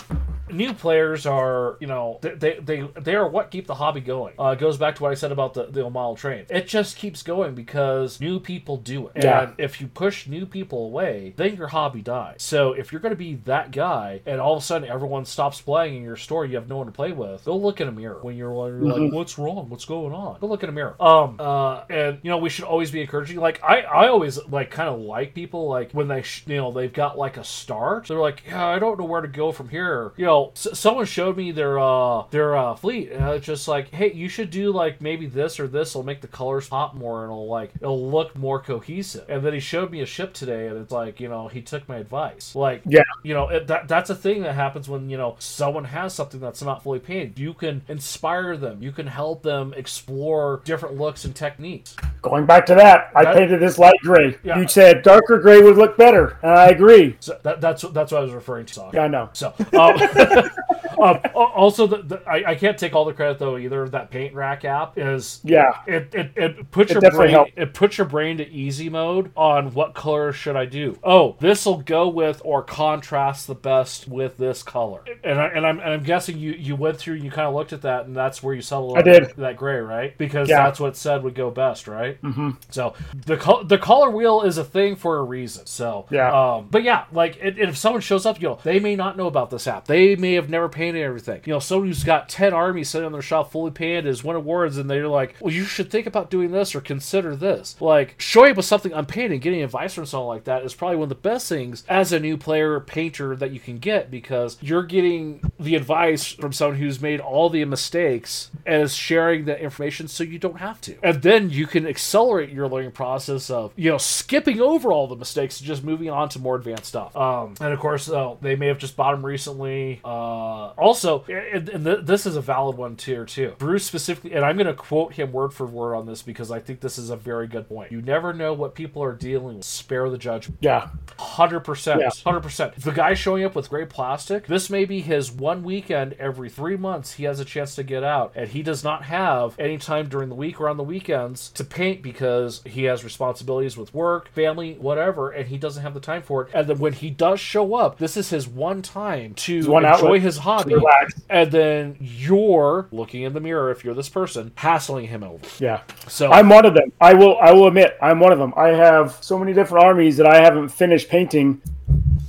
new 0.52 0.74
players 0.74 1.26
are 1.26 1.78
you 1.80 1.88
know 1.88 2.20
they 2.22 2.60
they 2.60 2.88
they, 3.00 3.16
are 3.16 3.28
what 3.28 3.52
keep 3.52 3.68
the 3.68 3.76
hobby 3.76 4.02
going. 4.02 4.34
Uh, 4.40 4.50
it 4.50 4.60
goes 4.60 4.78
back 4.78 4.96
to 4.96 5.04
what 5.04 5.12
i 5.12 5.16
said 5.16 5.32
about 5.32 5.54
the, 5.54 5.66
the 5.66 5.90
model 5.90 6.16
train. 6.16 6.46
It 6.50 6.68
just 6.68 6.98
keeps 6.98 7.24
going 7.24 7.56
because 7.56 8.20
new 8.20 8.40
people 8.40 8.78
do 8.78 9.08
it. 9.08 9.24
Yeah. 9.24 9.44
and 9.44 9.54
if 9.58 9.82
you 9.82 9.88
push 9.88 10.28
new 10.28 10.46
people 10.46 10.86
away 10.86 11.34
then 11.38 11.56
your 11.56 11.68
hobby 11.68 12.02
dies. 12.02 12.38
So 12.40 12.74
if 12.74 12.92
you're 12.92 13.02
going 13.02 13.14
to 13.14 13.18
be 13.18 13.36
that 13.46 13.72
guy 13.72 14.22
and 14.26 14.40
all 14.40 14.56
of 14.56 14.64
a 14.64 14.66
sudden 14.66 14.90
everyone 14.90 15.26
stops 15.26 15.62
playing 15.62 15.96
in 15.98 16.04
your 16.04 16.18
store 16.18 16.46
you 16.46 16.56
have 16.56 16.70
no 16.70 16.78
one 16.78 16.88
to 16.88 16.92
play 16.92 17.12
with 17.12 17.46
go 17.46 17.56
look 17.56 17.82
in 17.82 17.88
a 17.88 17.92
mirror 17.92 18.20
when 18.22 18.36
you're, 18.36 18.52
you're 18.52 19.00
like 19.00 19.14
what's 19.14 19.38
wrong? 19.38 19.70
What's 19.70 19.86
going 19.86 20.14
on? 20.14 20.40
Go 20.40 20.48
look 20.48 20.64
in 20.64 20.70
a 20.70 20.74
mirror. 20.74 20.96
Um 21.02 21.38
uh 21.40 21.84
and 21.90 22.20
you 22.24 22.30
know 22.30 22.38
we 22.38 22.50
should 22.50 22.66
always 22.66 22.92
be 22.92 23.02
encouraging 23.02 23.38
like 23.38 23.64
i 23.64 23.82
i 23.82 24.08
always 24.08 24.40
like 24.48 24.72
kind 24.72 24.90
of 24.90 25.00
like 25.00 25.34
people 25.34 25.68
like 25.68 25.92
when 25.92 26.08
they 26.08 26.22
sh- 26.22 26.44
you 26.48 26.58
know 26.58 26.72
they've 26.72 26.94
got 26.94 27.18
like 27.18 27.38
a 27.38 27.44
start 27.44 28.08
they're 28.08 28.20
like 28.20 28.44
yeah 28.48 28.66
i 28.68 28.80
don't 28.80 29.00
know 29.00 29.06
where 29.06 29.22
to 29.22 29.28
go 29.28 29.52
from 29.52 29.70
here. 29.70 30.14
You 30.18 30.26
know 30.26 30.37
s- 30.46 30.68
someone 30.74 31.06
showed 31.06 31.36
me 31.38 31.52
their 31.52 31.78
uh 31.80 32.24
their 32.32 32.56
uh 32.56 32.76
fleet 32.76 33.12
and 33.12 33.24
it's 33.30 33.46
just 33.46 33.68
like 33.68 33.90
hey 33.94 34.12
you 34.14 34.30
should 34.30 34.50
do 34.50 34.72
like 34.72 35.02
maybe 35.02 35.26
this 35.28 35.60
or 35.60 35.68
this 35.68 35.94
will 35.96 36.04
make 36.04 36.22
the 36.22 36.28
colors 36.28 36.68
pop 36.70 36.94
more 36.96 37.24
and 37.24 37.32
it'll 37.32 37.48
like 37.48 37.72
it'll 37.82 38.10
look 38.10 38.36
more 38.36 38.60
cohesive 38.62 39.26
and 39.30 39.44
then 39.44 39.54
he 39.54 39.60
showed 39.60 39.92
me 39.92 40.02
a 40.02 40.06
ship 40.06 40.34
today 40.34 40.68
and 40.68 40.78
it's 40.78 40.92
like 40.92 41.20
you 41.20 41.28
know 41.30 41.48
he 41.48 41.62
took 41.62 41.88
my 41.90 41.98
advice 41.98 42.56
like 42.56 42.82
Yeah. 42.86 43.04
you 43.24 43.34
know 43.34 43.50
it, 43.50 43.68
that 43.68 43.88
that's 43.88 44.10
a 44.10 44.16
thing 44.16 44.44
that 44.44 44.54
happens 44.56 44.88
when 44.90 45.10
you 45.10 45.18
know 45.18 45.36
someone 45.40 45.86
has 45.86 46.14
something 46.14 46.40
that's 46.40 46.62
not 46.62 46.84
fully 46.84 47.00
painted 47.00 47.38
you 47.40 47.54
can 47.54 47.82
inspire 47.88 48.56
them 48.58 48.82
you 48.82 48.92
can 48.92 49.08
help 49.08 49.44
them 49.44 49.74
explore 49.76 50.62
different 50.66 50.96
looks 50.98 51.26
and 51.26 51.36
techniques 51.36 51.96
Going 52.22 52.46
back 52.46 52.66
to 52.66 52.76
that, 52.76 53.12
I 53.16 53.24
That- 53.24 53.36
painted 53.38 53.60
this 53.62 53.78
light 53.80 53.96
gray. 54.02 54.38
Yeah. 54.44 54.60
You 54.60 54.68
said 54.68 55.02
darker 55.04 55.38
gray 55.40 55.62
would 55.62 55.78
look 55.78 55.96
better, 55.98 56.38
and 56.42 56.52
I 56.52 56.68
agree. 56.70 57.16
so 57.22 57.38
that, 57.44 57.62
that's 57.62 57.84
that's 57.94 58.12
what 58.12 58.18
i 58.20 58.22
was 58.22 58.34
referring 58.34 58.66
to. 58.66 58.90
Yeah, 58.94 59.04
I 59.04 59.08
know. 59.08 59.30
So, 59.34 59.54
um, 59.80 59.96
Al- 61.00 61.22
also, 61.36 61.86
the, 61.86 61.98
the, 62.02 62.22
I, 62.28 62.52
I 62.52 62.56
can't 62.56 62.78
take 62.78 62.96
all 62.96 63.06
the 63.06 63.14
credit 63.14 63.38
though 63.40 63.58
either. 63.58 63.88
That 63.88 64.10
paint 64.10 64.34
rack 64.34 64.66
app 64.66 64.98
is 64.98 65.40
Yeah. 65.44 65.78
It, 65.86 66.14
it, 66.14 66.32
it 66.36 66.72
puts 66.72 66.92
It 66.92 67.02
your 67.02 67.12
brain 67.12 67.30
helped. 67.32 67.52
it 67.56 67.74
puts 67.74 67.98
your 67.98 68.08
brain 68.08 68.38
to 68.38 68.48
easy 68.50 68.90
mode 68.90 69.32
on 69.36 69.74
what 69.74 69.94
color 69.94 70.32
should 70.34 70.56
I 70.56 70.66
do. 70.66 70.98
Oh, 71.04 71.36
this 71.40 71.66
will 71.66 71.82
go 71.82 72.08
with 72.08 72.42
or 72.44 72.64
contrast 72.64 73.46
the 73.48 73.56
best 73.56 74.08
with 74.08 74.38
this 74.38 74.64
color. 74.64 75.04
And 75.24 75.40
I, 75.40 75.48
and 75.48 75.66
I'm 75.68 75.80
and 75.80 75.94
I'm 75.94 76.04
guessing 76.04 76.38
you 76.40 76.54
you 76.54 76.76
went 76.76 76.98
through 76.98 77.16
and 77.16 77.24
you 77.24 77.30
kind 77.32 77.48
of 77.48 77.54
looked 77.54 77.74
at 77.74 77.84
that 77.84 78.06
and 78.08 78.16
that's 78.16 78.42
where 78.42 78.56
you 78.56 78.62
settled 78.62 78.98
I 78.98 79.02
did. 79.04 79.36
that 79.38 79.56
gray, 79.58 79.78
right? 79.80 80.18
Because 80.18 80.50
Yeah. 80.50 80.64
that's 80.64 80.80
what 80.80 80.96
said 80.98 81.24
would 81.24 81.36
go 81.36 81.52
best, 81.52 81.88
right? 81.88 82.20
Mm-hmm. 82.24 82.52
So 82.72 82.96
the 83.26 83.38
col- 83.38 83.64
the 83.64 83.78
color 83.78 84.10
wheel 84.10 84.42
is 84.42 84.58
a 84.58 84.64
thing 84.64 84.96
for 84.96 85.18
a 85.18 85.24
reason. 85.24 85.66
So 85.68 86.08
Yeah. 86.10 86.32
um, 86.56 86.68
but 86.72 86.82
yeah, 86.84 87.06
like 87.12 87.38
it, 87.42 87.60
if 87.60 87.78
someone 87.78 88.02
shows 88.02 88.26
up, 88.26 88.42
you 88.42 88.48
know, 88.50 88.60
they 88.64 88.80
may 88.80 88.96
not 88.96 89.16
know 89.16 89.28
about 89.28 89.52
this 89.52 89.68
app. 89.68 89.86
They 89.86 90.16
may 90.20 90.34
have 90.34 90.50
never 90.50 90.70
painted 90.70 91.04
everything. 91.04 91.42
You 91.46 91.54
know, 91.54 91.60
someone 91.60 91.88
who's 91.88 92.04
got 92.04 92.30
ten 92.30 92.54
armies 92.54 92.90
sitting 92.90 93.06
on 93.06 93.12
their 93.12 93.22
shop 93.22 93.52
fully 93.52 93.72
painted 93.72 94.06
has 94.06 94.24
won 94.24 94.36
awards, 94.36 94.78
and 94.78 94.90
they're 94.90 95.08
like, 95.08 95.36
"Well, 95.40 95.54
you 95.54 95.64
should 95.64 95.90
think 95.90 96.08
about 96.08 96.30
doing 96.30 96.52
this 96.52 96.76
or 96.76 96.82
consider 96.82 97.36
this." 97.36 97.76
Like 97.82 98.16
showing 98.18 98.52
up 98.52 98.58
with 98.58 98.66
something 98.66 98.94
unpainted, 98.94 99.42
getting 99.42 99.64
advice 99.64 99.94
from 99.94 100.06
someone 100.06 100.28
like 100.28 100.46
that 100.46 100.64
is 100.64 100.74
probably 100.74 100.98
one 100.98 101.04
of 101.04 101.10
the 101.10 101.16
best 101.16 101.50
things 101.50 101.84
as 101.88 102.12
a 102.12 102.20
new 102.20 102.38
player 102.38 102.80
painter 102.80 103.36
that 103.36 103.52
you 103.52 103.60
can 103.60 103.78
get 103.78 104.10
because 104.12 104.58
you're 104.62 104.84
getting 104.84 105.52
the 105.60 105.76
advice 105.76 106.28
from 106.32 106.54
someone 106.54 106.78
who's 106.78 107.02
made 107.02 107.20
all 107.20 107.50
the 107.50 107.64
mistakes 107.66 108.52
and 108.66 108.84
is 108.84 108.96
sharing 108.96 109.46
that 109.46 109.60
information 109.60 110.08
so 110.08 110.24
you 110.24 110.40
don't 110.40 110.60
have 110.60 110.80
to. 110.82 110.98
And 111.04 111.22
then 111.22 111.50
you 111.50 111.68
can 111.68 111.88
accelerate 111.88 112.50
your 112.50 112.68
learning 112.68 112.92
process 112.92 113.50
of, 113.50 113.72
you 113.76 113.90
know, 113.90 113.98
skipping 113.98 114.62
over 114.62 114.92
all 114.92 115.08
the 115.08 115.16
mistakes 115.16 115.60
and 115.60 115.68
just 115.68 115.84
moving 115.84 116.10
on 116.10 116.30
to 116.30 116.40
more 116.40 116.56
advanced 116.56 116.86
stuff. 116.86 117.16
Um, 117.16 117.56
and 117.60 117.74
of 117.74 117.80
course, 117.80 118.10
uh, 118.10 118.36
they 118.42 118.56
may 118.56 118.68
have 118.68 118.78
just 118.78 118.96
bought 118.96 119.12
them 119.12 119.26
recently. 119.26 120.02
Uh, 120.08 120.72
also, 120.78 121.26
and, 121.26 121.68
and 121.68 121.84
th- 121.84 122.00
this 122.04 122.26
is 122.26 122.38
a 122.38 122.42
valid 122.42 122.78
one 122.78 122.96
too, 122.96 123.26
too. 123.26 123.54
Bruce 123.58 123.84
specifically, 123.84 124.32
and 124.32 124.46
I'm 124.46 124.56
going 124.56 124.68
to 124.68 124.74
quote 124.74 125.12
him 125.12 125.34
word 125.34 125.54
for 125.54 125.66
word 125.66 125.96
on 125.96 126.06
this 126.06 126.22
because 126.22 126.50
I 126.50 126.62
think 126.62 126.80
this 126.80 126.98
is 126.98 127.10
a 127.10 127.18
very 127.18 127.46
good 127.46 127.68
point. 127.68 127.92
You 127.92 128.02
never 128.02 128.32
know 128.32 128.54
what 128.54 128.74
people 128.74 129.04
are 129.04 129.12
dealing 129.12 129.58
with. 129.58 129.66
Spare 129.66 130.10
the 130.10 130.18
judgment. 130.18 130.60
Yeah. 130.62 130.92
Hundred 131.20 131.62
percent, 131.62 132.02
hundred 132.24 132.42
percent. 132.42 132.76
The 132.76 132.92
guy 132.92 133.16
showing 133.16 133.44
up 133.44 133.56
with 133.56 133.70
gray 133.70 133.86
plastic. 133.86 134.48
This 134.48 134.70
may 134.70 134.86
be 134.86 135.02
his 135.02 135.32
one 135.32 135.64
weekend 135.64 136.14
every 136.20 136.50
three 136.50 136.78
months. 136.78 137.14
He 137.14 137.24
has 137.26 137.40
a 137.40 137.46
chance 137.46 137.76
to 137.76 137.84
get 137.84 138.04
out, 138.04 138.32
and 138.36 138.48
he 138.48 138.62
does 138.62 138.84
not 138.84 139.04
have 139.04 139.60
any 139.60 139.78
time 139.78 140.08
during 140.08 140.30
the 140.30 140.36
week 140.36 140.62
or 140.62 140.70
on 140.70 140.78
the 140.78 140.84
weekends 140.84 141.50
to 141.50 141.64
paint 141.64 142.02
because 142.02 142.62
he 142.66 142.84
has 142.84 143.04
responsibilities 143.04 143.76
with 143.76 143.94
work, 143.94 144.30
family, 144.30 144.76
whatever, 144.76 145.32
and 145.32 145.48
he 145.48 145.58
doesn't 145.58 145.82
have 145.84 145.96
the 145.96 146.00
time 146.00 146.22
for 146.22 146.44
it. 146.44 146.50
And 146.54 146.68
then 146.68 146.78
when 146.78 146.94
he 146.94 147.10
does 147.10 147.40
show 147.40 147.74
up, 147.74 147.98
this 147.98 148.16
is 148.16 148.30
his 148.30 148.48
one 148.48 148.84
time 148.84 149.34
to 149.34 149.70
one 149.70 149.84
enjoy 150.00 150.20
his 150.20 150.38
hobby, 150.38 150.74
relax. 150.74 151.14
and 151.30 151.52
then 151.52 151.98
you're 152.00 152.88
looking 152.92 153.24
in 153.24 153.34
the 153.34 153.40
mirror 153.40 153.72
if 153.72 153.84
you're 153.84 153.94
this 153.94 154.10
person, 154.10 154.52
hassling 154.56 155.08
him 155.08 155.24
over. 155.24 155.46
Yeah. 155.60 155.82
So 156.08 156.32
I'm 156.32 156.50
one 156.50 156.66
of 156.66 156.74
them. 156.74 156.92
I 157.02 157.14
will. 157.14 157.38
I 157.40 157.52
will 157.52 157.68
admit, 157.68 157.98
I'm 158.02 158.20
one 158.20 158.32
of 158.32 158.40
them. 158.40 158.54
I 158.56 158.70
have 158.70 159.18
so 159.22 159.38
many 159.38 159.54
different 159.54 159.84
armies 159.86 160.18
that 160.18 160.28
I 160.28 160.42
haven't 160.42 160.70
finished 160.70 161.10
painting. 161.10 161.62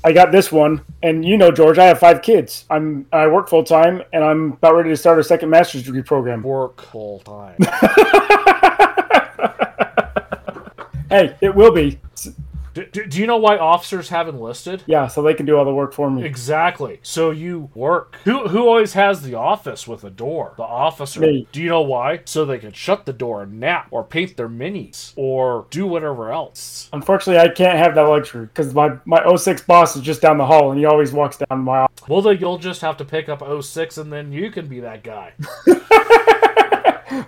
I 0.04 0.12
got 0.12 0.30
this 0.30 0.52
one, 0.52 0.82
and 1.02 1.24
you 1.24 1.36
know, 1.36 1.50
George, 1.50 1.78
I 1.78 1.86
have 1.86 1.98
five 1.98 2.22
kids. 2.22 2.64
I'm 2.70 3.06
I 3.12 3.26
work 3.26 3.48
full 3.48 3.64
time, 3.64 4.02
and 4.12 4.22
I'm 4.22 4.52
about 4.52 4.74
ready 4.76 4.90
to 4.90 4.96
start 4.96 5.18
a 5.18 5.24
second 5.24 5.50
master's 5.50 5.82
degree 5.82 6.02
program. 6.02 6.42
work 6.42 6.82
full 6.82 7.18
time. 7.20 7.56
Hey, 11.10 11.34
it 11.40 11.54
will 11.54 11.72
be. 11.72 11.98
Do, 12.79 12.87
do, 12.87 13.07
do 13.07 13.18
you 13.18 13.26
know 13.26 13.37
why 13.37 13.57
officers 13.57 14.09
have 14.11 14.29
enlisted? 14.29 14.83
Yeah, 14.87 15.09
so 15.09 15.22
they 15.22 15.35
can 15.35 15.47
do 15.47 15.57
all 15.57 15.64
the 15.64 15.74
work 15.74 15.93
for 15.93 16.11
me. 16.11 16.24
Exactly. 16.24 17.01
So 17.03 17.31
you 17.31 17.70
work. 17.74 18.16
Who 18.24 18.49
who 18.49 18.68
always 18.68 18.93
has 18.93 19.22
the 19.22 19.35
office 19.35 19.89
with 19.89 20.05
a 20.05 20.11
door? 20.11 20.55
The 20.57 20.62
officer. 20.62 21.20
Me. 21.20 21.49
Do 21.53 21.61
you 21.61 21.68
know 21.68 21.83
why? 21.83 22.20
So 22.24 22.45
they 22.45 22.59
can 22.59 22.72
shut 22.72 23.07
the 23.07 23.12
door 23.12 23.43
and 23.43 23.59
nap 23.59 23.89
or 23.91 24.05
paint 24.05 24.37
their 24.37 24.49
minis 24.49 25.12
or 25.16 25.66
do 25.70 25.87
whatever 25.87 26.33
else. 26.33 26.89
Unfortunately, 26.93 27.41
I 27.41 27.53
can't 27.53 27.79
have 27.79 27.95
that 27.95 28.03
luxury 28.03 28.47
because 28.47 28.72
my 28.74 28.99
my 29.05 29.37
06 29.37 29.62
boss 29.62 29.97
is 29.97 30.03
just 30.03 30.22
down 30.22 30.39
the 30.39 30.47
hall, 30.47 30.70
and 30.70 30.79
he 30.79 30.87
always 30.87 31.12
walks 31.12 31.39
down 31.39 31.61
my 31.61 31.81
office. 31.81 32.09
Well, 32.09 32.22
then 32.22 32.39
you'll 32.39 32.59
just 32.59 32.81
have 32.81 32.97
to 32.99 33.05
pick 33.05 33.29
up 33.29 33.43
06 33.62 33.99
and 33.99 34.12
then 34.12 34.33
you 34.33 34.51
can 34.51 34.66
be 34.66 34.81
that 34.81 35.03
guy. 35.03 35.35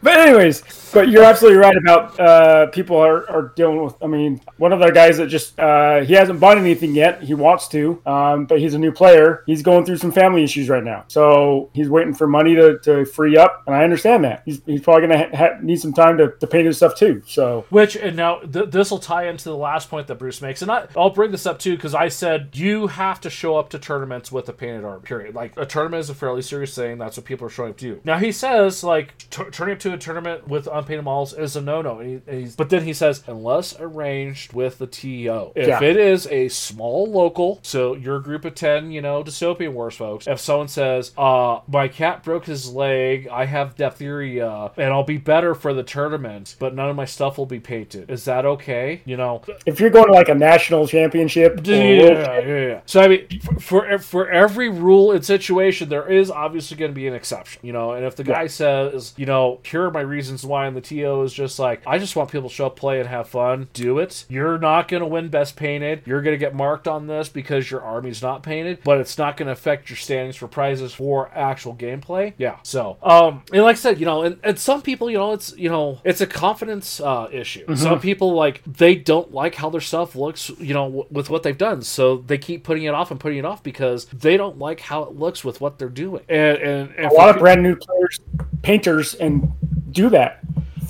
But 0.02 0.18
anyways, 0.18 0.62
but 0.92 1.08
you're 1.08 1.24
absolutely 1.24 1.58
right 1.58 1.76
about 1.76 2.18
uh, 2.20 2.66
people 2.66 2.96
are, 2.96 3.28
are 3.30 3.52
dealing 3.56 3.82
with. 3.82 3.94
I 4.02 4.06
mean, 4.06 4.40
one 4.56 4.72
of 4.72 4.80
the 4.80 4.90
guys 4.90 5.18
that 5.18 5.28
just 5.28 5.58
uh, 5.58 6.00
he 6.00 6.14
hasn't 6.14 6.40
bought 6.40 6.58
anything 6.58 6.94
yet. 6.94 7.22
He 7.22 7.34
wants 7.34 7.68
to, 7.68 8.00
um, 8.06 8.46
but 8.46 8.58
he's 8.60 8.74
a 8.74 8.78
new 8.78 8.92
player. 8.92 9.42
He's 9.46 9.62
going 9.62 9.84
through 9.84 9.98
some 9.98 10.12
family 10.12 10.44
issues 10.44 10.68
right 10.68 10.84
now, 10.84 11.04
so 11.08 11.70
he's 11.72 11.88
waiting 11.88 12.14
for 12.14 12.26
money 12.26 12.54
to, 12.54 12.78
to 12.80 13.04
free 13.04 13.36
up, 13.36 13.62
and 13.66 13.74
I 13.74 13.84
understand 13.84 14.24
that. 14.24 14.42
He's, 14.44 14.60
he's 14.66 14.80
probably 14.80 15.08
gonna 15.08 15.18
ha- 15.28 15.36
ha- 15.36 15.58
need 15.62 15.80
some 15.80 15.92
time 15.92 16.18
to, 16.18 16.32
to 16.32 16.46
paint 16.46 16.66
his 16.66 16.76
stuff 16.76 16.96
too. 16.96 17.22
So 17.26 17.64
Which, 17.70 17.96
and 17.96 18.16
now 18.16 18.40
th- 18.40 18.70
this 18.70 18.90
will 18.90 18.98
tie 18.98 19.28
into 19.28 19.44
the 19.44 19.56
last 19.56 19.88
point 19.88 20.06
that 20.08 20.16
Bruce 20.16 20.42
makes. 20.42 20.62
And 20.62 20.70
I, 20.70 20.86
I'll 20.96 21.10
bring 21.10 21.30
this 21.30 21.46
up 21.46 21.58
too 21.58 21.76
because 21.76 21.94
I 21.94 22.08
said 22.08 22.50
you 22.54 22.88
have 22.88 23.20
to 23.22 23.30
show 23.30 23.56
up 23.56 23.70
to 23.70 23.78
tournaments 23.78 24.30
with 24.32 24.48
a 24.48 24.52
painted 24.52 24.84
arm, 24.84 25.02
period. 25.02 25.34
Like, 25.34 25.56
a 25.56 25.66
tournament 25.66 26.00
is 26.00 26.10
a 26.10 26.14
fairly 26.14 26.42
serious 26.42 26.74
thing. 26.74 26.98
That's 26.98 27.16
what 27.16 27.26
people 27.26 27.46
are 27.46 27.50
showing 27.50 27.70
up 27.70 27.78
to. 27.78 28.00
Now, 28.04 28.18
he 28.18 28.32
says, 28.32 28.84
like, 28.84 29.16
t- 29.30 29.44
turning 29.50 29.69
to 29.76 29.92
a 29.92 29.98
tournament 29.98 30.48
with 30.48 30.66
unpainted 30.70 31.04
models 31.04 31.32
is 31.32 31.56
a 31.56 31.60
no 31.60 31.82
no. 31.82 31.98
He, 32.00 32.48
but 32.56 32.70
then 32.70 32.84
he 32.84 32.92
says, 32.92 33.22
unless 33.26 33.78
arranged 33.80 34.52
with 34.52 34.78
the 34.78 34.86
TO. 34.86 35.52
If 35.54 35.68
Yeah. 35.68 35.82
it 35.82 35.96
is 35.96 36.26
a 36.28 36.48
small 36.48 37.06
local, 37.10 37.60
so 37.62 37.94
you're 37.94 38.20
group 38.20 38.44
of 38.44 38.54
10, 38.54 38.90
you 38.90 39.00
know, 39.00 39.22
dystopian 39.22 39.72
wars 39.72 39.96
folks, 39.96 40.26
if 40.26 40.40
someone 40.40 40.68
says, 40.68 41.12
uh, 41.16 41.60
my 41.68 41.88
cat 41.88 42.22
broke 42.22 42.46
his 42.46 42.72
leg, 42.72 43.28
I 43.30 43.44
have 43.46 43.76
diphtheria, 43.76 44.70
and 44.76 44.92
I'll 44.92 45.04
be 45.04 45.18
better 45.18 45.54
for 45.54 45.72
the 45.74 45.82
tournament, 45.82 46.56
but 46.58 46.74
none 46.74 46.88
of 46.90 46.96
my 46.96 47.04
stuff 47.04 47.38
will 47.38 47.46
be 47.46 47.60
painted. 47.60 48.10
Is 48.10 48.24
that 48.24 48.44
okay? 48.44 49.02
You 49.04 49.16
know, 49.16 49.42
if 49.66 49.80
you're 49.80 49.90
going 49.90 50.06
to 50.06 50.12
like 50.12 50.28
a 50.28 50.34
national 50.34 50.86
championship, 50.86 51.60
yeah, 51.64 51.76
yeah, 51.76 52.38
yeah, 52.40 52.66
yeah. 52.66 52.80
So 52.86 53.00
I 53.00 53.08
mean, 53.08 53.40
for, 53.60 53.98
for 53.98 53.98
for 53.98 54.30
every 54.30 54.68
rule 54.68 55.12
and 55.12 55.24
situation, 55.24 55.88
there 55.88 56.10
is 56.10 56.30
obviously 56.30 56.76
going 56.76 56.90
to 56.90 56.94
be 56.94 57.06
an 57.06 57.14
exception, 57.14 57.60
you 57.64 57.72
know. 57.72 57.92
And 57.92 58.04
if 58.04 58.16
the 58.16 58.24
guy 58.24 58.46
says, 58.46 59.14
you 59.16 59.26
know, 59.26 59.59
here 59.64 59.84
are 59.84 59.90
my 59.90 60.00
reasons 60.00 60.44
why, 60.44 60.66
and 60.66 60.76
the 60.76 60.80
TO 60.80 61.22
is 61.22 61.32
just 61.32 61.58
like, 61.58 61.82
I 61.86 61.98
just 61.98 62.16
want 62.16 62.30
people 62.30 62.48
to 62.48 62.54
show 62.54 62.66
up, 62.66 62.76
play, 62.76 63.00
and 63.00 63.08
have 63.08 63.28
fun, 63.28 63.68
do 63.72 63.98
it. 63.98 64.24
You're 64.28 64.58
not 64.58 64.88
going 64.88 65.02
to 65.02 65.06
win 65.06 65.28
best 65.28 65.56
painted. 65.56 66.02
You're 66.06 66.22
going 66.22 66.34
to 66.34 66.38
get 66.38 66.54
marked 66.54 66.88
on 66.88 67.06
this 67.06 67.28
because 67.28 67.70
your 67.70 67.82
army's 67.82 68.22
not 68.22 68.42
painted, 68.42 68.80
but 68.84 68.98
it's 68.98 69.18
not 69.18 69.36
going 69.36 69.46
to 69.46 69.52
affect 69.52 69.90
your 69.90 69.96
standings 69.96 70.36
for 70.36 70.48
prizes 70.48 70.94
for 70.94 71.30
actual 71.34 71.74
gameplay. 71.74 72.34
Yeah. 72.38 72.58
So, 72.62 72.98
um, 73.02 73.42
and 73.52 73.62
like 73.62 73.76
I 73.76 73.78
said, 73.78 74.00
you 74.00 74.06
know, 74.06 74.22
and, 74.22 74.38
and 74.42 74.58
some 74.58 74.82
people, 74.82 75.10
you 75.10 75.18
know, 75.18 75.32
it's 75.32 75.56
you 75.56 75.68
know, 75.68 76.00
it's 76.04 76.20
a 76.20 76.26
confidence 76.26 77.00
uh, 77.00 77.28
issue. 77.32 77.74
Some 77.76 78.00
people 78.00 78.32
like 78.34 78.62
they 78.64 78.94
don't 78.94 79.32
like 79.32 79.54
how 79.54 79.70
their 79.70 79.80
stuff 79.80 80.14
looks, 80.14 80.50
you 80.58 80.74
know, 80.74 80.84
w- 80.84 81.06
with 81.10 81.30
what 81.30 81.42
they've 81.42 81.56
done, 81.56 81.82
so 81.82 82.18
they 82.18 82.38
keep 82.38 82.64
putting 82.64 82.84
it 82.84 82.94
off 82.94 83.10
and 83.10 83.18
putting 83.18 83.38
it 83.38 83.44
off 83.44 83.62
because 83.62 84.06
they 84.06 84.36
don't 84.36 84.58
like 84.58 84.80
how 84.80 85.02
it 85.02 85.14
looks 85.16 85.44
with 85.44 85.60
what 85.60 85.78
they're 85.78 85.88
doing. 85.88 86.24
And 86.28 86.58
and, 86.58 86.94
and 86.96 87.06
a 87.06 87.14
lot 87.14 87.30
of 87.30 87.38
brand 87.38 87.62
new 87.62 87.76
players, 87.76 88.20
painters, 88.62 89.14
and 89.14 89.49
do 89.90 90.08
that 90.10 90.40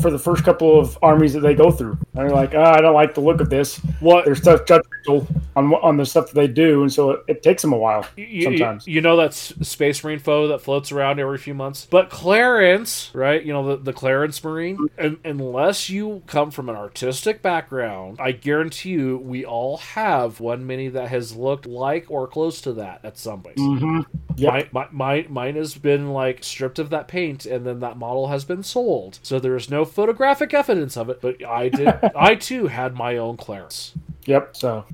for 0.00 0.10
the 0.10 0.18
first 0.18 0.44
couple 0.44 0.78
of 0.78 0.98
armies 1.02 1.32
that 1.34 1.40
they 1.40 1.54
go 1.54 1.70
through. 1.70 1.92
And 2.14 2.28
they're 2.28 2.30
like, 2.30 2.54
ah, 2.54 2.74
I 2.74 2.80
don't 2.80 2.94
like 2.94 3.14
the 3.14 3.20
look 3.20 3.40
of 3.40 3.50
this. 3.50 3.76
What- 4.00 4.24
they're 4.24 4.34
such 4.34 4.62
judgmental 4.66 5.26
on 5.56 5.72
on 5.74 5.96
the 5.96 6.06
stuff 6.06 6.26
that 6.26 6.34
they 6.34 6.46
do, 6.46 6.82
and 6.82 6.92
so 6.92 7.10
it, 7.12 7.20
it 7.26 7.42
takes 7.42 7.62
them 7.62 7.72
a 7.72 7.76
while 7.76 8.06
you, 8.16 8.42
sometimes. 8.42 8.86
you 8.86 9.00
know 9.00 9.16
that 9.16 9.34
space 9.34 10.02
marine 10.04 10.18
foe 10.18 10.46
that 10.48 10.60
floats 10.60 10.92
around 10.92 11.18
every 11.18 11.38
few 11.38 11.54
months 11.54 11.86
but 11.90 12.08
clarence 12.10 13.10
right 13.14 13.44
you 13.44 13.52
know 13.52 13.66
the, 13.68 13.76
the 13.82 13.92
clarence 13.92 14.42
marine 14.44 14.78
un 14.98 15.18
unless 15.24 15.90
you 15.90 16.22
come 16.26 16.50
from 16.50 16.68
an 16.68 16.76
artistic 16.76 17.42
background 17.42 18.16
i 18.20 18.30
guarantee 18.32 18.90
you 18.90 19.18
we 19.18 19.44
all 19.44 19.76
have 19.78 20.38
one 20.40 20.66
mini 20.66 20.88
that 20.88 21.08
has 21.08 21.34
looked 21.36 21.66
like 21.66 22.06
or 22.08 22.26
close 22.26 22.60
to 22.60 22.72
that 22.72 23.00
at 23.04 23.16
some 23.18 23.42
place 23.42 23.56
Mm-hmm. 23.58 24.00
Yep. 24.36 24.72
my, 24.72 24.86
my, 24.88 24.88
my, 24.92 25.26
mine 25.28 25.56
has 25.56 25.74
been 25.76 26.12
like 26.12 26.42
stripped 26.44 26.78
of 26.78 26.90
that 26.90 27.08
paint 27.08 27.44
and 27.46 27.66
then 27.66 27.80
that 27.80 27.96
model 27.98 28.28
has 28.28 28.44
been 28.44 28.62
sold 28.62 29.18
so 29.22 29.38
there 29.38 29.56
is 29.56 29.68
no 29.68 29.84
photographic 29.90 30.54
evidence 30.54 30.96
of 30.96 31.08
it 31.10 31.20
but 31.20 31.44
i 31.44 31.68
did 31.68 31.88
i 32.16 32.34
too 32.34 32.66
had 32.68 32.94
my 32.94 33.16
own 33.16 33.36
clarence 33.36 33.92
Yep. 34.26 34.56
So. 34.56 34.84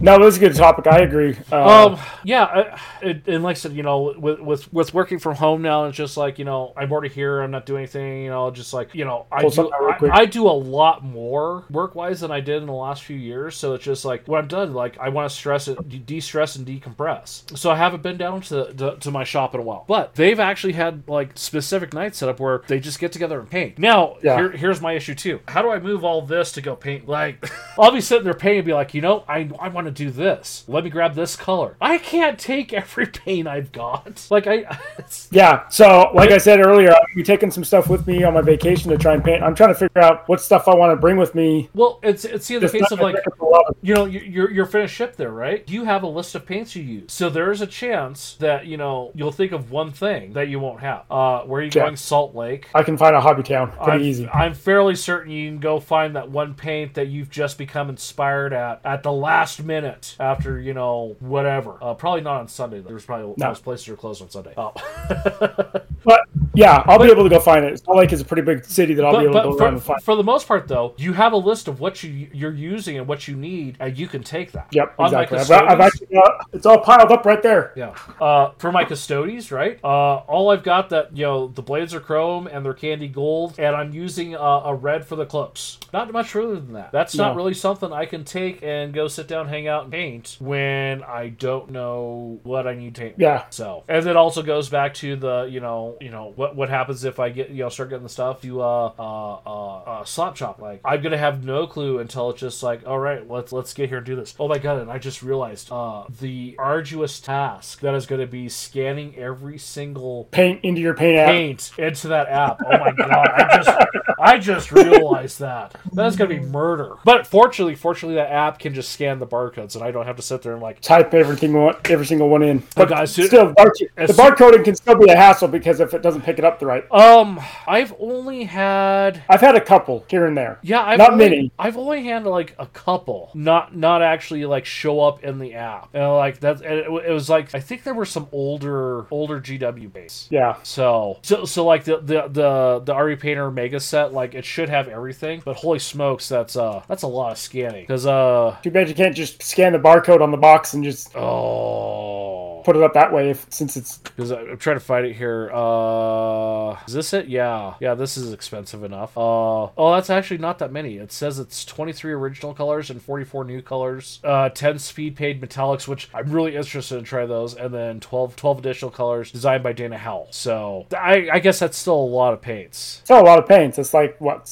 No, 0.00 0.16
this 0.18 0.26
was 0.26 0.36
a 0.36 0.40
good 0.40 0.54
topic. 0.54 0.86
I 0.86 0.98
agree. 1.00 1.36
Uh, 1.50 1.86
Um, 1.94 1.98
yeah, 2.24 2.44
I, 2.44 2.80
it, 3.06 3.26
and 3.26 3.42
like 3.42 3.56
I 3.56 3.58
said, 3.58 3.72
you 3.72 3.82
know, 3.82 4.14
with 4.16 4.40
with 4.40 4.72
with 4.72 4.94
working 4.94 5.18
from 5.18 5.34
home 5.36 5.62
now, 5.62 5.84
it's 5.84 5.96
just 5.96 6.16
like 6.16 6.38
you 6.38 6.44
know, 6.44 6.72
I'm 6.76 6.92
already 6.92 7.12
here. 7.14 7.40
I'm 7.40 7.50
not 7.50 7.66
doing 7.66 7.80
anything. 7.80 8.22
You 8.24 8.30
know, 8.30 8.50
just 8.50 8.72
like 8.74 8.94
you 8.94 9.04
know, 9.04 9.26
I 9.32 9.42
do 9.42 9.50
something 9.50 9.72
out 9.74 10.00
real 10.02 10.12
I. 10.12 10.20
I 10.20 10.24
do 10.26 10.46
a 10.46 10.50
lot 10.50 11.04
more 11.04 11.64
work 11.70 11.94
wise 11.94 12.20
than 12.20 12.30
I 12.30 12.40
did 12.40 12.56
in 12.62 12.66
the 12.66 12.72
last 12.72 13.02
few 13.04 13.16
years. 13.16 13.56
So 13.56 13.74
it's 13.74 13.84
just 13.84 14.04
like 14.04 14.26
when 14.26 14.40
I'm 14.40 14.48
done, 14.48 14.72
like 14.74 14.98
I 14.98 15.08
want 15.08 15.30
to 15.30 15.34
stress 15.34 15.68
it, 15.68 15.88
de- 15.88 15.98
de-stress 15.98 16.56
and 16.56 16.66
decompress. 16.66 17.56
So 17.56 17.70
I 17.70 17.76
haven't 17.76 18.02
been 18.02 18.16
down 18.16 18.40
to, 18.42 18.72
to 18.74 18.96
to 18.96 19.10
my 19.10 19.24
shop 19.24 19.54
in 19.54 19.60
a 19.60 19.64
while, 19.64 19.84
but 19.88 20.14
they've 20.14 20.40
actually 20.40 20.74
had 20.74 21.08
like 21.08 21.30
specific 21.34 21.92
nights 21.94 22.18
set 22.18 22.28
up 22.28 22.40
where 22.40 22.62
they 22.68 22.78
just 22.80 22.98
get 22.98 23.12
together 23.12 23.38
and 23.40 23.50
paint. 23.50 23.78
Now, 23.78 24.16
Yeah. 24.22 24.36
here, 24.36 24.50
here's 24.50 24.80
my 24.80 24.92
issue 24.92 25.14
too. 25.14 25.40
How 25.48 25.62
do 25.62 25.70
I 25.70 25.78
move 25.78 26.04
all 26.04 26.22
this 26.22 26.52
to 26.52 26.60
go 26.60 26.74
paint? 26.76 27.08
Like, 27.08 27.44
I'll 27.78 27.90
be 27.92 28.00
sitting 28.00 28.24
there 28.24 28.34
painting 28.34 28.58
and 28.60 28.66
be 28.66 28.72
like, 28.72 28.94
you 28.94 29.00
know, 29.00 29.24
I 29.28 29.50
I 29.60 29.68
want 29.68 29.86
to 29.86 29.93
do 29.94 30.10
this. 30.10 30.64
Let 30.68 30.84
me 30.84 30.90
grab 30.90 31.14
this 31.14 31.36
color. 31.36 31.76
I 31.80 31.98
can't 31.98 32.38
take 32.38 32.72
every 32.72 33.06
paint 33.24 33.48
I've 33.48 33.72
got. 33.72 34.26
Like 34.30 34.46
I, 34.46 34.64
Yeah. 35.30 35.68
So, 35.68 36.10
like 36.14 36.30
I 36.30 36.38
said 36.38 36.60
earlier, 36.60 36.90
I'll 36.92 37.00
be 37.14 37.22
taking 37.22 37.50
some 37.50 37.64
stuff 37.64 37.88
with 37.88 38.06
me 38.06 38.22
on 38.24 38.34
my 38.34 38.40
vacation 38.42 38.90
to 38.90 38.98
try 38.98 39.14
and 39.14 39.24
paint. 39.24 39.42
I'm 39.42 39.54
trying 39.54 39.70
to 39.70 39.74
figure 39.74 40.02
out 40.02 40.28
what 40.28 40.40
stuff 40.40 40.68
I 40.68 40.74
want 40.74 40.92
to 40.92 40.96
bring 40.96 41.16
with 41.16 41.34
me. 41.34 41.68
well, 41.74 41.98
it's 42.02 42.24
it's 42.24 42.48
the 42.48 42.56
other 42.56 42.66
Just 42.68 42.74
case 42.74 42.90
of 42.92 43.00
like 43.00 43.14
pick 43.16 43.26
up 43.26 43.40
a 43.40 43.44
lot 43.44 43.64
of- 43.68 43.76
you 43.82 43.94
know 43.94 44.04
you- 44.06 44.20
you're 44.20 44.50
you're 44.50 44.66
finished 44.66 44.94
ship 44.94 45.16
there 45.16 45.30
right 45.30 45.68
you 45.68 45.84
have 45.84 46.02
a 46.02 46.06
list 46.06 46.34
of 46.34 46.46
paints 46.46 46.74
you 46.74 46.82
use 46.82 47.12
so 47.12 47.28
there's 47.28 47.60
a 47.60 47.66
chance 47.66 48.34
that 48.40 48.64
you 48.66 48.76
know 48.78 49.10
you'll 49.14 49.30
think 49.32 49.52
of 49.52 49.70
one 49.70 49.90
thing 49.92 50.32
that 50.32 50.48
you 50.48 50.58
won't 50.58 50.80
have 50.80 51.04
uh 51.10 51.40
where 51.42 51.60
are 51.60 51.62
you 51.64 51.70
Yeah. 51.74 51.82
going 51.84 51.96
salt 51.96 52.34
lake 52.34 52.68
I 52.74 52.82
can 52.82 52.96
find 52.96 53.14
a 53.14 53.20
hobby 53.20 53.42
town 53.42 53.72
pretty 53.72 53.90
I'm, 53.92 54.00
easy. 54.02 54.28
I'm 54.28 54.54
fairly 54.54 54.94
certain 54.94 55.30
you 55.30 55.50
can 55.50 55.58
go 55.60 55.80
find 55.80 56.16
that 56.16 56.30
one 56.30 56.54
paint 56.54 56.94
that 56.94 57.08
you've 57.08 57.28
just 57.30 57.58
become 57.58 57.90
inspired 57.90 58.52
at 58.54 58.80
at 58.84 59.02
the 59.02 59.12
last 59.12 59.62
minute 59.62 59.73
after 60.20 60.60
you 60.60 60.74
know 60.74 61.16
whatever. 61.20 61.76
Uh, 61.82 61.94
probably 61.94 62.20
not 62.20 62.40
on 62.40 62.48
Sunday. 62.48 62.80
There's 62.80 63.04
probably 63.04 63.34
No. 63.36 63.48
most 63.48 63.64
places 63.64 63.88
are 63.88 63.96
closed 63.96 64.22
on 64.22 64.30
Sunday. 64.30 64.54
Oh. 64.56 64.72
But 66.04 66.20
yeah, 66.54 66.82
I'll 66.86 66.98
be 66.98 67.10
able 67.10 67.24
to 67.24 67.30
go 67.30 67.40
find 67.40 67.64
it. 67.64 67.82
Salt 67.82 67.96
Lake 67.96 68.12
is 68.12 68.20
a 68.20 68.26
pretty 68.26 68.42
big 68.42 68.62
city 68.66 68.92
that 68.92 69.06
I'll 69.06 69.16
be 69.18 69.24
able 69.24 69.32
to 69.32 69.40
go 69.42 69.56
for, 69.56 69.62
around 69.64 69.72
and 69.74 69.82
find. 69.82 70.02
for 70.02 70.14
the 70.16 70.22
most 70.22 70.46
part, 70.46 70.68
though, 70.68 70.92
you 70.98 71.14
have 71.14 71.32
a 71.32 71.36
list 71.38 71.66
of 71.66 71.80
what 71.80 72.02
you 72.02 72.28
you're 72.30 72.52
using 72.52 72.98
and 72.98 73.08
what 73.08 73.26
you 73.26 73.34
need, 73.34 73.78
and 73.80 73.96
you 73.96 74.06
can 74.06 74.22
take 74.22 74.52
that. 74.52 74.68
Yep, 74.70 74.94
On 74.98 75.06
exactly. 75.06 75.38
I've, 75.38 75.50
I've 75.50 75.80
actually 75.80 76.08
got, 76.08 76.46
it's 76.52 76.66
all 76.66 76.78
piled 76.80 77.10
up 77.10 77.24
right 77.24 77.42
there. 77.42 77.72
Yeah. 77.74 77.94
Uh, 78.20 78.50
for 78.58 78.70
my 78.70 78.84
Custodes, 78.84 79.50
right? 79.50 79.78
Uh, 79.82 80.16
all 80.28 80.50
I've 80.50 80.62
got 80.62 80.90
that 80.90 81.16
you 81.16 81.24
know 81.24 81.48
the 81.48 81.62
blades 81.62 81.94
are 81.94 82.00
chrome 82.00 82.46
and 82.48 82.62
they're 82.66 82.74
candy 82.74 83.08
gold, 83.08 83.54
and 83.58 83.74
I'm 83.74 83.94
using 83.94 84.36
uh, 84.36 84.62
a 84.66 84.74
red 84.74 85.06
for 85.06 85.16
the 85.16 85.24
clips. 85.24 85.78
Not 85.94 86.12
much 86.12 86.28
further 86.28 86.56
than 86.56 86.74
that. 86.74 86.92
That's 86.92 87.14
not 87.14 87.30
No. 87.30 87.36
really 87.36 87.54
something 87.54 87.94
I 87.94 88.04
can 88.04 88.24
take 88.24 88.62
and 88.62 88.92
go 88.92 89.08
sit 89.08 89.26
down, 89.26 89.48
hang 89.48 89.63
out, 89.68 89.84
and 89.84 89.92
paint 89.92 90.36
when 90.40 91.02
I 91.02 91.28
don't 91.28 91.70
know 91.70 92.40
what 92.42 92.66
I 92.66 92.74
need 92.74 92.94
to 92.96 93.00
paint. 93.02 93.14
Yeah. 93.18 93.44
So, 93.50 93.84
and 93.88 94.06
it 94.06 94.16
also 94.16 94.42
goes 94.42 94.68
back 94.68 94.94
to 94.94 95.16
the 95.16 95.48
you 95.50 95.60
know 95.60 95.96
you 96.00 96.10
know 96.10 96.32
what 96.36 96.56
what 96.56 96.68
happens 96.68 97.04
if 97.04 97.18
I 97.20 97.30
get 97.30 97.50
you 97.50 97.62
know 97.62 97.68
start 97.68 97.90
getting 97.90 98.02
the 98.02 98.08
stuff 98.08 98.44
you 98.44 98.60
uh 98.60 98.92
uh 98.98 99.34
uh, 99.46 99.76
uh 99.78 100.04
slap 100.04 100.34
chop 100.34 100.60
like 100.60 100.80
I'm 100.84 101.02
gonna 101.02 101.18
have 101.18 101.44
no 101.44 101.66
clue 101.66 101.98
until 101.98 102.30
it's 102.30 102.40
just 102.40 102.62
like 102.62 102.86
all 102.86 102.98
right 102.98 103.28
let's 103.28 103.52
let's 103.52 103.72
get 103.74 103.88
here 103.88 103.98
and 103.98 104.06
do 104.06 104.16
this. 104.16 104.34
Oh 104.38 104.48
my 104.48 104.58
god! 104.58 104.80
And 104.80 104.90
I 104.90 104.98
just 104.98 105.22
realized 105.22 105.70
uh 105.70 106.04
the 106.20 106.56
arduous 106.58 107.20
task 107.20 107.80
that 107.80 107.94
is 107.94 108.06
going 108.06 108.20
to 108.20 108.26
be 108.26 108.48
scanning 108.48 109.14
every 109.16 109.58
single 109.58 110.24
Paint 110.30 110.60
into 110.64 110.80
your 110.80 110.94
paint 110.94 111.18
app. 111.18 111.28
paint 111.28 111.70
into 111.78 112.08
that 112.08 112.28
app. 112.28 112.60
Oh 112.64 112.78
my 112.78 112.92
god! 112.92 113.28
I 113.28 113.56
just 113.56 113.78
I 114.18 114.38
just 114.38 114.72
realized 114.72 115.40
that 115.40 115.74
that's 115.92 116.16
going 116.16 116.30
to 116.30 116.36
be 116.40 116.46
murder. 116.46 116.94
But 117.04 117.26
fortunately, 117.26 117.74
fortunately 117.74 118.16
that 118.16 118.30
app 118.30 118.58
can 118.58 118.74
just 118.74 118.90
scan 118.92 119.18
the 119.18 119.26
barcodes, 119.54 119.74
and 119.74 119.84
I 119.84 119.90
don't 119.90 120.06
have 120.06 120.16
to 120.16 120.22
sit 120.22 120.42
there 120.42 120.52
and 120.52 120.62
like 120.62 120.80
Type 120.80 121.14
everything 121.14 121.52
one, 121.52 121.76
every 121.86 122.06
single 122.06 122.28
one 122.28 122.42
in. 122.42 122.62
But 122.74 122.88
guys, 122.88 123.12
still, 123.12 123.52
bar- 123.52 123.72
the 123.96 124.12
barcoding 124.12 124.64
can 124.64 124.74
still 124.74 124.96
be 124.96 125.10
a 125.10 125.16
hassle 125.16 125.48
because 125.48 125.80
if 125.80 125.94
it 125.94 126.02
doesn't 126.02 126.22
pick 126.22 126.38
it 126.38 126.44
up 126.44 126.58
the 126.58 126.66
right. 126.66 126.90
um 126.92 127.40
I've 127.66 127.94
only 127.98 128.44
had 128.44 129.22
I've 129.28 129.40
had 129.40 129.56
a 129.56 129.60
couple 129.60 130.04
here 130.08 130.26
and 130.26 130.36
there. 130.36 130.58
Yeah, 130.62 130.82
I've 130.82 130.98
Not 130.98 131.12
only, 131.12 131.24
many. 131.30 131.52
I've 131.58 131.76
only 131.76 132.04
had 132.04 132.24
like 132.24 132.54
a 132.58 132.66
couple, 132.66 133.30
not 133.34 133.76
not 133.76 134.02
actually 134.02 134.44
like 134.46 134.64
show 134.64 135.00
up 135.00 135.22
in 135.24 135.38
the 135.38 135.54
app. 135.54 135.90
And 135.94 136.12
like 136.12 136.40
that, 136.40 136.60
and 136.62 136.80
it, 136.80 136.86
it 136.86 137.12
was 137.12 137.28
like 137.28 137.54
I 137.54 137.60
think 137.60 137.84
there 137.84 137.94
were 137.94 138.04
some 138.04 138.28
older 138.32 139.06
older 139.10 139.40
GW 139.40 139.92
base. 139.92 140.28
Yeah. 140.30 140.56
So 140.62 141.18
so 141.22 141.44
so 141.44 141.64
like 141.64 141.84
the 141.84 141.98
the 141.98 142.28
the 142.28 142.82
the 142.84 142.92
Army 142.92 143.16
Painter 143.16 143.50
Mega 143.50 143.80
set, 143.80 144.12
like 144.12 144.34
it 144.34 144.44
should 144.44 144.68
have 144.68 144.88
everything. 144.88 145.42
But 145.44 145.56
holy 145.56 145.78
smokes, 145.78 146.28
that's 146.28 146.56
uh 146.56 146.82
that's 146.88 147.02
a 147.02 147.08
lot 147.08 147.32
of 147.32 147.38
scanning. 147.38 147.82
Because 147.84 148.06
uh 148.06 148.56
Too 148.62 148.70
bad 148.70 148.88
you 148.88 148.94
can't 148.94 149.16
just 149.16 149.42
scan 149.44 149.72
the 149.72 149.78
barcode 149.78 150.22
on 150.22 150.30
the 150.30 150.38
box 150.38 150.72
and 150.72 150.82
just 150.82 151.14
oh. 151.14 152.62
put 152.64 152.76
it 152.76 152.82
up 152.82 152.94
that 152.94 153.12
way 153.12 153.28
if, 153.30 153.46
since 153.50 153.76
it's 153.76 153.98
Because 153.98 154.32
I'm 154.32 154.56
trying 154.56 154.76
to 154.76 154.84
find 154.84 155.04
it 155.04 155.14
here. 155.14 155.50
Uh, 155.52 156.78
is 156.86 156.94
this 156.94 157.12
it? 157.12 157.28
Yeah, 157.28 157.74
yeah. 157.78 157.94
This 157.94 158.16
is 158.16 158.32
expensive 158.32 158.82
enough. 158.84 159.16
Uh, 159.16 159.68
oh, 159.76 159.94
that's 159.94 160.08
actually 160.08 160.38
not 160.38 160.58
that 160.60 160.72
many. 160.72 160.96
It 160.96 161.12
says 161.12 161.38
it's 161.38 161.64
23 161.66 162.12
original 162.12 162.54
colors 162.54 162.88
and 162.88 163.02
44 163.02 163.44
new 163.44 163.60
colors. 163.60 164.20
Uh, 164.24 164.48
10 164.48 164.78
speed 164.78 165.14
paid 165.14 165.42
metallics, 165.42 165.86
which 165.86 166.08
I'm 166.14 166.30
really 166.32 166.56
interested 166.56 166.96
in 166.96 167.04
try 167.04 167.26
those, 167.26 167.54
and 167.54 167.72
then 167.72 168.00
12 168.00 168.36
12 168.36 168.58
additional 168.58 168.90
colors 168.90 169.30
designed 169.30 169.62
by 169.62 169.72
Dana 169.72 169.98
Howl. 169.98 170.28
So 170.30 170.86
I, 170.96 171.28
I 171.30 171.38
guess 171.38 171.58
that's 171.58 171.76
still 171.76 171.94
a 171.94 172.12
lot 172.14 172.32
of 172.32 172.40
paints. 172.40 173.02
still 173.04 173.20
a 173.20 173.22
lot 173.22 173.38
of 173.38 173.46
paints. 173.46 173.78
It's 173.78 173.92
like 173.92 174.18
what 174.20 174.48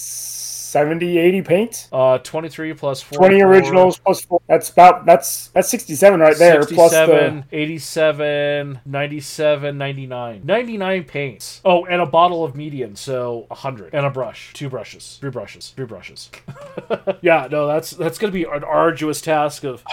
70, 0.73 1.19
80 1.19 1.43
paints. 1.43 1.89
Uh, 1.93 2.17
23 2.17 2.73
plus 2.73 3.03
44, 3.03 3.29
20 3.29 3.43
originals 3.43 3.99
plus 3.99 4.25
four. 4.25 4.41
That's 4.49 4.71
about 4.71 5.05
that's 5.05 5.49
that's 5.49 5.69
67 5.69 6.19
right 6.19 6.37
there. 6.39 6.65
Plus 6.65 6.93
the 6.93 7.45
87, 7.53 8.81
97, 8.87 9.77
99. 9.79 10.41
99 10.45 11.05
paints. 11.05 11.61
Oh, 11.65 11.85
and 11.85 12.01
a 12.01 12.07
bottle 12.07 12.43
of 12.43 12.57
medium, 12.57 12.97
so 12.97 13.45
100. 13.49 13.93
And 13.95 14.07
a 14.07 14.11
brush. 14.11 14.53
Two 14.55 14.71
brushes. 14.71 15.19
Three 15.21 15.31
brushes. 15.31 15.75
Three 15.77 15.85
brushes. 15.85 16.31
yeah, 17.21 17.49
no, 17.51 17.67
that's 17.67 17.91
that's 17.91 18.19
going 18.19 18.33
to 18.33 18.35
be 18.35 18.45
an 18.45 18.65
arduous 18.65 19.21
task 19.21 19.65
of, 19.65 19.85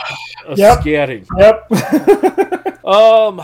of 0.45 0.57
Yep. 0.57 0.81
scanning. 0.81 1.27
Yep. 1.37 1.71
Um, 2.89 3.39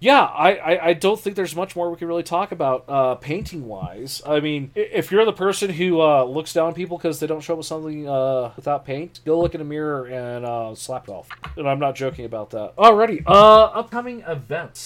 yeah, 0.00 0.22
I, 0.22 0.54
I, 0.56 0.86
I 0.88 0.92
don't 0.92 1.18
think 1.18 1.34
there's 1.34 1.56
much 1.56 1.74
more 1.74 1.90
we 1.90 1.96
can 1.96 2.06
really 2.06 2.22
talk 2.22 2.52
about 2.52 2.84
uh, 2.88 3.16
painting 3.16 3.66
wise. 3.66 4.22
I 4.24 4.38
mean, 4.38 4.70
if 4.76 5.10
you're 5.10 5.24
the 5.24 5.32
person 5.32 5.70
who 5.70 6.00
uh, 6.00 6.22
looks 6.22 6.52
down 6.52 6.72
people 6.74 6.98
because 6.98 7.18
they 7.18 7.26
don't 7.26 7.40
show 7.40 7.54
up 7.54 7.58
with 7.58 7.66
something 7.66 8.08
uh, 8.08 8.52
without 8.54 8.84
paint, 8.84 9.18
go 9.24 9.40
look 9.40 9.56
in 9.56 9.60
a 9.60 9.64
mirror 9.64 10.06
and 10.06 10.44
uh, 10.44 10.74
slap 10.76 11.08
it 11.08 11.10
off. 11.10 11.28
And 11.56 11.68
I'm 11.68 11.80
not 11.80 11.96
joking 11.96 12.24
about 12.26 12.50
that. 12.50 12.76
Alrighty, 12.76 13.24
uh, 13.26 13.64
upcoming 13.64 14.20
events. 14.20 14.80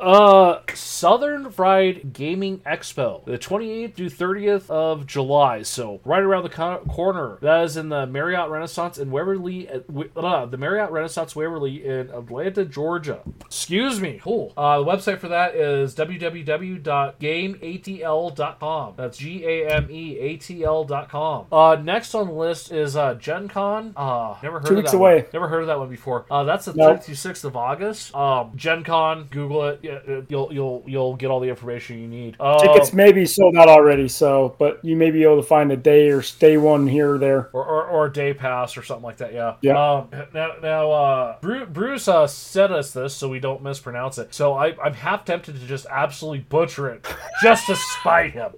Uh, 0.00 0.60
Southern 0.72 1.50
Fried 1.50 2.14
Gaming 2.14 2.60
Expo, 2.60 3.22
the 3.26 3.38
28th 3.38 3.94
through 3.94 4.10
30th 4.10 4.70
of 4.70 5.06
July. 5.06 5.62
So 5.62 6.00
right 6.06 6.22
around 6.22 6.44
the 6.44 6.48
co- 6.48 6.82
corner. 6.88 7.36
That 7.42 7.64
is 7.64 7.76
in 7.76 7.90
the 7.90 8.06
Marriott 8.06 8.48
Renaissance 8.48 8.96
in 8.96 9.10
Waverly. 9.10 9.68
Uh, 10.16 10.46
the 10.46 10.56
Marriott 10.56 10.90
Renaissance 10.90 11.09
Waverly 11.36 11.84
in 11.84 12.10
Atlanta, 12.10 12.64
Georgia. 12.64 13.20
Excuse 13.46 14.00
me. 14.00 14.20
Cool. 14.22 14.52
Uh, 14.56 14.78
the 14.80 14.84
website 14.84 15.18
for 15.18 15.28
that 15.28 15.54
is 15.54 15.94
www.gameatl.com. 15.94 18.94
That's 18.96 19.18
G 19.18 19.44
A 19.44 19.68
M 19.70 19.88
E 19.90 20.18
A 20.18 20.36
T 20.36 20.64
L.com. 20.64 21.46
Uh, 21.52 21.76
next 21.82 22.14
on 22.14 22.28
the 22.28 22.32
list 22.34 22.72
is 22.72 22.96
uh, 22.96 23.14
Gen 23.14 23.48
Con. 23.48 23.92
Uh, 23.96 24.36
never 24.42 24.58
heard 24.60 24.66
Two 24.66 24.72
of 24.74 24.78
weeks 24.78 24.90
that 24.92 24.96
away. 24.96 25.16
One. 25.16 25.24
Never 25.32 25.48
heard 25.48 25.60
of 25.62 25.66
that 25.68 25.78
one 25.78 25.88
before. 25.88 26.26
Uh, 26.30 26.44
that's 26.44 26.64
the 26.66 26.74
Nope. 26.74 26.98
36th 27.00 27.44
of 27.44 27.56
August. 27.56 28.14
Um, 28.14 28.52
Gen 28.56 28.84
Con. 28.84 29.24
Google 29.30 29.68
it. 29.68 29.80
Uh, 30.08 30.20
You'll 30.28 30.52
you'll 30.52 30.84
you'll 30.86 31.16
get 31.16 31.30
all 31.30 31.40
the 31.40 31.48
information 31.48 32.00
you 32.00 32.06
need. 32.06 32.36
Uh, 32.38 32.58
Tickets 32.58 32.92
may 32.92 33.10
be 33.10 33.26
sold 33.26 33.56
out 33.56 33.68
already, 33.68 34.06
so 34.08 34.54
but 34.58 34.84
you 34.84 34.96
may 34.96 35.10
be 35.10 35.22
able 35.24 35.36
to 35.36 35.42
find 35.42 35.72
a 35.72 35.76
day 35.76 36.10
or 36.10 36.22
day 36.38 36.56
one 36.56 36.86
here 36.86 37.14
or 37.14 37.18
there. 37.18 37.48
or, 37.52 37.64
or, 37.64 37.84
or 37.86 38.06
a 38.06 38.12
day 38.12 38.34
pass 38.34 38.76
or 38.76 38.82
something 38.82 39.04
like 39.04 39.16
that. 39.18 39.32
Yeah. 39.32 39.56
Yeah. 39.62 39.92
Um, 39.92 40.08
now, 40.34 40.52
now 40.62 40.90
uh, 40.92 40.99
Bruce, 41.40 41.68
Bruce 41.70 42.08
uh, 42.08 42.26
sent 42.26 42.72
us 42.72 42.92
this 42.92 43.14
so 43.14 43.28
we 43.28 43.40
don't 43.40 43.62
mispronounce 43.62 44.18
it. 44.18 44.34
So 44.34 44.54
I, 44.54 44.76
I'm 44.82 44.94
half 44.94 45.24
tempted 45.24 45.60
to 45.60 45.66
just 45.66 45.86
absolutely 45.90 46.40
butcher 46.40 46.90
it 46.90 47.06
just 47.42 47.66
to 47.66 47.76
spite 47.76 48.32
him. 48.32 48.52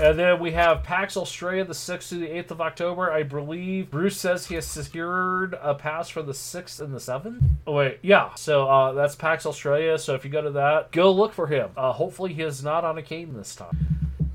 And 0.00 0.18
then 0.18 0.40
we 0.40 0.52
have 0.52 0.82
PAX 0.82 1.14
Australia 1.14 1.62
the 1.62 1.74
6th 1.74 2.08
to 2.08 2.14
the 2.14 2.28
8th 2.28 2.52
of 2.52 2.60
October. 2.62 3.12
I 3.12 3.22
believe 3.22 3.90
Bruce 3.90 4.16
says 4.16 4.46
he 4.46 4.54
has 4.54 4.66
secured 4.66 5.58
a 5.60 5.74
pass 5.74 6.08
for 6.08 6.22
the 6.22 6.32
6th 6.32 6.80
and 6.80 6.94
the 6.94 6.98
7th. 6.98 7.42
Oh, 7.66 7.74
wait. 7.74 7.98
Yeah. 8.00 8.34
So 8.36 8.66
uh, 8.66 8.92
that's 8.92 9.14
PAX 9.14 9.44
Australia. 9.44 9.98
So 9.98 10.14
if 10.14 10.24
you 10.24 10.30
go 10.30 10.40
to 10.40 10.52
that, 10.52 10.90
go 10.90 11.12
look 11.12 11.34
for 11.34 11.48
him. 11.48 11.68
Uh, 11.76 11.92
hopefully 11.92 12.32
he 12.32 12.40
is 12.40 12.64
not 12.64 12.82
on 12.82 12.96
a 12.96 13.02
cane 13.02 13.34
this 13.34 13.54
time. 13.54 13.76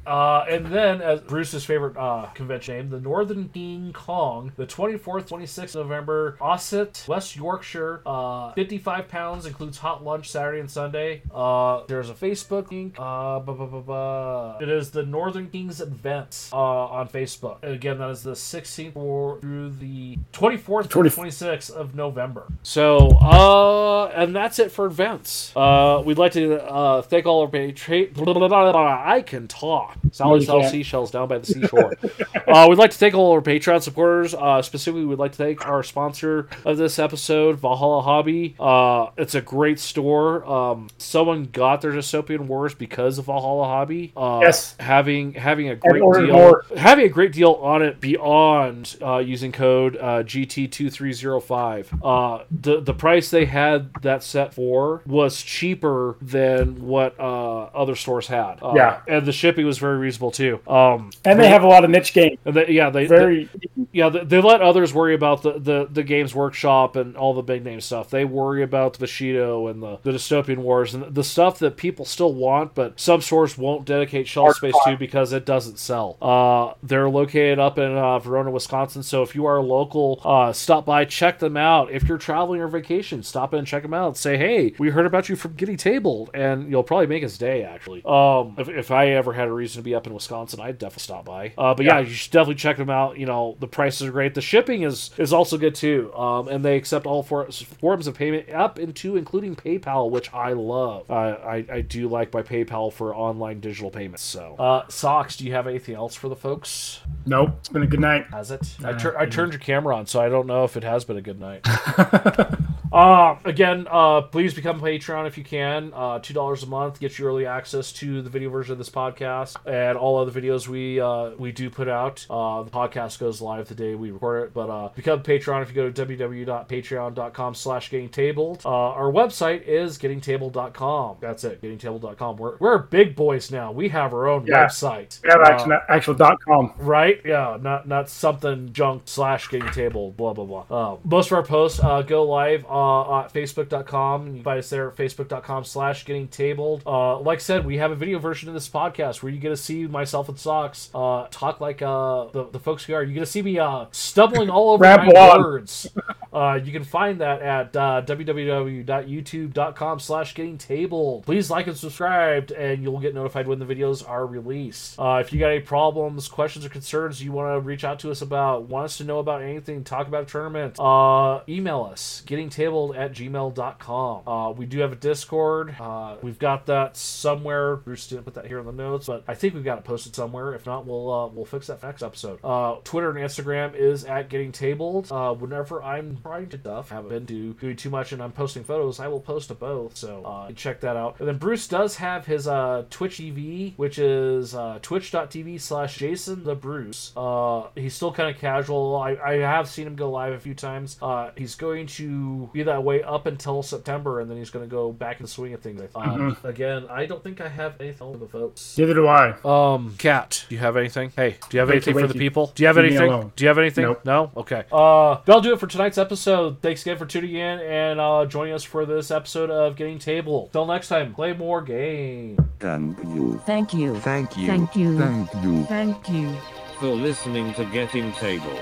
Uh, 0.05 0.45
and 0.49 0.65
then, 0.67 1.01
as 1.01 1.21
Bruce's 1.21 1.63
favorite 1.65 1.95
uh, 1.97 2.25
convention 2.33 2.75
name, 2.75 2.89
the 2.89 2.99
Northern 2.99 3.49
King 3.49 3.93
Kong, 3.93 4.51
the 4.55 4.65
24th, 4.65 5.27
26th 5.27 5.75
November, 5.75 6.37
Ossett, 6.41 7.05
West 7.07 7.35
Yorkshire, 7.35 8.01
uh, 8.05 8.51
55 8.53 9.07
pounds, 9.07 9.45
includes 9.45 9.77
hot 9.77 10.03
lunch 10.03 10.29
Saturday 10.29 10.59
and 10.59 10.69
Sunday. 10.71 11.21
Uh, 11.33 11.83
there's 11.87 12.09
a 12.09 12.13
Facebook 12.13 12.71
link. 12.71 12.95
Uh, 12.97 14.57
It 14.61 14.69
is 14.69 14.91
the 14.91 15.03
Northern 15.03 15.49
Kings 15.49 15.81
event 15.81 16.49
uh, 16.51 16.55
on 16.57 17.07
Facebook. 17.07 17.57
And 17.63 17.73
again, 17.73 17.99
that 17.99 18.09
is 18.09 18.23
the 18.23 18.31
16th 18.31 18.95
or 18.95 19.39
through 19.39 19.71
the 19.71 20.17
24th 20.33 20.83
to 20.83 20.87
20 20.89 21.09
26th 21.11 21.71
of 21.71 21.93
November. 21.95 22.45
So, 22.63 23.09
uh, 23.21 24.05
and 24.07 24.35
that's 24.35 24.59
it 24.59 24.71
for 24.71 24.85
events. 24.85 25.51
Uh, 25.55 26.01
we'd 26.05 26.17
like 26.17 26.31
to 26.33 26.61
uh, 26.63 27.01
thank 27.01 27.25
all 27.25 27.41
our 27.41 27.47
patrons. 27.47 28.17
I 28.17 29.23
can 29.25 29.47
talk. 29.47 29.90
You 30.03 30.09
sells 30.41 30.69
seashells 30.71 31.11
down 31.11 31.27
by 31.27 31.37
the 31.39 31.45
seashore. 31.45 31.93
uh, 32.47 32.67
we'd 32.69 32.77
like 32.77 32.91
to 32.91 32.97
thank 32.97 33.13
all 33.13 33.31
our 33.33 33.41
Patreon 33.41 33.81
supporters. 33.81 34.33
Uh, 34.33 34.61
specifically, 34.61 35.05
we'd 35.05 35.19
like 35.19 35.31
to 35.31 35.37
thank 35.37 35.65
our 35.67 35.83
sponsor 35.83 36.47
of 36.65 36.77
this 36.77 36.99
episode, 36.99 37.59
Valhalla 37.59 38.01
Hobby. 38.01 38.55
Uh, 38.59 39.07
it's 39.17 39.35
a 39.35 39.41
great 39.41 39.79
store. 39.79 40.45
Um, 40.45 40.89
someone 40.97 41.45
got 41.45 41.81
their 41.81 41.91
dystopian 41.91 42.41
wars 42.47 42.73
because 42.73 43.17
of 43.17 43.25
Valhalla 43.25 43.65
Hobby. 43.65 44.11
Uh, 44.15 44.39
Yes. 44.41 44.75
having 44.79 45.33
having 45.33 45.69
a 45.69 45.75
great 45.75 46.01
deal, 46.01 46.27
more. 46.33 46.65
having 46.75 47.05
a 47.05 47.09
great 47.09 47.31
deal 47.33 47.53
on 47.61 47.81
it 47.81 47.99
beyond 48.01 48.97
uh, 49.01 49.17
using 49.17 49.51
code 49.51 49.95
uh, 49.97 50.23
GT2305. 50.23 51.99
Uh, 52.03 52.43
the 52.49 52.81
the 52.81 52.93
price 52.93 53.29
they 53.29 53.45
had 53.45 53.93
that 54.01 54.23
set 54.23 54.53
for 54.53 55.01
was 55.05 55.41
cheaper 55.41 56.17
than 56.21 56.85
what 56.85 57.19
uh, 57.19 57.63
other 57.73 57.95
stores 57.95 58.27
had. 58.27 58.55
Uh, 58.61 58.73
Yeah. 58.75 59.01
and 59.07 59.25
the 59.25 59.31
shipping 59.31 59.65
was 59.65 59.80
very 59.81 59.97
reasonable 59.97 60.31
too. 60.31 60.59
Um, 60.67 61.11
and 61.25 61.39
they 61.39 61.49
have 61.49 61.63
a 61.63 61.67
lot 61.67 61.83
of 61.83 61.89
niche 61.89 62.13
games. 62.13 62.39
and 62.45 62.55
they, 62.55 62.69
yeah, 62.69 62.89
they, 62.89 63.07
Very 63.07 63.49
yeah, 63.91 64.09
they, 64.09 64.23
they 64.23 64.41
let 64.41 64.61
others 64.61 64.93
worry 64.93 65.15
about 65.15 65.41
the, 65.41 65.59
the, 65.59 65.87
the 65.91 66.03
Games 66.03 66.33
Workshop 66.35 66.95
and 66.95 67.17
all 67.17 67.33
the 67.33 67.41
big 67.41 67.63
name 67.63 67.81
stuff. 67.81 68.09
They 68.09 68.25
worry 68.25 68.63
about 68.63 68.93
the 68.93 68.99
Bushido 68.99 69.67
and 69.67 69.81
the, 69.81 69.97
the 70.03 70.11
Dystopian 70.11 70.59
Wars 70.59 70.93
and 70.93 71.13
the 71.13 71.23
stuff 71.23 71.59
that 71.59 71.75
people 71.75 72.05
still 72.05 72.33
want, 72.33 72.75
but 72.75 72.99
some 72.99 73.21
stores 73.21 73.57
won't 73.57 73.85
dedicate 73.85 74.27
shelf 74.27 74.45
Hard 74.45 74.55
space 74.57 74.75
to 74.85 74.91
to 74.91 74.97
because 74.97 75.33
it 75.33 75.45
doesn't 75.45 75.79
sell. 75.79 76.17
Uh, 76.21 76.73
they're 76.83 77.09
located 77.09 77.59
up 77.59 77.77
in 77.77 77.95
uh, 77.95 78.19
Verona, 78.19 78.51
Wisconsin. 78.51 79.03
So 79.03 79.21
if 79.23 79.35
you 79.35 79.45
are 79.45 79.61
local, 79.61 80.21
uh, 80.23 80.53
stop 80.53 80.85
by, 80.85 81.05
check 81.05 81.39
them 81.39 81.57
out. 81.57 81.91
If 81.91 82.07
you're 82.07 82.17
traveling 82.17 82.61
or 82.61 82.67
vacation, 82.67 83.23
stop 83.23 83.53
in 83.53 83.59
and 83.59 83.67
check 83.67 83.83
them 83.83 83.93
out. 83.93 84.17
Say, 84.17 84.37
hey, 84.37 84.73
we 84.77 84.89
heard 84.89 85.05
about 85.05 85.29
you 85.29 85.35
from 85.35 85.53
Getting 85.53 85.77
Tabled, 85.77 86.31
and 86.33 86.69
you'll 86.69 86.83
probably 86.83 87.07
make 87.07 87.23
his 87.23 87.37
day. 87.37 87.63
Actually, 87.63 88.01
um, 88.05 88.55
if, 88.57 88.69
if 88.69 88.91
I 88.91 89.09
ever 89.09 89.33
had 89.33 89.47
a 89.47 89.53
reason 89.53 89.70
to 89.79 89.83
be 89.83 89.95
up 89.95 90.07
in 90.07 90.13
Wisconsin, 90.13 90.59
I'd 90.59 90.77
definitely 90.77 91.03
stop 91.03 91.25
by. 91.25 91.53
Uh, 91.57 91.73
but 91.73 91.85
yeah, 91.85 91.99
you 91.99 92.13
should 92.13 92.31
definitely 92.31 92.55
check 92.55 92.77
them 92.77 92.89
out. 92.89 93.17
You 93.17 93.25
know, 93.25 93.55
the 93.59 93.67
prices 93.67 94.07
are 94.07 94.11
great. 94.11 94.33
The 94.35 94.41
shipping 94.41 94.83
is 94.83 95.11
is 95.17 95.33
also 95.33 95.57
good 95.57 95.75
too. 95.75 96.13
Um, 96.13 96.47
and 96.47 96.63
they 96.63 96.77
accept 96.77 97.05
all 97.05 97.23
for, 97.23 97.49
forms 97.51 98.07
of 98.07 98.15
payment 98.15 98.49
up 98.49 98.79
into 98.79 99.17
including 99.17 99.55
PayPal, 99.55 100.09
which 100.09 100.33
I 100.33 100.53
love. 100.53 101.09
I 101.09 101.31
I, 101.31 101.65
I 101.71 101.81
do 101.81 102.07
like 102.07 102.33
my 102.33 102.41
PayPal 102.41 102.91
for 102.91 103.15
online 103.15 103.59
digital 103.59 103.89
payments. 103.91 104.23
So, 104.23 104.55
uh, 104.57 104.87
socks. 104.87 105.37
Do 105.37 105.45
you 105.45 105.53
have 105.53 105.67
anything 105.67 105.95
else 105.95 106.15
for 106.15 106.29
the 106.29 106.35
folks? 106.35 107.01
nope. 107.25 107.51
It's 107.59 107.69
been 107.69 107.83
a 107.83 107.87
good 107.87 107.99
night. 107.99 108.25
Has 108.31 108.51
it? 108.51 108.75
I, 108.83 108.93
tur- 108.93 109.17
I 109.17 109.25
turned 109.25 109.53
your 109.53 109.59
camera 109.59 109.95
on, 109.95 110.05
so 110.05 110.21
I 110.21 110.29
don't 110.29 110.47
know 110.47 110.63
if 110.63 110.77
it 110.77 110.83
has 110.83 111.05
been 111.05 111.17
a 111.17 111.21
good 111.21 111.39
night. 111.39 111.61
uh, 112.91 113.35
again, 113.45 113.87
uh, 113.89 114.21
please 114.21 114.53
become 114.53 114.79
a 114.79 114.81
Patreon 114.81 115.27
if 115.27 115.37
you 115.37 115.43
can. 115.43 115.91
Uh, 115.93 116.19
Two 116.19 116.33
dollars 116.33 116.63
a 116.63 116.67
month 116.67 116.99
gets 116.99 117.17
you 117.17 117.27
early 117.27 117.45
access 117.45 117.91
to 117.93 118.21
the 118.21 118.29
video 118.29 118.49
version 118.49 118.73
of 118.73 118.77
this 118.77 118.89
podcast 118.89 119.55
and 119.65 119.97
all 119.97 120.17
other 120.19 120.31
videos 120.31 120.67
we 120.67 120.99
uh, 120.99 121.31
we 121.37 121.51
do 121.51 121.69
put 121.69 121.87
out. 121.87 122.25
Uh, 122.29 122.63
the 122.63 122.71
podcast 122.71 123.19
goes 123.19 123.41
live 123.41 123.67
the 123.67 123.75
day 123.75 123.95
we 123.95 124.11
record 124.11 124.43
it, 124.47 124.53
but 124.53 124.69
uh, 124.69 124.89
become 124.95 125.19
a 125.19 125.23
Patreon 125.23 125.61
if 125.63 125.69
you 125.69 125.75
go 125.75 125.89
to 125.89 126.05
www.patreon.com 126.05 127.55
slash 127.55 127.89
getting 127.89 128.09
tabled. 128.09 128.61
Uh, 128.65 128.69
our 128.69 129.11
website 129.11 129.63
is 129.63 129.97
gettingtable.com. 129.97 131.17
That's 131.19 131.43
it, 131.43 131.61
gettingtable.com. 131.61 132.37
We're, 132.37 132.57
we're 132.57 132.77
big 132.79 133.15
boys 133.15 133.51
now. 133.51 133.71
We 133.71 133.89
have 133.89 134.13
our 134.13 134.27
own 134.27 134.45
Yeah. 134.45 134.65
website. 134.65 135.21
We 135.23 135.29
have 135.29 135.41
Uh, 135.41 135.49
actual, 135.51 135.79
actual 135.89 136.13
dot 136.15 136.37
com. 136.45 136.73
Right? 136.79 137.21
Yeah, 137.25 137.57
not 137.61 137.87
not 137.87 138.09
something 138.09 138.73
junk 138.73 139.03
slash 139.05 139.47
getting 139.49 139.69
table, 139.71 140.11
blah 140.11 140.33
blah 140.33 140.45
blah. 140.45 140.65
Uh, 140.93 140.97
most 141.03 141.27
of 141.31 141.33
our 141.37 141.43
posts 141.43 141.79
uh, 141.81 142.01
go 142.01 142.23
live 142.23 142.65
uh, 142.69 143.19
at 143.21 143.33
facebook.com. 143.33 144.27
You 144.27 144.33
can 144.35 144.43
find 144.43 144.59
us 144.59 144.69
there 144.69 144.89
at 144.89 144.95
facebook.com 144.95 145.63
slash 145.63 146.05
getting 146.05 146.27
tabled. 146.27 146.83
Uh, 146.85 147.19
like 147.19 147.39
I 147.39 147.41
said, 147.41 147.65
we 147.65 147.77
have 147.77 147.91
a 147.91 147.95
video 147.95 148.19
version 148.19 148.47
of 148.49 148.53
this 148.53 148.69
podcast 148.69 149.21
where 149.23 149.31
you 149.31 149.39
get 149.39 149.50
to 149.51 149.57
see 149.57 149.87
myself 149.87 150.29
in 150.29 150.37
Socks 150.37 150.89
uh, 150.93 151.27
talk 151.31 151.59
like 151.61 151.81
uh, 151.81 152.25
the, 152.31 152.45
the 152.51 152.59
folks 152.59 152.87
we 152.87 152.93
are. 152.93 153.03
You 153.03 153.13
get 153.13 153.21
to 153.21 153.25
see 153.25 153.41
me 153.41 153.59
uh, 153.59 153.85
stumbling 153.91 154.49
all 154.49 154.71
over 154.71 154.83
my 154.83 154.95
on. 154.95 155.41
words. 155.41 155.87
Uh, 156.33 156.57
you 156.63 156.71
can 156.71 156.83
find 156.83 157.19
that 157.19 157.41
at 157.41 157.75
uh, 157.75 158.01
www.youtube.com 158.05 159.99
slash 159.99 160.33
getting 160.33 160.57
tabled. 160.57 161.25
Please 161.25 161.49
like 161.49 161.67
and 161.67 161.75
subscribe, 161.75 162.51
and 162.51 162.81
you'll 162.81 162.99
get 162.99 163.13
notified 163.13 163.47
when 163.47 163.59
the 163.59 163.65
videos 163.65 164.07
are 164.07 164.25
released. 164.25 164.97
Uh, 164.97 165.17
if 165.21 165.33
you 165.33 165.39
got 165.39 165.49
any 165.49 165.59
problems, 165.59 166.27
questions, 166.29 166.65
or 166.65 166.69
concerns 166.69 167.21
you 167.21 167.31
want 167.31 167.53
to 167.53 167.59
reach 167.59 167.83
out 167.83 167.99
to 167.99 168.11
us 168.11 168.21
about, 168.21 168.69
want 168.69 168.85
us 168.85 168.97
to 168.97 169.03
know 169.03 169.19
about 169.19 169.41
anything, 169.41 169.83
talk 169.83 170.07
about 170.07 170.23
a 170.23 170.25
tournament, 170.25 170.79
uh, 170.79 171.41
email 171.49 171.83
us, 171.91 172.23
gettingtabled 172.25 172.97
at 172.97 173.11
gmail.com. 173.11 174.27
Uh, 174.27 174.51
we 174.51 174.65
do 174.65 174.79
have 174.79 174.93
a 174.93 174.95
Discord. 174.95 175.75
Uh, 175.79 176.15
we've 176.21 176.39
got 176.39 176.65
that 176.67 176.95
somewhere. 176.95 177.75
Bruce 177.75 178.07
didn't 178.07 178.23
put 178.23 178.35
that 178.35 178.47
here 178.47 178.59
in 178.59 178.65
the 178.65 178.71
notes, 178.71 179.07
but 179.07 179.23
I 179.27 179.35
think 179.41 179.53
we've 179.53 179.63
got 179.63 179.77
it 179.77 179.83
posted 179.83 180.15
somewhere. 180.15 180.55
If 180.55 180.65
not, 180.65 180.87
we'll 180.87 181.11
uh, 181.11 181.27
we'll 181.27 181.45
fix 181.45 181.67
that 181.67 181.83
next 181.83 182.01
episode. 182.01 182.39
Uh, 182.43 182.77
Twitter 182.83 183.09
and 183.09 183.19
Instagram 183.19 183.75
is 183.75 184.05
at 184.05 184.29
getting 184.29 184.51
tabled. 184.51 185.11
Uh, 185.11 185.33
whenever 185.33 185.83
I'm 185.83 186.17
trying 186.21 186.49
to 186.49 186.57
stuff, 186.71 186.89
haven't 186.89 187.09
been 187.09 187.25
do, 187.25 187.53
doing 187.53 187.75
too 187.75 187.89
much, 187.89 188.11
and 188.11 188.21
I'm 188.21 188.31
posting 188.31 188.63
photos, 188.63 188.99
I 188.99 189.07
will 189.07 189.19
post 189.19 189.49
to 189.49 189.55
both. 189.55 189.97
So 189.97 190.23
uh, 190.23 190.51
check 190.53 190.81
that 190.81 190.95
out. 190.95 191.19
And 191.19 191.27
then 191.27 191.37
Bruce 191.37 191.67
does 191.67 191.95
have 191.97 192.25
his 192.25 192.47
uh, 192.47 192.85
Twitch 192.89 193.17
TV, 193.17 193.73
which 193.77 193.99
is 193.99 194.55
uh, 194.55 194.79
twitch.tv 194.81 195.59
slash 195.59 195.97
Jason 195.97 196.43
the 196.43 196.55
Bruce. 196.55 197.11
Uh, 197.15 197.67
he's 197.75 197.93
still 197.93 198.13
kind 198.13 198.33
of 198.33 198.39
casual. 198.39 198.95
I, 198.95 199.15
I 199.15 199.33
have 199.39 199.67
seen 199.67 199.87
him 199.87 199.95
go 199.95 200.09
live 200.11 200.33
a 200.33 200.39
few 200.39 200.53
times. 200.53 200.97
Uh, 201.01 201.31
he's 201.35 201.55
going 201.55 201.87
to 201.87 202.49
be 202.53 202.63
that 202.63 202.83
way 202.83 203.03
up 203.03 203.25
until 203.25 203.63
September, 203.63 204.19
and 204.19 204.29
then 204.29 204.37
he's 204.37 204.49
going 204.49 204.65
to 204.65 204.71
go 204.71 204.91
back 204.91 205.19
in 205.19 205.23
the 205.23 205.29
swing 205.29 205.53
of 205.53 205.61
things. 205.61 205.81
Um, 205.95 206.37
Again, 206.43 206.85
I 206.89 207.05
don't 207.05 207.23
think 207.23 207.41
I 207.41 207.49
have 207.49 207.79
anything 207.79 208.13
for 208.13 208.17
the 208.17 208.27
folks. 208.27 208.77
Neither 208.77 208.93
do 208.93 209.07
I. 209.07 209.30
Um, 209.45 209.95
Cat, 209.97 210.45
do 210.49 210.55
you 210.55 210.59
have 210.59 210.77
anything? 210.77 211.11
Hey, 211.15 211.37
do 211.49 211.57
you 211.57 211.59
have 211.59 211.69
Wakey, 211.69 211.73
anything 211.73 211.93
for 211.93 212.07
the 212.07 212.13
wakey. 212.13 212.19
people? 212.19 212.51
Do 212.55 212.63
you 212.63 212.67
have 212.67 212.75
Leave 212.77 212.85
anything? 212.85 213.07
alone. 213.09 213.31
Do 213.35 213.43
you 213.43 213.47
have 213.47 213.57
anything? 213.57 213.83
Nope. 213.85 214.05
No? 214.05 214.31
Okay. 214.37 214.63
Uh, 214.71 215.17
that'll 215.25 215.41
do 215.41 215.53
it 215.53 215.59
for 215.59 215.67
tonight's 215.67 215.97
episode. 215.97 216.61
Thanks 216.61 216.81
again 216.83 216.97
for 216.97 217.05
tuning 217.05 217.35
in 217.35 217.59
and 217.59 217.99
uh, 217.99 218.25
joining 218.25 218.53
us 218.53 218.63
for 218.63 218.85
this 218.85 219.11
episode 219.11 219.49
of 219.49 219.75
Getting 219.75 219.99
Tabled. 219.99 220.51
Till 220.51 220.65
next 220.65 220.87
time, 220.87 221.13
play 221.13 221.33
more 221.33 221.61
game. 221.61 222.37
Thank 222.59 222.97
you. 223.03 223.41
Thank 223.45 223.73
you. 223.73 223.95
Thank 223.99 224.37
you. 224.37 224.47
Thank 224.47 224.75
you. 224.75 224.97
Thank 224.97 225.33
you. 225.43 225.63
Thank 225.65 226.09
you. 226.09 226.35
for 226.79 226.87
listening 226.87 227.53
to 227.55 227.65
Getting 227.65 228.11
Tabled. 228.13 228.59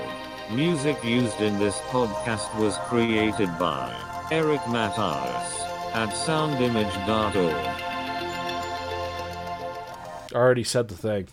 Music 0.52 1.02
used 1.04 1.40
in 1.40 1.58
this 1.58 1.78
podcast 1.90 2.52
was 2.58 2.76
created 2.88 3.48
by 3.58 3.94
Eric 4.32 4.60
Matthews 4.68 5.62
at 5.94 6.08
soundimage.org. 6.10 7.89
Already 10.32 10.64
said 10.64 10.88
the 10.88 10.96
thing. 10.96 11.28